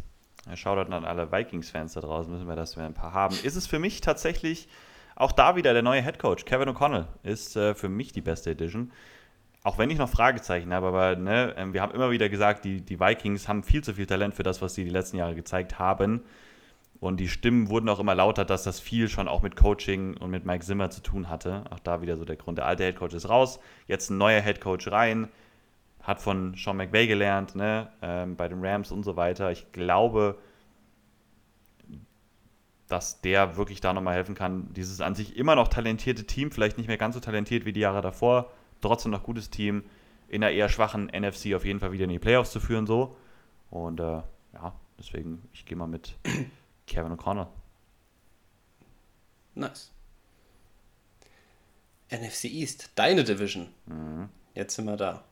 [0.50, 3.56] äh, Shoutout an alle Vikings-Fans da draußen, müssen wir, dass wir ein paar haben, ist
[3.56, 4.68] es für mich tatsächlich
[5.16, 6.44] auch da wieder der neue Head Coach.
[6.44, 8.92] Kevin O'Connell ist äh, für mich die beste Edition.
[9.64, 12.80] Auch wenn ich noch Fragezeichen habe, aber ne, ähm, wir haben immer wieder gesagt, die,
[12.80, 15.78] die Vikings haben viel zu viel Talent für das, was sie die letzten Jahre gezeigt
[15.78, 16.22] haben.
[16.98, 20.30] Und die Stimmen wurden auch immer lauter, dass das viel schon auch mit Coaching und
[20.30, 21.64] mit Mike Zimmer zu tun hatte.
[21.70, 22.58] Auch da wieder so der Grund.
[22.58, 25.28] Der alte Head Coach ist raus, jetzt ein neuer Head Coach rein,
[26.00, 29.50] hat von Sean McVay gelernt, ne, ähm, bei den Rams und so weiter.
[29.52, 30.38] Ich glaube,
[32.88, 34.72] dass der wirklich da nochmal helfen kann.
[34.74, 37.80] Dieses an sich immer noch talentierte Team, vielleicht nicht mehr ganz so talentiert wie die
[37.80, 38.50] Jahre davor,
[38.82, 39.84] trotzdem noch gutes Team,
[40.28, 43.16] in einer eher schwachen NFC auf jeden Fall wieder in die Playoffs zu führen, so.
[43.70, 44.22] Und äh,
[44.54, 46.14] ja, deswegen, ich gehe mal mit
[46.86, 47.48] Kevin O'Connell.
[49.54, 49.90] Nice.
[52.10, 53.68] NFC East, deine Division.
[53.86, 54.28] Mhm.
[54.54, 55.24] Jetzt sind wir da.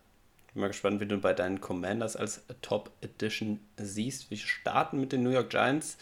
[0.52, 4.30] Bin mal gespannt, wie du bei deinen Commanders als Top Edition siehst.
[4.30, 5.96] Wir starten mit den New York Giants.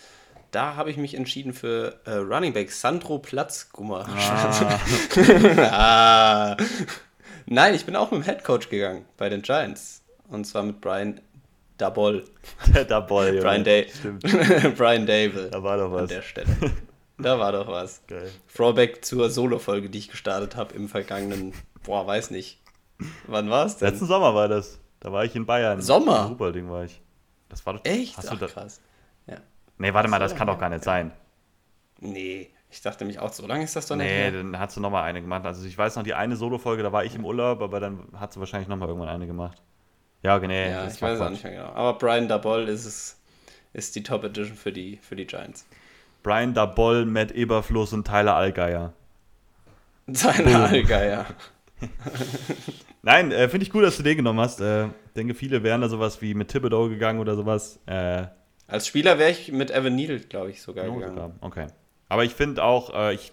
[0.51, 4.09] Da habe ich mich entschieden für äh, Running Back Sandro Platzgummer.
[4.09, 4.79] Ah.
[6.57, 6.57] ah.
[7.51, 10.03] Nein, ich bin auch mit dem Head Coach gegangen bei den Giants.
[10.29, 11.21] Und zwar mit Brian
[11.79, 12.25] Dabol.
[12.75, 13.43] Der Dabol, ja.
[13.43, 15.49] Brian, da Brian Dable.
[15.51, 16.03] Da war doch was.
[16.03, 16.49] An der Stelle.
[17.17, 18.03] Da war doch was.
[18.07, 18.31] Geil.
[18.55, 21.53] Throwback zur Solo-Folge, die ich gestartet habe im vergangenen,
[21.85, 22.61] boah, weiß nicht.
[23.27, 23.89] Wann war es denn?
[23.89, 24.79] Letzten Sommer war das.
[25.01, 25.81] Da war ich in Bayern.
[25.81, 26.29] Sommer?
[26.29, 27.01] Super-Ding war ich.
[27.49, 27.85] Das war doch.
[27.85, 28.19] Echt?
[28.19, 28.81] Hast Ach, krass.
[29.27, 29.39] Ja.
[29.79, 31.13] Nee, warte mal, das kann doch gar nicht sein.
[32.01, 34.07] Nee, ich dachte mich auch, so lange ist das doch nicht.
[34.07, 34.33] Nee, her.
[34.33, 35.45] dann hat sie nochmal eine gemacht.
[35.47, 38.33] Also ich weiß noch, die eine Solo-Folge, da war ich im Urlaub, aber dann hat
[38.33, 39.63] sie wahrscheinlich nochmal irgendwann eine gemacht.
[40.23, 40.55] Ja, genau.
[40.55, 41.69] Ja, ich weiß auch nicht mehr genau.
[41.69, 43.21] Aber Brian Dabol ist es,
[43.73, 45.67] ist die Top Edition für die, für die Giants.
[46.23, 48.93] Brian Dabol, Matt Eberfluss und Tyler Allgeier.
[50.13, 51.27] Tyler Allgeier.
[53.03, 54.61] Nein, äh, finde ich cool, dass du den genommen hast.
[54.61, 57.79] Äh, denke, viele wären da sowas wie mit Thibodeau gegangen oder sowas.
[57.87, 58.27] Äh,
[58.67, 61.15] Als Spieler wäre ich mit Evan Neal, glaube ich, sogar gegangen.
[61.15, 61.31] Sogar.
[61.41, 61.69] Okay.
[62.09, 63.33] Aber ich finde auch, äh, ich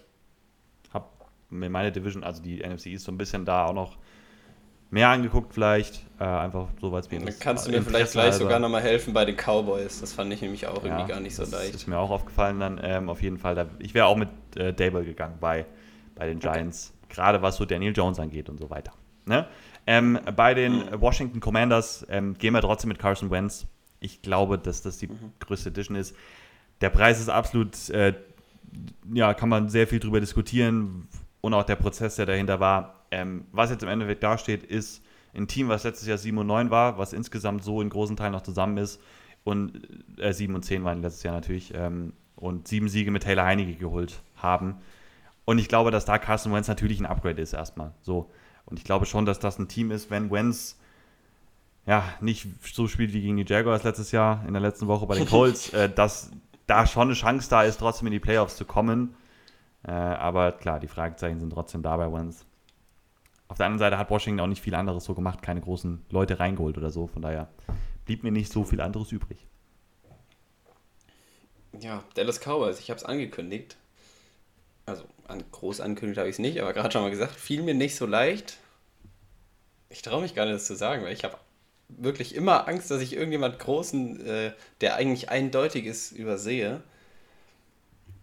[0.92, 1.06] habe
[1.50, 3.96] mir meine Division, also die NFC ist so ein bisschen da auch noch
[4.90, 6.04] mehr angeguckt vielleicht.
[6.18, 8.40] Äh, einfach so, weil es mir Dann kannst du mir vielleicht gleich also.
[8.40, 10.00] sogar nochmal helfen bei den Cowboys.
[10.00, 11.74] Das fand ich nämlich auch ja, irgendwie gar nicht so leicht.
[11.74, 12.80] Das ist mir auch aufgefallen dann.
[12.82, 13.54] Ähm, auf jeden Fall.
[13.54, 15.66] Da, ich wäre auch mit äh, Dable gegangen bei,
[16.14, 16.92] bei den Giants.
[17.04, 17.14] Okay.
[17.14, 18.92] Gerade was so Daniel Jones angeht und so weiter.
[19.26, 19.46] Ne?
[19.86, 21.00] Ähm, bei den mhm.
[21.00, 23.66] Washington Commanders ähm, gehen wir trotzdem mit Carson Wentz.
[24.00, 25.32] Ich glaube, dass das die mhm.
[25.40, 26.16] größte Edition ist.
[26.80, 28.14] Der Preis ist absolut, äh,
[29.12, 31.08] ja, kann man sehr viel drüber diskutieren
[31.40, 33.04] und auch der Prozess, der dahinter war.
[33.10, 35.02] Ähm, was jetzt im Endeffekt dasteht, ist
[35.34, 38.32] ein Team, was letztes Jahr 7 und 9 war, was insgesamt so in großen Teilen
[38.32, 39.00] noch zusammen ist.
[39.44, 41.72] Und äh, 7 und 10 waren letztes Jahr natürlich.
[41.74, 44.76] Ähm, und sieben Siege mit Taylor Heinecke geholt haben.
[45.44, 47.92] Und ich glaube, dass da Carson Wentz natürlich ein Upgrade ist erstmal.
[48.02, 48.30] So.
[48.66, 50.76] Und ich glaube schon, dass das ein Team ist, wenn Wentz
[51.86, 55.14] ja, nicht so spielt wie gegen die Jaguars letztes Jahr in der letzten Woche bei
[55.14, 56.32] den Colts, äh, dass
[56.66, 59.14] da schon eine Chance da ist, trotzdem in die Playoffs zu kommen.
[59.86, 62.44] Äh, aber klar, die Fragezeichen sind trotzdem da bei Wentz.
[63.48, 66.40] Auf der anderen Seite hat Washington auch nicht viel anderes so gemacht, keine großen Leute
[66.40, 67.06] reingeholt oder so.
[67.06, 67.48] Von daher
[68.04, 69.46] blieb mir nicht so viel anderes übrig.
[71.80, 73.76] Ja, Dallas Cowboys, ich habe es angekündigt.
[74.86, 77.74] Also an, groß angekündigt habe ich es nicht, aber gerade schon mal gesagt, fiel mir
[77.74, 78.58] nicht so leicht.
[79.88, 81.36] Ich traue mich gar nicht, das zu sagen, weil ich habe
[81.88, 86.82] wirklich immer Angst, dass ich irgendjemand Großen, äh, der eigentlich eindeutig ist, übersehe.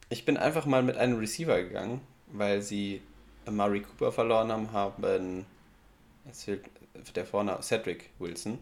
[0.10, 3.02] Ich bin einfach mal mit einem Receiver gegangen, weil sie
[3.50, 5.46] Murray Cooper verloren haben, haben
[6.32, 6.70] fehlt
[7.16, 8.60] der Vorname Cedric Wilson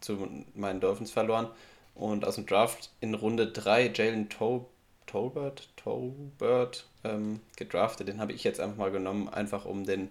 [0.00, 1.48] zu meinen Dolphins verloren
[1.94, 8.08] und aus dem Draft in Runde 3 Jalen Tolbert, Tolbert ähm, gedraftet.
[8.08, 10.08] Den habe ich jetzt einfach mal genommen, einfach um den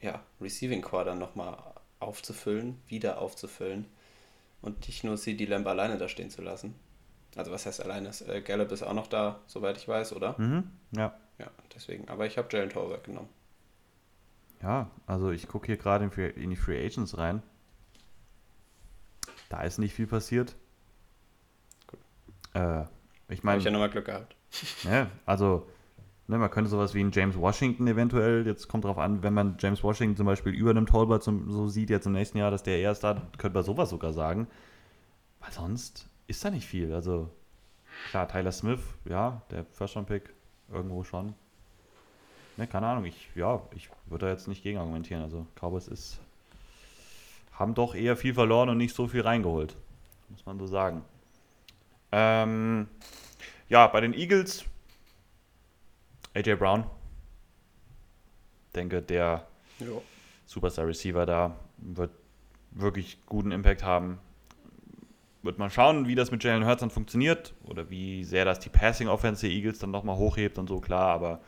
[0.00, 1.56] ja, Receiving Quarter nochmal
[2.00, 3.86] aufzufüllen, wieder aufzufüllen
[4.62, 6.74] und nicht nur CD Lamb alleine da stehen zu lassen.
[7.36, 8.10] Also was heißt alleine?
[8.26, 10.38] Äh, Gallup ist auch noch da, soweit ich weiß, oder?
[10.38, 11.14] Mhm, ja.
[11.38, 12.08] Ja, deswegen.
[12.08, 13.28] Aber ich habe Jalen Tolbert genommen.
[14.62, 17.42] Ja, also ich gucke hier gerade in, in die Free Agents rein.
[19.48, 20.54] Da ist nicht viel passiert.
[21.86, 22.00] Gut.
[22.54, 22.84] Äh,
[23.28, 23.54] ich meine.
[23.54, 24.36] Habe ich ja nochmal Glück gehabt.
[24.82, 25.66] Ja, also
[26.30, 29.56] ne, man könnte sowas wie einen James Washington eventuell, jetzt kommt drauf an, wenn man
[29.58, 32.78] James Washington zum Beispiel über einem Tolbert so sieht jetzt im nächsten Jahr, dass der
[32.78, 34.46] erst da, könnte man sowas sogar sagen.
[35.40, 36.92] Weil sonst ist da nicht viel.
[36.92, 37.28] Also
[38.10, 40.30] klar, Tyler Smith, ja, der First-Round-Pick,
[40.72, 41.34] irgendwo schon.
[42.56, 45.22] Ne, keine Ahnung, ich, ja, ich würde da jetzt nicht gegen argumentieren.
[45.22, 46.20] Also Cowboys ist
[47.52, 49.76] haben doch eher viel verloren und nicht so viel reingeholt.
[50.30, 51.02] Muss man so sagen.
[52.10, 52.88] Ähm,
[53.68, 54.64] ja, bei den Eagles
[56.34, 56.84] AJ Brown.
[58.74, 59.46] Denke, der
[59.78, 60.02] Jo.
[60.46, 62.10] Superstar Receiver da wird
[62.72, 64.18] wirklich guten Impact haben.
[65.42, 68.68] Wird mal schauen, wie das mit Jalen Hurts dann funktioniert oder wie sehr das die
[68.68, 71.40] Passing Offense der Eagles dann nochmal hochhebt und so, klar, aber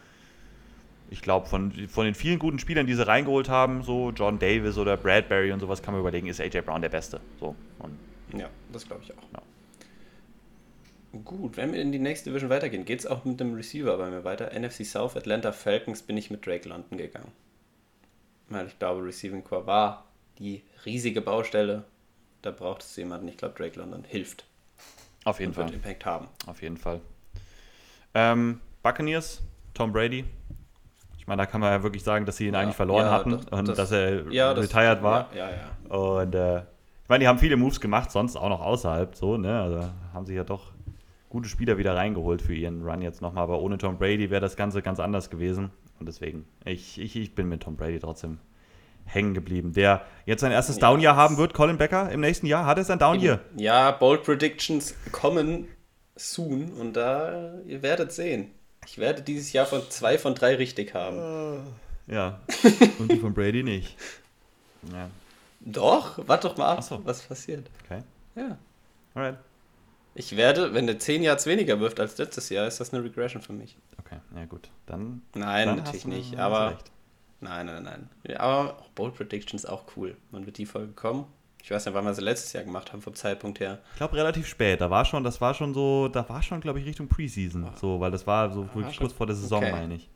[1.11, 4.79] ich glaube, von, von den vielen guten Spielern, die sie reingeholt haben, so John Davis
[4.79, 7.21] oder Bradbury und sowas, kann man überlegen, ist AJ Brown der Beste.
[7.39, 7.55] So.
[7.81, 7.99] Und
[8.35, 9.23] Ja, das glaube ich auch.
[9.35, 9.43] Ja.
[11.25, 14.09] Gut, wenn wir in die nächste Division weitergehen, geht es auch mit dem Receiver bei
[14.11, 14.51] mir weiter.
[14.59, 17.33] NFC South, Atlanta Falcons bin ich mit Drake London gegangen.
[18.49, 20.05] Weil ich glaube, Receiving Core war
[20.39, 21.85] die riesige Baustelle.
[22.41, 23.29] Da braucht es jemanden.
[23.29, 24.45] Ich glaube, Drake London hilft
[25.25, 25.77] auf jeden und wird Fall.
[25.77, 26.29] Impact haben.
[26.47, 27.01] Auf jeden Fall.
[28.15, 29.43] Ähm, Buccaneers,
[29.75, 30.25] Tom Brady.
[31.19, 33.13] Ich meine, da kann man ja wirklich sagen, dass sie ihn Ja, eigentlich verloren ja,
[33.13, 35.29] hatten das- und das- dass er Ja, das, retired war.
[35.35, 35.57] Ja, ja,
[35.91, 35.95] ja.
[35.97, 39.61] Und äh, ich meine, die haben viele Moves gemacht, sonst auch noch außerhalb so, ne?
[39.63, 40.73] Also haben sie ja doch
[41.33, 43.45] gute Spieler wieder reingeholt für ihren Run jetzt nochmal.
[43.45, 45.71] Aber ohne Tom Brady wäre das Ganze ganz anders gewesen.
[45.99, 48.39] Und deswegen, ich, ich, ich bin mit Tom Brady trotzdem
[49.07, 49.73] hängen geblieben.
[49.73, 52.67] Der jetzt sein erstes Ja, Down-Jahr haben wird, Colin Becker, im nächsten Jahr.
[52.67, 53.41] Hat er sein Down-Year?
[53.57, 55.69] Ja, Bold Predictions kommen
[56.17, 58.51] soon und da, ihr werdet sehen.
[58.87, 61.63] Ich werde dieses Jahr von zwei von drei richtig haben.
[62.07, 62.41] Ja.
[62.99, 63.97] Und die von Brady nicht.
[64.93, 65.09] Ja,
[65.61, 67.01] Doch, warte doch mal ab, so.
[67.05, 67.71] was passiert.
[67.87, 68.03] okay.
[68.35, 68.59] Ja.
[69.15, 69.39] Alright.
[70.15, 73.41] Ich werde, wenn der 10 Yards weniger wirft als letztes Jahr, ist das eine Regression
[73.41, 73.77] für mich.
[73.99, 74.71] Okay, ja gut.
[74.87, 76.39] Dann, Nein, dann natürlich nicht.
[76.39, 76.91] Aber recht.
[77.41, 78.11] nein, nein, nein.
[78.29, 80.17] Ja, aber auch Bold Predictions auch cool.
[80.31, 81.27] Wann wird die Folge kommen?
[81.63, 83.79] Ich weiß nicht, wann wir sie letztes Jahr gemacht haben, vom Zeitpunkt her.
[83.93, 84.81] Ich glaube relativ spät.
[84.81, 87.71] Da war schon, das war schon so, da war schon, glaube ich, Richtung Preseason.
[87.81, 89.73] So, weil das war so wirklich kurz vor der Saison, okay.
[89.73, 90.11] meine ich.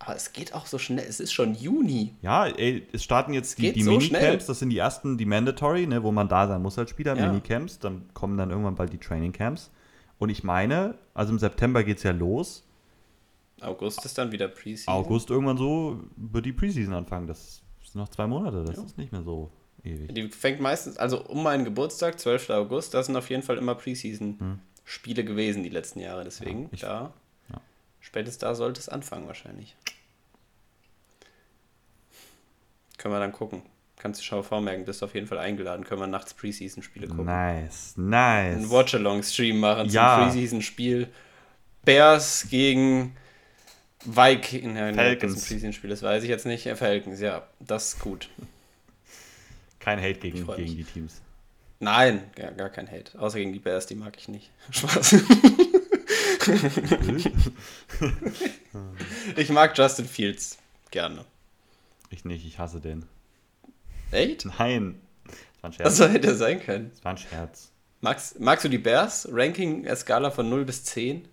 [0.00, 1.04] Aber es geht auch so schnell.
[1.08, 2.14] Es ist schon Juni.
[2.22, 4.38] Ja, ey, es starten jetzt die, geht die so Minicamps, schnell.
[4.38, 7.26] das sind die ersten, die Mandatory, ne, wo man da sein muss als Spieler, Ja.
[7.26, 9.70] Minicamps, dann kommen dann irgendwann bald die Trainingcamps.
[10.18, 12.64] Und ich meine, also im September geht es ja los.
[13.60, 14.92] August ist dann wieder Preseason.
[14.94, 17.26] August irgendwann so wird die Preseason anfangen.
[17.26, 18.84] Das sind noch zwei Monate, das Ja.
[18.84, 19.50] ist nicht mehr so
[19.82, 20.14] ewig.
[20.14, 22.50] Die fängt meistens, also um meinen Geburtstag, 12.
[22.50, 26.22] August, da sind auf jeden Fall immer Preseason-Spiele gewesen die letzten Jahre.
[26.24, 27.12] Deswegen, Ja, ich- da, ja.
[28.00, 29.76] Spätestens da sollte es anfangen wahrscheinlich.
[32.98, 33.62] Können wir dann gucken.
[33.96, 35.84] Kannst du schon vormerken, bist auf jeden Fall eingeladen.
[35.84, 37.24] Können wir nachts Preseason-Spiele gucken.
[37.26, 38.56] Nice, nice.
[38.56, 40.18] Einen Watch-Along-Stream machen Ja.
[40.18, 41.08] zum Preseason-Spiel.
[41.84, 43.16] Bears gegen
[44.04, 44.78] Vikings.
[44.78, 45.34] Ja, nee, ob das ein Falcons.
[45.48, 46.68] Preseason-Spiel ist, weiß ich jetzt nicht.
[46.76, 48.28] Falcons, ja, das ist gut.
[49.80, 51.20] Kein Hate gegen, gegen die Teams.
[51.80, 53.18] Nein, gar, gar kein Hate.
[53.18, 54.50] Außer gegen die Bears, die mag ich nicht.
[54.70, 55.16] Spaß.
[59.36, 60.58] ich mag Justin Fields
[60.90, 61.24] gerne.
[62.10, 63.04] Ich nicht, ich hasse den.
[64.10, 64.46] Echt?
[64.58, 65.00] Nein.
[65.26, 65.86] Das war ein Scherz.
[65.86, 66.90] Also hätte sein können.
[66.94, 67.70] Das war ein Scherz.
[68.00, 69.28] Magst, magst du die Bears?
[69.30, 71.28] Ranking Skala von 0 bis 10?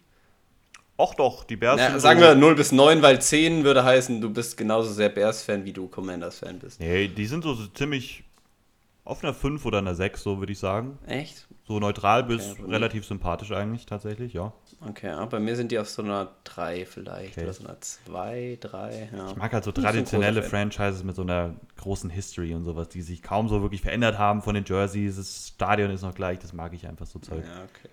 [0.97, 4.21] Och doch, die Bears Na, sagen so, wir 0 bis 9, weil 10 würde heißen,
[4.21, 6.79] du bist genauso sehr Bears-Fan, wie du Commanders-Fan bist.
[6.79, 8.23] Nee, die sind so, so ziemlich
[9.05, 10.97] auf einer 5 oder einer 6, so würde ich sagen.
[11.05, 11.47] Echt?
[11.67, 14.51] So neutral bis Okay, relativ sympathisch eigentlich, tatsächlich, ja.
[14.81, 17.33] Okay, ja, bei mir sind die auf so einer 3 vielleicht.
[17.33, 17.43] Okay.
[17.43, 19.09] Oder so einer 2, 3.
[19.15, 19.29] Ja.
[19.29, 20.71] Ich mag halt so so traditionelle Fan.
[20.71, 24.41] Franchises mit so einer großen History und sowas, die sich kaum so wirklich verändert haben
[24.41, 25.17] von den Jerseys.
[25.17, 27.45] Das Stadion ist noch gleich, das mag ich einfach so Zeug.
[27.45, 27.89] Ja, okay.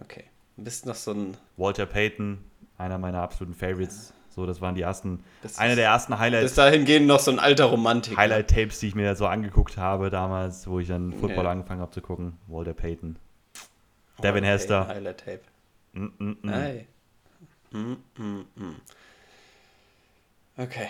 [0.00, 0.24] Okay.
[0.56, 1.36] Du bist noch so ein.
[1.56, 2.38] Walter Payton,
[2.76, 4.12] einer meiner absoluten Favorites.
[4.38, 7.32] So, das waren die ersten, Das eine der ersten Bis Highlights, dahin gehen noch so
[7.32, 8.16] ein alter Romantiker.
[8.18, 11.50] Highlight-Tapes, die ich mir so angeguckt habe damals, wo ich dann Football Ja.
[11.50, 12.34] angefangen habe zu gucken.
[12.46, 13.16] Walter Payton.
[14.16, 14.86] Oh, Devin okay, Hester.
[14.86, 15.40] Highlight Tape.
[15.92, 16.86] Mm, mm, mm.
[17.72, 18.76] Mm, mm, mm.
[20.56, 20.88] Okay.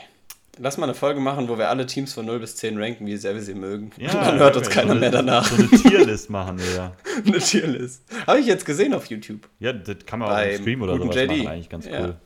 [0.58, 3.16] Lass mal eine Folge machen, wo wir alle Teams von 0 bis 10 ranken, wie
[3.16, 3.92] sehr wir sie mögen.
[3.96, 5.46] Ja, dann hört uns so keiner eine, mehr danach.
[5.46, 6.92] So eine Tierlist machen wir ja.
[7.26, 8.02] eine Tierlist.
[8.26, 9.48] Habe ich jetzt gesehen auf YouTube.
[9.58, 11.28] Ja, das kann man auch Beim im Stream oder sowas JD.
[11.30, 11.92] machen, eigentlich ganz cool.
[11.92, 12.16] Ja,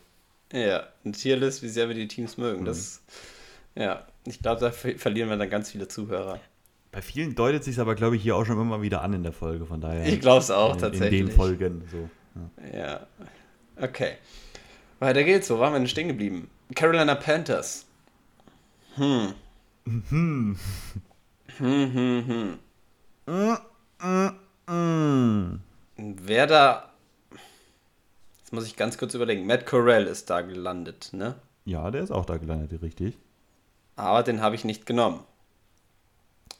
[0.53, 2.63] eine Tierlist, wie sehr wir die Teams mögen.
[2.63, 2.67] Mhm.
[2.67, 3.03] Das,
[3.75, 6.41] ja, ich glaube, da ver verlieren wir dann ganz viele Zuhörer.
[6.91, 9.33] Bei vielen deutet sich aber, glaube ich, hier auch schon immer wieder an in der
[9.33, 10.07] Folge, von daher.
[10.07, 11.21] Ich glaube es auch in, tatsächlich.
[11.21, 12.11] In den Folgen, so.
[12.73, 12.79] Ja.
[12.79, 13.07] Ja.
[13.81, 14.13] Okay.
[14.99, 15.49] Weiter geht's.
[15.51, 16.51] Wo waren wir denn stehen geblieben?
[16.75, 17.87] Carolina Panthers.
[18.95, 19.33] Hm.
[19.85, 20.57] Hm,
[21.59, 22.59] hm,
[23.27, 23.59] hm.
[24.69, 25.61] Mm.
[25.97, 26.92] Wer da.
[28.53, 29.47] Jetzt muss ich ganz kurz überlegen.
[29.47, 31.37] Matt Corell ist da gelandet, ne?
[31.65, 33.17] Ja, der ist auch da gelandet, richtig.
[33.97, 35.25] Aber den habe ich nicht genommen.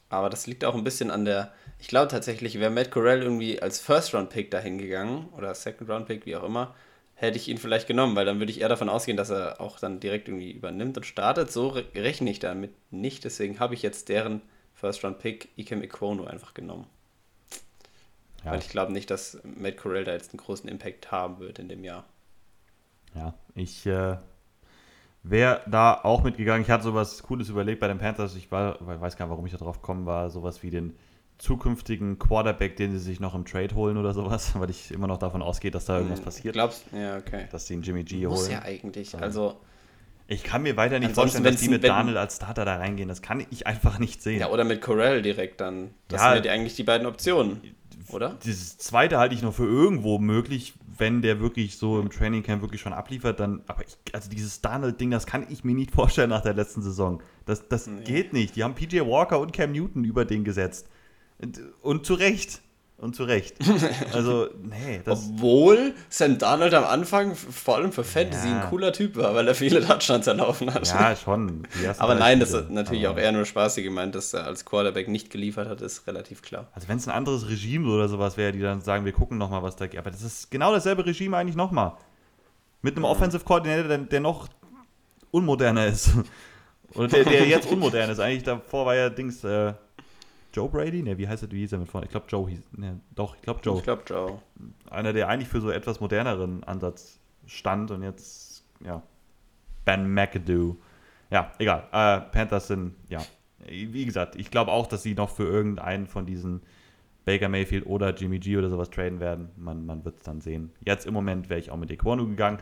[0.09, 1.53] Aber das liegt auch ein bisschen an der.
[1.79, 6.45] Ich glaube tatsächlich, wäre Matt Corell irgendwie als First-Round-Pick dahin gegangen oder Second-Round-Pick, wie auch
[6.45, 6.75] immer,
[7.13, 9.79] hätte ich ihn vielleicht genommen, weil dann würde ich eher davon ausgehen, dass er auch
[9.79, 11.53] dann direkt irgendwie übernimmt und startet.
[11.53, 13.23] So re- rechne ich damit nicht.
[13.23, 14.41] Deswegen habe ich jetzt deren
[14.73, 16.87] First-Round-Pick Ikem Ikonu einfach genommen.
[18.45, 18.53] Ja.
[18.53, 21.69] Weil ich glaube nicht, dass Matt Corell da jetzt einen großen Impact haben wird in
[21.69, 22.05] dem Jahr.
[23.15, 24.17] Ja, ich äh,
[25.23, 26.63] wäre da auch mitgegangen.
[26.63, 28.35] Ich hatte sowas Cooles überlegt bei den Panthers.
[28.37, 30.31] Ich war, weiß gar nicht, warum ich da drauf gekommen war.
[30.31, 30.97] Sowas wie den
[31.39, 35.19] zukünftigen Quarterback, den sie sich noch im Trade holen oder sowas, weil ich immer noch
[35.19, 36.55] davon ausgehe, dass da irgendwas passiert.
[36.55, 37.47] Glaubst Ja, okay.
[37.53, 38.53] Dass die einen Jimmy G Muss holen.
[38.53, 39.17] ja eigentlich.
[39.21, 39.57] Also,
[40.29, 43.09] Ich kann mir weiter nicht vorstellen, dass die mit Daniel als Starter da reingehen.
[43.09, 44.41] Das kann ich einfach nicht sehen.
[44.41, 45.91] ja, oder mit Corell direkt dann.
[46.09, 46.29] Das Ja.
[46.29, 47.61] sind ja die, eigentlich die beiden Optionen,
[48.11, 48.39] oder?
[48.45, 52.81] Dieses zweite halte ich noch für irgendwo möglich, wenn der wirklich so im Trainingcamp wirklich
[52.81, 56.43] schon abliefert, dann, aber ich, also dieses Darnold-Ding, das kann ich mir nicht vorstellen nach
[56.43, 57.23] der letzten Saison.
[57.47, 58.57] Das, das geht nicht.
[58.57, 60.89] Die haben PJ Walker und Cam Newton über den gesetzt.
[61.39, 62.63] Und, und zu Recht.
[63.03, 63.57] Und zu Recht.
[64.15, 68.63] Also, nee, das, Obwohl Sam Darnold am Anfang, vor allem für Fantasy, Ja.
[68.63, 70.87] ein cooler Typ war, weil er viele Touchdowns erlaufen hat.
[70.87, 71.67] ja, schon.
[71.99, 75.09] Aber nein, das ist natürlich Aber- auch eher nur spaßig gemeint, dass er als Quarterback
[75.09, 76.69] nicht geliefert hat, ist relativ klar.
[76.75, 79.65] Also wenn es ein anderes Regime oder sowas wäre, die dann sagen, wir gucken nochmal,
[79.65, 79.99] was da geht.
[79.99, 81.93] Aber das ist genau dasselbe Regime eigentlich nochmal.
[82.83, 84.49] Mit einem Offensive Coordinator, der, der noch
[85.33, 86.11] unmoderner ist.
[86.95, 88.21] Oder der, der jetzt unmodern ist.
[88.21, 89.73] Eigentlich davor war ja Dings äh,
[90.53, 91.03] Joe Brady?
[91.03, 92.07] Ne, wie heißt er, wie hieß er mit vorne?
[92.07, 92.61] Ich glaube Joe hieß.
[92.77, 93.79] Ne, doch, ich glaube Joe.
[93.79, 94.39] Ich glaube, Joe.
[94.91, 99.03] Einer, der eigentlich für so etwas moderneren Ansatz stand und jetzt, ja,
[99.85, 100.77] Ben McAdoo.
[101.31, 101.89] Ja, egal.
[101.93, 103.21] Äh, Panthers sind, ja,
[103.67, 106.63] wie gesagt, ich glaube auch, dass sie noch für irgendeinen von diesen
[107.25, 109.51] Baker Mayfield oder Jimmy G oder sowas traden werden.
[109.57, 110.73] Man, man wird es dann sehen.
[110.85, 112.59] Jetzt im Moment wäre ich auch mit Equanu gegangen.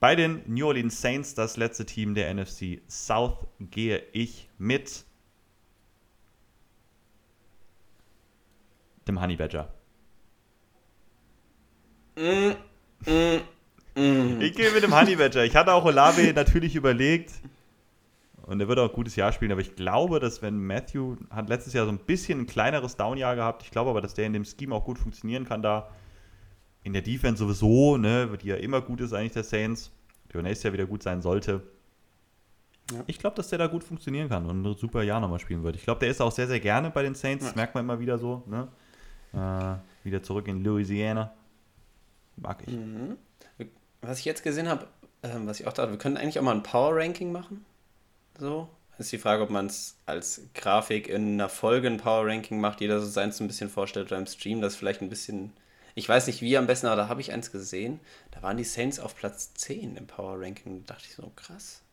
[0.00, 5.04] Bei den New Orleans Saints, das letzte Team der NFC South, gehe ich mit
[9.08, 9.72] dem Honey Badger.
[12.16, 12.56] Ich
[14.54, 15.44] gehe mit dem Honey Badger.
[15.44, 17.32] Ich hatte auch Olave natürlich überlegt.
[18.46, 21.48] Und er wird auch ein gutes Jahr spielen, aber ich glaube, dass wenn Matthew hat
[21.48, 24.34] letztes Jahr so ein bisschen ein kleineres Downjahr gehabt, ich glaube aber, dass der in
[24.34, 25.88] dem Scheme auch gut funktionieren kann da.
[26.82, 29.90] In der Defense sowieso, ne, die ja immer gut ist eigentlich der Saints,
[30.32, 31.62] der nächstes Jahr wieder gut sein sollte.
[32.92, 33.02] Ja.
[33.06, 35.76] Ich glaube, dass der da gut funktionieren kann und ein super Jahr nochmal spielen wird.
[35.76, 37.98] Ich glaube, der ist auch sehr, sehr gerne bei den Saints, das merkt man immer
[37.98, 38.68] wieder so, ne?
[39.34, 41.32] Äh, wieder zurück in Louisiana.
[42.36, 42.74] Mag ich.
[42.74, 43.16] Mhm.
[44.02, 44.86] Was ich jetzt gesehen habe,
[45.22, 47.64] ähm, was ich auch dachte, wir können eigentlich auch mal ein Power-Ranking machen.
[48.38, 48.68] So.
[48.98, 53.00] Ist die Frage, ob man es als Grafik in einer Folge ein Power-Ranking macht, jeder
[53.00, 55.52] so seins ein bisschen vorstellt oder im Stream, das vielleicht ein bisschen.
[55.96, 58.00] Ich weiß nicht wie am besten, aber da habe ich eins gesehen.
[58.30, 60.84] Da waren die Saints auf Platz 10 im Power-Ranking.
[60.86, 61.83] Da dachte ich so, krass.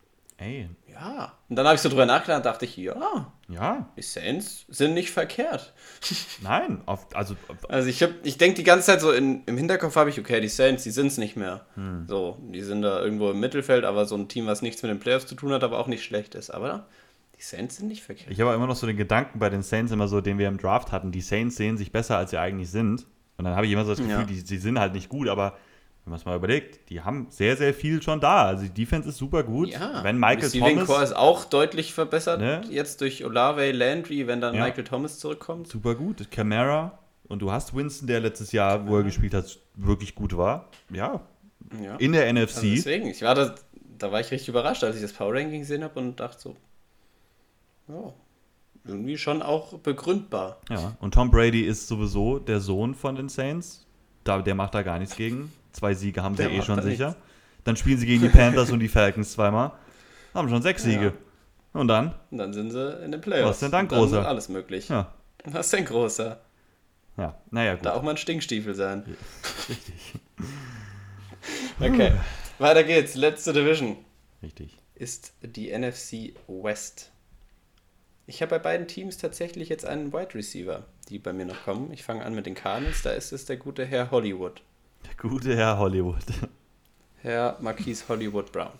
[0.41, 1.33] Ey, Ja.
[1.49, 4.93] Und dann habe ich so drüber nachgedacht und dachte ich, ja, ja, die Saints sind
[4.95, 5.73] nicht verkehrt.
[6.41, 7.35] nein, auf, also
[7.69, 10.41] Also ich, hab- ich denke die ganze Zeit so in, im Hinterkopf habe ich, okay,
[10.41, 11.65] die Saints, die sind es nicht mehr.
[12.07, 14.99] So, die sind da irgendwo im Mittelfeld, aber so ein Team, was nichts mit den
[14.99, 16.49] Playoffs zu tun hat, aber auch nicht schlecht ist.
[16.49, 16.87] Aber
[17.37, 18.31] die Saints sind nicht verkehrt.
[18.31, 20.57] Ich habe immer noch so den Gedanken bei den Saints immer so, den wir im
[20.57, 21.11] Draft hatten.
[21.11, 23.05] Die Saints sehen sich besser, als sie eigentlich sind.
[23.37, 24.23] Und dann habe ich immer so das Gefühl, Ja.
[24.23, 25.55] die, sie sind halt nicht gut, aber
[26.11, 28.43] wenn man es mal überlegt, die haben sehr, sehr viel schon da.
[28.47, 29.69] Also die Defense ist super gut.
[29.69, 32.61] Ja, wenn Michael Receiving Core Thomas ist auch deutlich verbessert, Ne?
[32.69, 34.65] jetzt durch Olave, Landry, wenn dann Ja.
[34.65, 35.67] Michael Thomas zurückkommt.
[35.67, 40.13] super gut, Camara und du hast Winston, der letztes Jahr, wo er gespielt hat, wirklich
[40.13, 40.67] gut war.
[40.89, 41.21] Ja,
[41.81, 41.95] Ja.
[41.95, 42.75] in der Also NFC.
[42.75, 43.55] deswegen, ich war da,
[43.97, 46.55] da war ich richtig überrascht, als ich das Power Ranking gesehen habe und dachte so,
[47.87, 48.11] ja,
[48.83, 50.59] irgendwie schon auch begründbar.
[50.69, 53.85] ja, und Tom Brady ist sowieso der Sohn von den Saints.
[54.23, 55.51] Da, der macht da gar nichts gegen.
[55.71, 57.07] Zwei Siege haben sie Der eh schon sicher.
[57.09, 57.21] nichts.
[57.63, 59.71] Dann spielen sie gegen die Panthers und die Falcons zweimal.
[60.33, 61.13] Haben schon sechs Siege.
[61.73, 62.13] Und dann?
[62.31, 63.49] Und dann sind sie in den Playoffs.
[63.49, 64.27] Was denn dann, Großer?
[64.27, 64.89] alles möglich.
[64.89, 65.13] Ja.
[65.45, 66.39] Was denn großer?
[67.17, 67.85] Ja, naja, gut.
[67.85, 69.03] Da auch mal ein Stinkstiefel sein.
[69.69, 70.13] Richtig.
[71.79, 72.11] Okay,
[72.59, 73.15] weiter geht's.
[73.15, 73.97] Letzte Division
[74.43, 74.77] Richtig.
[74.93, 77.11] ist die NFC West.
[78.27, 81.91] Ich habe bei beiden Teams tatsächlich jetzt einen Wide Receiver, die bei mir noch kommen.
[81.91, 83.01] Ich fange an mit den Cardinals.
[83.01, 84.61] Da ist es der gute Herr Hollywood.
[85.05, 86.25] Der gute Herr Hollywood.
[87.21, 88.71] Herr Marquise Hollywood Brown,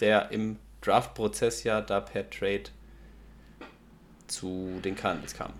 [0.00, 2.64] der im Draft-Prozess ja da per Trade
[4.26, 5.52] zu den Cardinals kam.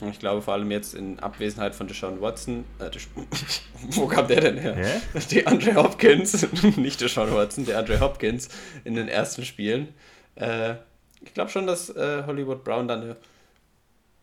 [0.00, 3.08] Und ich glaube vor allem jetzt in Abwesenheit von Deshaun Watson, äh, Desch
[3.90, 4.74] wo kam der denn her?
[4.74, 5.00] Hä?
[5.30, 6.46] Die Andre Hopkins,
[6.76, 8.48] nicht Deshaun Watson, der Andre Hopkins
[8.84, 9.94] in den ersten Spielen.
[10.34, 10.74] Äh,
[11.22, 13.16] ich glaube schon, dass äh, Hollywood Brown da eine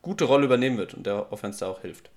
[0.01, 2.11] gute Rolle übernehmen wird und der Offense da auch hilft.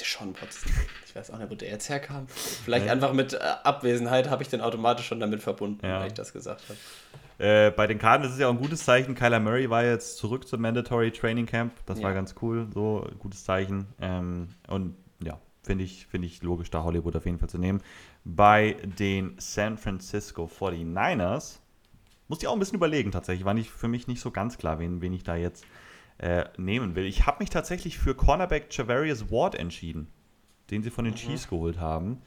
[0.00, 0.72] Deshaun Watson.
[1.06, 2.26] Ich weiß auch nicht, wo der jetzt herkam.
[2.28, 2.92] Vielleicht Ja.
[2.92, 6.00] einfach mit äh, Abwesenheit habe ich den automatisch schon damit verbunden, Ja.
[6.00, 6.78] weil ich das gesagt habe.
[7.38, 9.14] Äh, bei den Cardinals ist ja auch ein gutes Zeichen.
[9.14, 11.72] Kyler Murray war jetzt zurück zum Mandatory Training Camp.
[11.86, 12.14] Das war Ja.
[12.14, 12.68] ganz cool.
[12.72, 13.86] So, gutes Zeichen.
[14.00, 17.80] Ähm, und ja, finde ich, finde ich logisch, da Hollywood auf jeden Fall zu nehmen.
[18.24, 21.58] Bei den San Francisco 49ers
[22.28, 23.44] musste ich auch ein bisschen überlegen tatsächlich.
[23.44, 25.64] War nicht, für mich nicht so ganz klar, wen, wen ich da jetzt
[26.18, 27.04] äh, nehmen will.
[27.04, 30.08] Ich habe mich tatsächlich für Cornerback Javarius Ward entschieden,
[30.70, 31.18] den sie von den Mhm.
[31.18, 32.22] Chiefs geholt haben.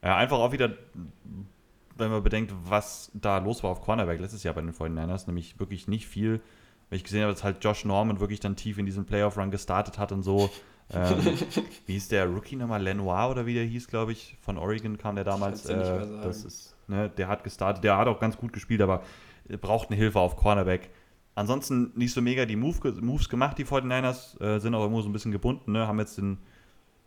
[0.00, 0.74] Äh, einfach auch wieder,
[1.96, 5.58] wenn man bedenkt, was da los war auf Cornerback letztes Jahr bei den 49ers, nämlich
[5.60, 6.40] wirklich nicht viel.
[6.88, 9.98] Weil ich gesehen habe, dass halt Josh Norman wirklich dann tief in diesen Playoff-Run gestartet
[9.98, 10.50] hat und so.
[10.94, 11.16] Ähm,
[11.86, 12.82] wie hieß der Rookie nochmal?
[12.82, 14.36] Lenoir oder wie der hieß, glaube ich.
[14.42, 15.64] Von Oregon kam der damals.
[15.64, 15.74] Äh,
[16.22, 19.02] das ist, ne, der hat gestartet, der hat auch ganz gut gespielt, aber
[19.62, 20.90] braucht eine Hilfe auf Cornerback.
[21.34, 25.08] Ansonsten nicht so mega die Move, Moves gemacht, die 49ers, äh, sind auch irgendwo so
[25.08, 25.86] ein bisschen gebunden, ne?
[25.86, 26.38] haben jetzt den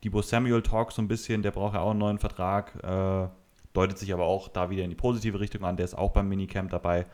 [0.03, 3.27] Debo Samuel Talk so ein bisschen, der braucht ja auch einen neuen Vertrag, äh,
[3.73, 6.27] deutet sich aber auch da wieder in die positive Richtung an, der ist auch beim
[6.27, 7.05] Minicamp dabei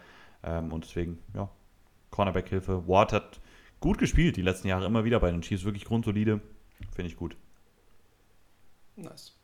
[0.44, 1.50] ähm, und deswegen, ja,
[2.12, 2.88] Cornerback-Hilfe.
[2.88, 3.42] Ward hat
[3.82, 6.40] gut gespielt die letzten Jahre immer wieder bei den Chiefs, wirklich grundsolide,
[6.96, 7.36] finde ich gut.
[8.96, 9.36] Nice.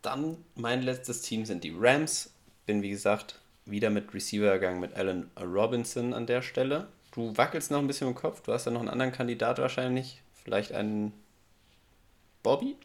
[0.00, 2.32] Dann mein letztes Team sind die Rams.
[2.66, 6.88] Bin wie gesagt wieder mit Receiver gegangen mit Allen Robinson an der Stelle.
[7.12, 8.42] Du wackelst noch ein bisschen im Kopf.
[8.42, 10.22] Du hast ja noch einen anderen Kandidat wahrscheinlich.
[10.44, 11.12] Vielleicht einen
[12.42, 12.76] Bobby?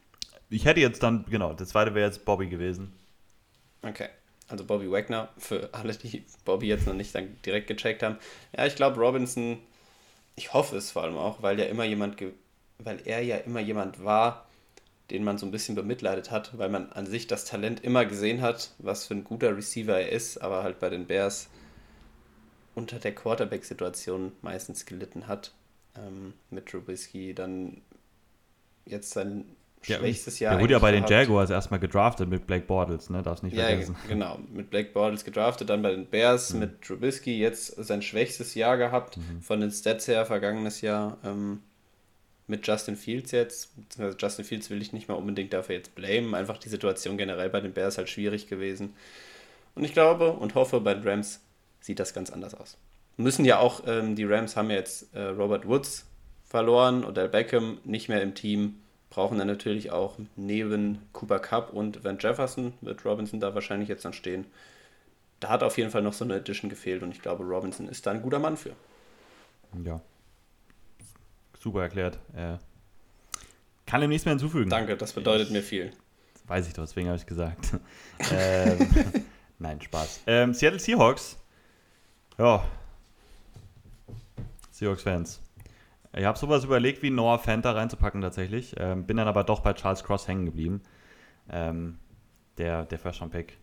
[0.50, 2.94] Ich hätte jetzt dann, genau, der zweite wäre jetzt Bobby gewesen.
[3.82, 4.10] Okay.
[4.48, 8.18] Also Bobby Wagner, für alle, die Bobby jetzt noch nicht dann direkt gecheckt haben.
[8.56, 9.58] Ja, ich glaube Robinson,
[10.36, 12.22] ich hoffe es vor allem auch, weil ja immer jemand,
[12.78, 14.46] weil er ja immer jemand war,
[15.12, 18.42] den man so ein bisschen bemitleidet hat, weil man an sich das Talent immer gesehen
[18.42, 21.50] hat, was für ein guter Receiver er ist, aber halt bei den Bears
[22.74, 25.54] unter der Quarterback-Situation meistens gelitten hat.
[25.98, 27.82] Ähm, mit Trubisky dann
[28.86, 29.46] jetzt sein
[29.86, 30.56] Ja, schwächstes Jahr.
[30.56, 31.12] Der wurde ja bei den gehabt.
[31.12, 33.22] Jaguars erstmal gedraftet mit Blake Bortles, ne?
[33.24, 33.96] Darfst nicht Ja, vergessen.
[34.02, 34.40] ge- genau.
[34.52, 36.60] Mit Blake Bortles gedraftet, dann bei den Bears Mhm.
[36.60, 41.18] mit Trubisky, jetzt sein schwächstes Jahr gehabt, von den Stats her vergangenes Jahr.
[41.24, 41.62] Ähm,
[42.48, 46.36] mit Justin Fields jetzt, beziehungsweise Justin Fields will ich nicht mal unbedingt dafür jetzt blamen,
[46.36, 48.94] einfach die Situation generell bei den Bears halt schwierig gewesen.
[49.74, 51.42] Und ich glaube und hoffe, bei den Rams
[51.82, 52.78] sieht das ganz anders aus.
[53.18, 56.06] Müssen ja auch, ähm, die Rams haben ja jetzt äh, Robert Woods
[56.44, 62.04] verloren, Odell Beckham nicht mehr im Team, brauchen dann natürlich auch neben Cooper Cup und
[62.04, 64.46] Van Jefferson, wird Robinson da wahrscheinlich jetzt dann stehen.
[65.40, 68.06] Da hat auf jeden Fall noch so eine Edition gefehlt und ich glaube, Robinson ist
[68.06, 68.74] da ein guter Mann für.
[69.84, 70.02] Ja.
[71.66, 72.20] Super erklärt.
[72.36, 72.58] Äh,
[73.88, 74.70] kann dem nichts mehr hinzufügen.
[74.70, 75.92] Danke, das bedeutet mir viel.
[76.46, 77.72] Weiß ich doch, deswegen habe ich gesagt.
[78.32, 78.88] ähm,
[79.58, 80.22] nein, Spaß.
[80.28, 81.38] Ähm, Seattle Seahawks.
[82.38, 82.64] Ja.
[84.70, 85.42] Seahawks-Fans.
[86.16, 88.76] Ich habe sowas überlegt, wie Noah Fanta reinzupacken tatsächlich.
[88.78, 90.84] Ähm, bin dann aber doch bei Charles Cross hängen geblieben.
[91.50, 91.98] Ähm,
[92.60, 93.58] der, der First-Round-Pick.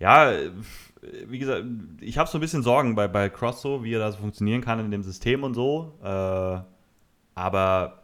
[0.00, 0.50] Ja, äh,
[1.26, 1.64] wie gesagt,
[2.00, 4.60] ich habe so ein bisschen Sorgen bei, bei Cross so, wie er da so funktionieren
[4.60, 5.92] kann in dem System und so.
[6.02, 6.58] Äh,
[7.34, 8.02] aber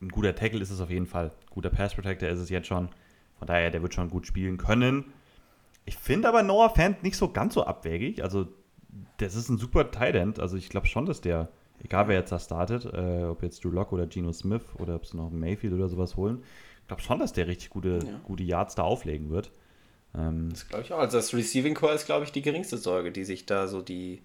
[0.00, 1.32] ein guter Tackle ist es auf jeden Fall.
[1.50, 2.88] Guter Pass Protector ist es jetzt schon.
[3.38, 5.06] Von daher, der wird schon gut spielen können.
[5.84, 8.22] Ich finde aber Noah Fant nicht so ganz so abwegig.
[8.22, 8.48] Also,
[9.18, 10.40] das ist ein super Tight End.
[10.40, 11.48] Also, ich glaube schon, dass der,
[11.82, 15.06] egal wer jetzt da startet, äh, ob jetzt Drew Lock oder Geno Smith oder ob
[15.06, 16.42] sie noch Mayfield oder sowas holen,
[16.82, 18.20] ich glaube schon, dass der richtig gute, Ja.
[18.24, 19.50] gute Yards da auflegen wird.
[20.16, 20.98] Ähm, Das glaube ich auch.
[20.98, 24.22] Also das Receiving Core ist, glaube ich, die geringste Sorge, die sich da so die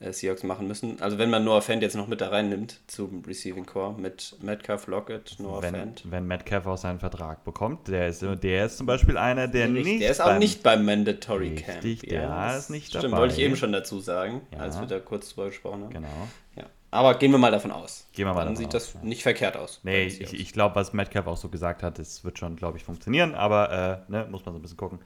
[0.00, 1.00] äh, Seahawks machen müssen.
[1.00, 4.86] Also wenn man Noah Fant jetzt noch mit da reinnimmt zum Receiving Core mit Metcalf,
[4.88, 6.02] Lockett, Noah wenn, Fant.
[6.10, 10.02] wenn Metcalf auch seinen Vertrag bekommt, der ist, der ist zum Beispiel einer, der nicht.
[10.02, 11.84] der ist auch beim- nicht beim Mandatory Camp.
[11.84, 13.18] Richtig, der das ist nicht Stimmt, dabei.
[13.18, 14.58] wollte ich eben schon dazu sagen, Ja.
[14.58, 15.90] als wir da kurz drüber gesprochen haben.
[15.92, 16.08] Genau.
[16.56, 16.64] Ja.
[16.90, 18.06] Aber gehen wir mal davon aus.
[18.12, 19.00] Gehen wir mal Dann davon sieht aus, das ja.
[19.08, 19.80] nicht verkehrt aus.
[19.82, 22.84] Nee, ich, ich glaube, was Metcalf auch so gesagt hat, das wird schon, glaube ich,
[22.84, 25.00] funktionieren, aber äh, ne, muss man so ein bisschen gucken.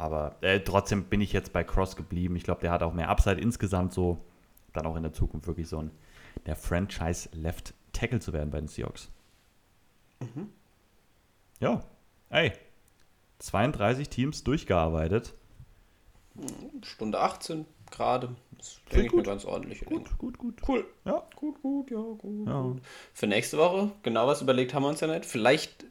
[0.00, 2.34] Aber äh, trotzdem bin ich jetzt bei Cross geblieben.
[2.34, 4.16] Ich glaube, der hat auch mehr Upside insgesamt so,
[4.72, 5.90] dann auch in der Zukunft wirklich so ein
[6.46, 9.10] der Franchise Left Tackle zu werden bei den Seahawks.
[10.20, 10.48] Mhm.
[11.60, 11.82] Ja,
[12.30, 12.52] ey,
[13.40, 15.34] 32 Teams durchgearbeitet.
[16.82, 18.34] Stunde 18 gerade.
[18.56, 19.26] Das Klingt denke ich mir gut.
[19.26, 19.84] ganz ordentlich.
[19.84, 20.62] Gut, gut, gut.
[20.66, 20.86] Cool.
[21.04, 21.26] Ja.
[21.36, 22.46] Gut, gut, ja, gut.
[22.46, 22.62] Ja.
[22.62, 22.80] gut.
[23.12, 25.26] Für nächste Woche, genau was überlegt haben wir uns ja nicht.
[25.26, 25.84] Vielleicht,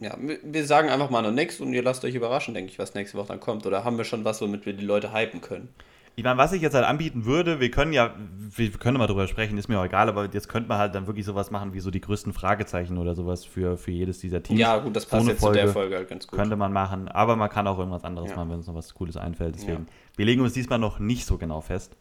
[0.00, 2.94] ja, wir sagen einfach mal noch nichts und ihr lasst euch überraschen, denke ich, was
[2.94, 3.66] nächste Woche dann kommt.
[3.66, 5.68] Oder haben wir schon was, womit wir die Leute hypen können?
[6.16, 8.14] Ich meine, was ich jetzt halt anbieten würde, wir können ja,
[8.54, 11.06] wir können mal drüber sprechen, ist mir auch egal, aber jetzt könnte man halt dann
[11.06, 14.58] wirklich sowas machen wie so die größten Fragezeichen oder sowas für, für jedes dieser Teams.
[14.58, 16.36] Ja, gut, das So passt eine jetzt zu der Folge halt ganz gut.
[16.38, 18.36] Könnte man machen, aber man kann auch irgendwas anderes Ja.
[18.36, 19.54] machen, wenn uns noch was Cooles einfällt.
[19.54, 19.92] Deswegen, Ja.
[20.16, 21.96] wir legen uns diesmal noch nicht so genau fest,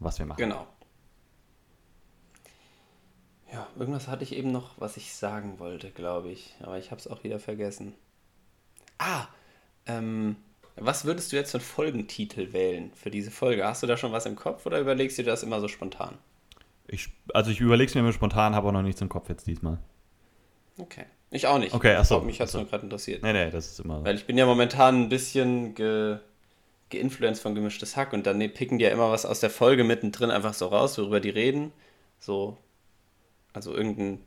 [0.00, 0.38] was wir machen.
[0.38, 0.66] Genau.
[3.56, 6.54] Ja, irgendwas hatte ich eben noch, was ich sagen wollte, glaube ich.
[6.60, 7.94] Aber ich habe es auch wieder vergessen.
[8.98, 9.26] Ah,
[9.86, 10.36] ähm,
[10.76, 13.64] was würdest du jetzt für einen Folgentitel wählen für diese Folge?
[13.64, 16.18] Hast du da schon was im Kopf oder überlegst du dir das immer so spontan?
[16.86, 19.46] Ich, also ich überlege es mir immer spontan, habe auch noch nichts im Kopf jetzt
[19.46, 19.78] diesmal.
[20.76, 21.06] Okay.
[21.30, 21.74] Ich auch nicht.
[21.74, 22.58] Okay, ach so, Mich hat es so.
[22.58, 23.22] nur gerade interessiert.
[23.22, 24.04] Nee, nee, das ist immer.
[24.04, 26.18] Weil ich bin ja momentan ein bisschen ge,
[26.90, 30.30] geinfluenced von gemischtes Hack und dann picken die ja immer was aus der Folge mittendrin
[30.30, 31.72] einfach so raus, worüber die reden.
[32.20, 32.58] so,
[33.56, 34.22] also irgendein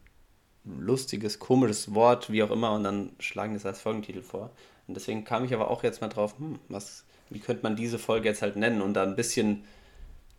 [0.65, 4.49] lustiges, komisches Wort, wie auch immer, und dann schlagen das als Folgentitel vor.
[4.87, 7.99] Und deswegen kam ich aber auch jetzt mal drauf, hm, was, wie könnte man diese
[7.99, 9.63] Folge jetzt halt nennen und da ein bisschen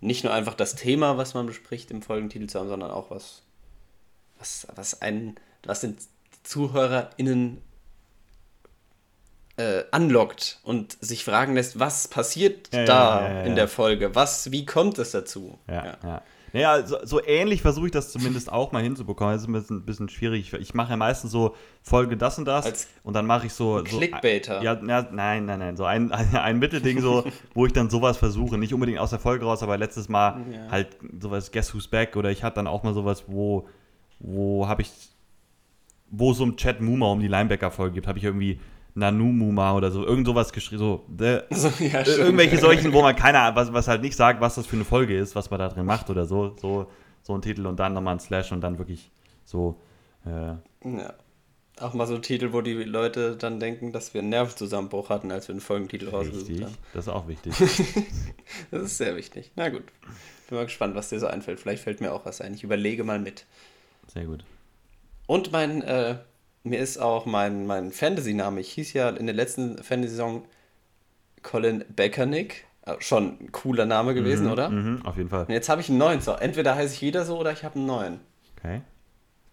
[0.00, 3.42] nicht nur einfach das Thema, was man bespricht, im Folgentitel zu haben, sondern auch was,
[4.38, 5.96] was, was einen, was den
[6.42, 7.58] ZuhörerInnen
[9.56, 14.14] äh, anlockt und sich fragen lässt, was passiert Ja, da ja, ja, in der Folge?
[14.14, 15.58] Was, wie kommt es dazu?
[15.68, 16.22] Ja.
[16.52, 19.34] Naja, so, so ähnlich versuche ich das zumindest auch mal hinzubekommen.
[19.34, 20.52] Das ist ein bisschen, ein bisschen schwierig.
[20.54, 23.78] Ich mache ja meistens so Folge das und das Als und dann mache ich so.
[23.78, 24.62] so Clickbaiter.
[24.62, 25.76] Ja, na, nein, nein, nein.
[25.76, 27.24] So ein, ein, ein Mittelding, so,
[27.54, 28.58] wo ich dann sowas versuche.
[28.58, 30.70] Nicht unbedingt aus der Folge raus, aber letztes Mal Ja.
[30.70, 33.68] halt sowas Guess Who's Back oder ich hatte dann auch mal sowas, wo,
[34.18, 34.90] wo habe ich,
[36.10, 38.58] wo es so im Chat Muma um die Linebacker-Folge gibt, habe ich irgendwie
[38.94, 42.18] Nanu Muma oder so, irgend sowas geschrieben, so, the, So, ja, äh, stimmt.
[42.18, 44.84] irgendwelche solchen, wo man keine Ahnung, was, was halt nicht sagt, was das für eine
[44.84, 46.86] Folge ist, was man da drin macht oder so, so,
[47.22, 49.10] so ein Titel und dann nochmal ein Slash und dann wirklich
[49.44, 49.80] so,
[50.26, 50.54] äh,
[50.88, 51.14] Ja.
[51.80, 55.48] Auch mal so Titel, wo die Leute dann denken, dass wir einen Nervenzusammenbruch hatten, als
[55.48, 56.74] wir einen Folgentitel rausgesucht haben.
[56.92, 57.54] das ist auch wichtig.
[58.70, 59.50] Das ist sehr wichtig.
[59.56, 59.84] Na gut.
[60.48, 61.58] Bin mal gespannt, was dir so einfällt.
[61.58, 62.52] Vielleicht fällt mir auch was ein.
[62.52, 63.46] Ich überlege mal mit.
[64.08, 64.44] Sehr gut.
[65.26, 66.16] Und mein, äh,
[66.62, 68.60] mir ist auch mein, mein Fantasy-Name.
[68.60, 70.42] Ich hieß ja in der letzten Fantasy-Saison
[71.42, 72.66] Colin Beckernick.
[72.86, 74.68] Äh, Schon ein cooler Name gewesen, oder?
[74.68, 75.46] Und Mhm, auf jeden Fall.
[75.48, 76.20] jetzt habe ich einen neuen.
[76.20, 78.20] So, entweder heiße ich wieder so oder ich habe einen neuen.
[78.58, 78.82] Okay.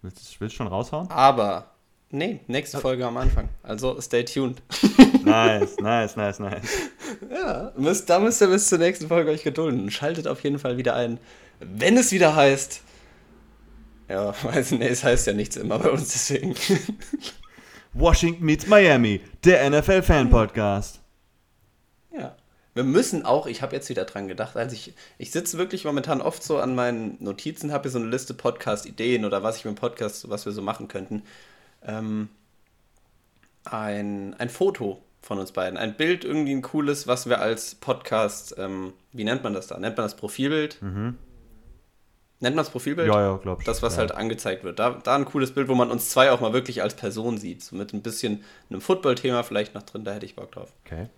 [0.02, 1.10] Willst, willst du schon raushauen?
[1.10, 1.70] Aber,
[2.10, 3.48] nee, nächste Folge am Anfang.
[3.62, 4.62] Also stay tuned.
[5.24, 6.90] nice, nice, nice, nice.
[7.30, 9.90] Ja, müsst, da müsst ihr bis zur nächsten Folge euch gedulden.
[9.90, 11.18] Schaltet auf jeden Fall wieder ein,
[11.60, 12.82] wenn es wieder heißt.
[14.08, 16.54] Ja, weiß nicht, es heißt ja nichts immer bei uns, deswegen.
[17.92, 21.00] Washington meets Miami, der NFL-Fan-Podcast.
[22.12, 22.34] ja.
[22.74, 26.20] Wir müssen auch, ich habe jetzt wieder dran gedacht, also ich, ich sitze wirklich momentan
[26.20, 29.74] oft so an meinen Notizen, habe hier so eine Liste Podcast-Ideen oder was ich mit
[29.74, 31.22] dem Podcast, was wir so machen könnten.
[31.82, 32.28] Ähm,
[33.64, 38.54] ein, ein Foto von uns beiden, ein Bild, irgendwie ein cooles, was wir als Podcast,
[38.58, 39.78] ähm, wie nennt man das da?
[39.80, 40.78] Nennt man das Profilbild?
[42.40, 43.08] Nennt man das Profilbild?
[43.08, 43.66] Ja, ja, glaub ich.
[43.66, 44.00] Das, was ja.
[44.00, 44.78] halt angezeigt wird.
[44.78, 47.62] Da, da ein cooles Bild, wo man uns zwei auch mal wirklich als Person sieht.
[47.62, 50.72] So mit ein bisschen einem Football-Thema vielleicht noch drin, da hätte ich Bock drauf.
[50.84, 51.08] Okay.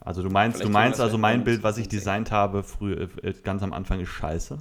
[0.00, 1.98] Also du meinst, Vielleicht du meinst also mein in Bild, was ich 2020.
[1.98, 4.58] designt habe, früh, äh, ganz am Anfang ist scheiße?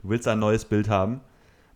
[0.00, 1.20] Du willst ein neues Bild haben?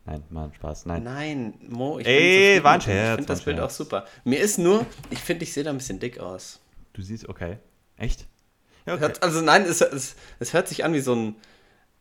[0.05, 0.87] Nein, Mann, Spaß.
[0.87, 1.03] Nein.
[1.03, 2.89] Nein, Mo, ich Ey, war ein dem.
[2.91, 3.77] Ich Scherz, finde das Bild auch Scherz.
[3.77, 4.05] super.
[4.25, 6.61] Mir ist nur, ich finde, ich sehe da ein bisschen dick aus.
[6.95, 7.59] Du siehst, okay.
[7.97, 8.27] Echt?
[8.89, 9.13] Okay.
[9.21, 11.37] Also nein, es, es, es hört sich an wie so ein,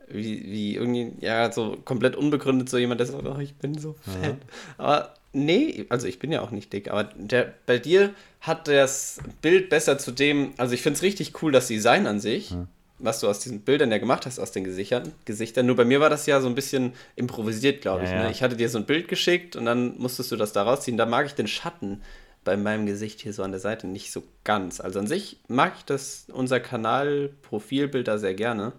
[0.09, 3.95] wie, wie irgendwie, ja, so komplett unbegründet so jemand, der sagt, oh, ich bin so
[4.01, 4.37] fett.
[4.77, 9.19] Aber nee, also ich bin ja auch nicht dick, aber der, bei dir hat das
[9.41, 12.55] Bild besser zu dem, also ich finde es richtig cool, das Design an sich,
[12.99, 15.65] was du aus diesen Bildern ja gemacht hast, aus den Gesichtern, Gesichtern.
[15.65, 18.09] Nur bei mir war das ja so ein bisschen improvisiert, glaube ich.
[18.09, 18.23] Ja, ja.
[18.23, 18.31] Ne?
[18.31, 20.97] Ich hatte dir so ein Bild geschickt und dann musstest du das da rausziehen.
[20.97, 22.01] Da mag ich den Schatten
[22.47, 24.79] bei meinem Gesicht hier so an der Seite nicht so ganz.
[24.79, 28.71] Also an sich mag ich das, unser Kanal-Profilbild da sehr gerne.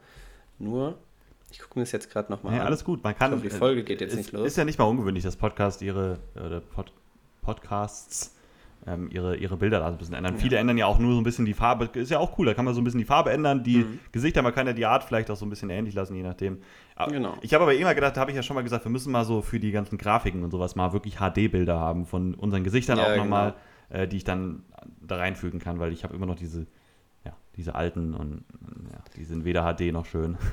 [0.59, 0.97] Nur,
[1.51, 2.67] ich gucke mir das jetzt gerade nochmal Ja, an.
[2.67, 3.05] alles gut.
[3.05, 3.31] Man kann.
[3.33, 4.47] Ich hoffe, die Folge geht jetzt es nicht los.
[4.47, 6.91] Ist ja nicht mal ungewöhnlich, dass Podcast ihre oder Pod,
[7.43, 8.35] Podcasts
[8.87, 10.37] ähm, ihre, ihre Bilder da so ein bisschen ändern.
[10.39, 11.89] Viele ändern ja auch nur so ein bisschen die Farbe.
[11.99, 12.47] Ist ja auch cool.
[12.47, 13.99] Da kann man so ein bisschen die Farbe ändern, die Mhm.
[14.13, 14.43] Gesichter.
[14.43, 16.59] Man kann ja die Art vielleicht auch so ein bisschen ähnlich lassen, je nachdem.
[16.97, 17.35] Aber Genau.
[17.43, 19.25] Ich habe aber immer gedacht, da habe ich ja schon mal gesagt, wir müssen mal
[19.25, 23.05] so für die ganzen Grafiken und sowas mal wirklich HD-Bilder haben von unseren Gesichtern Ja,
[23.05, 23.25] auch genau.
[23.25, 23.55] nochmal,
[23.91, 24.63] äh, die ich dann
[25.01, 26.67] da reinfügen kann, weil ich habe immer noch diese,
[27.25, 28.45] ja, diese alten und
[28.93, 30.37] ja, die sind weder HD noch schön.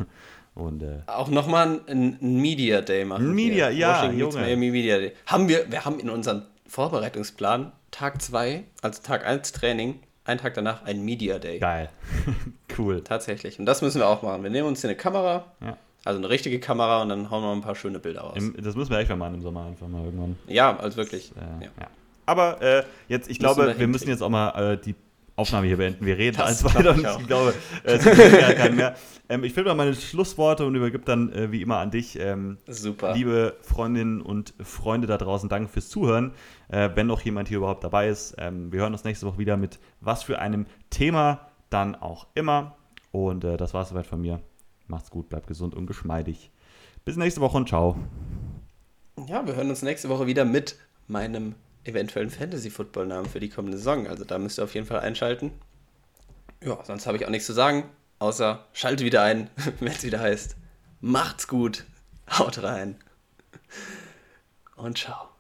[0.56, 3.28] Und äh, Auch nochmal ein, ein Media Day machen.
[3.32, 3.78] Ein Media, hier.
[3.78, 4.36] ja, Washington Junge.
[4.40, 5.12] Miami Media Day.
[5.26, 10.54] Haben wir, wir haben in unserem Vorbereitungsplan Tag 2, also Tag 1 Training, einen Tag
[10.56, 11.60] danach ein Media Day.
[11.60, 11.90] geil.
[12.78, 13.02] cool.
[13.04, 13.60] Tatsächlich.
[13.60, 14.44] Und das müssen wir auch machen.
[14.44, 15.78] Wir nehmen uns hier eine Kamera, Ja.
[16.04, 18.38] also eine richtige Kamera und dann hauen wir ein paar schöne Bilder raus.
[18.38, 20.38] Im, das müssen wir echt mal machen im Sommer einfach mal irgendwann.
[20.48, 21.32] ja, also wirklich.
[21.32, 21.72] Äh, ja.
[21.80, 21.88] ja.
[22.26, 24.96] Aber äh, jetzt, ich Müssen glaube, wir wir, müssen jetzt auch mal äh, die
[25.38, 26.06] Aufnahme hier beenden.
[26.06, 27.54] Wir reden alles weiter ich und ich glaube,
[27.84, 28.96] äh, es gibt gar keinen mehr.
[29.28, 32.18] Ähm, ich finde mal meine Schlussworte und übergebe dann äh, wie immer an dich.
[32.20, 33.14] Ähm, Super.
[33.14, 36.32] Liebe Freundinnen und Freunde da draußen, danke fürs Zuhören.
[36.70, 39.58] Äh, wenn noch jemand hier überhaupt dabei ist, ähm, wir hören uns nächste Woche wieder
[39.58, 42.78] mit was für einem Thema dann auch immer.
[43.12, 44.42] Und äh, das war es soweit von mir.
[44.88, 46.52] Macht's gut, bleibt gesund und geschmeidig.
[47.04, 47.98] Bis nächste Woche und ciao.
[49.28, 51.56] Ja, wir hören uns nächste Woche wieder mit meinem
[51.86, 54.08] eventuellen Fantasy-Football-Namen für die kommende Saison.
[54.08, 55.52] Also da müsst ihr auf jeden Fall einschalten.
[56.64, 57.90] Ja, sonst habe ich auch nichts zu sagen,
[58.20, 59.50] außer schalte wieder ein,
[59.80, 60.56] wenn es wieder heißt.
[61.02, 61.86] Macht's gut,
[62.30, 62.96] haut rein
[64.76, 65.35] und ciao.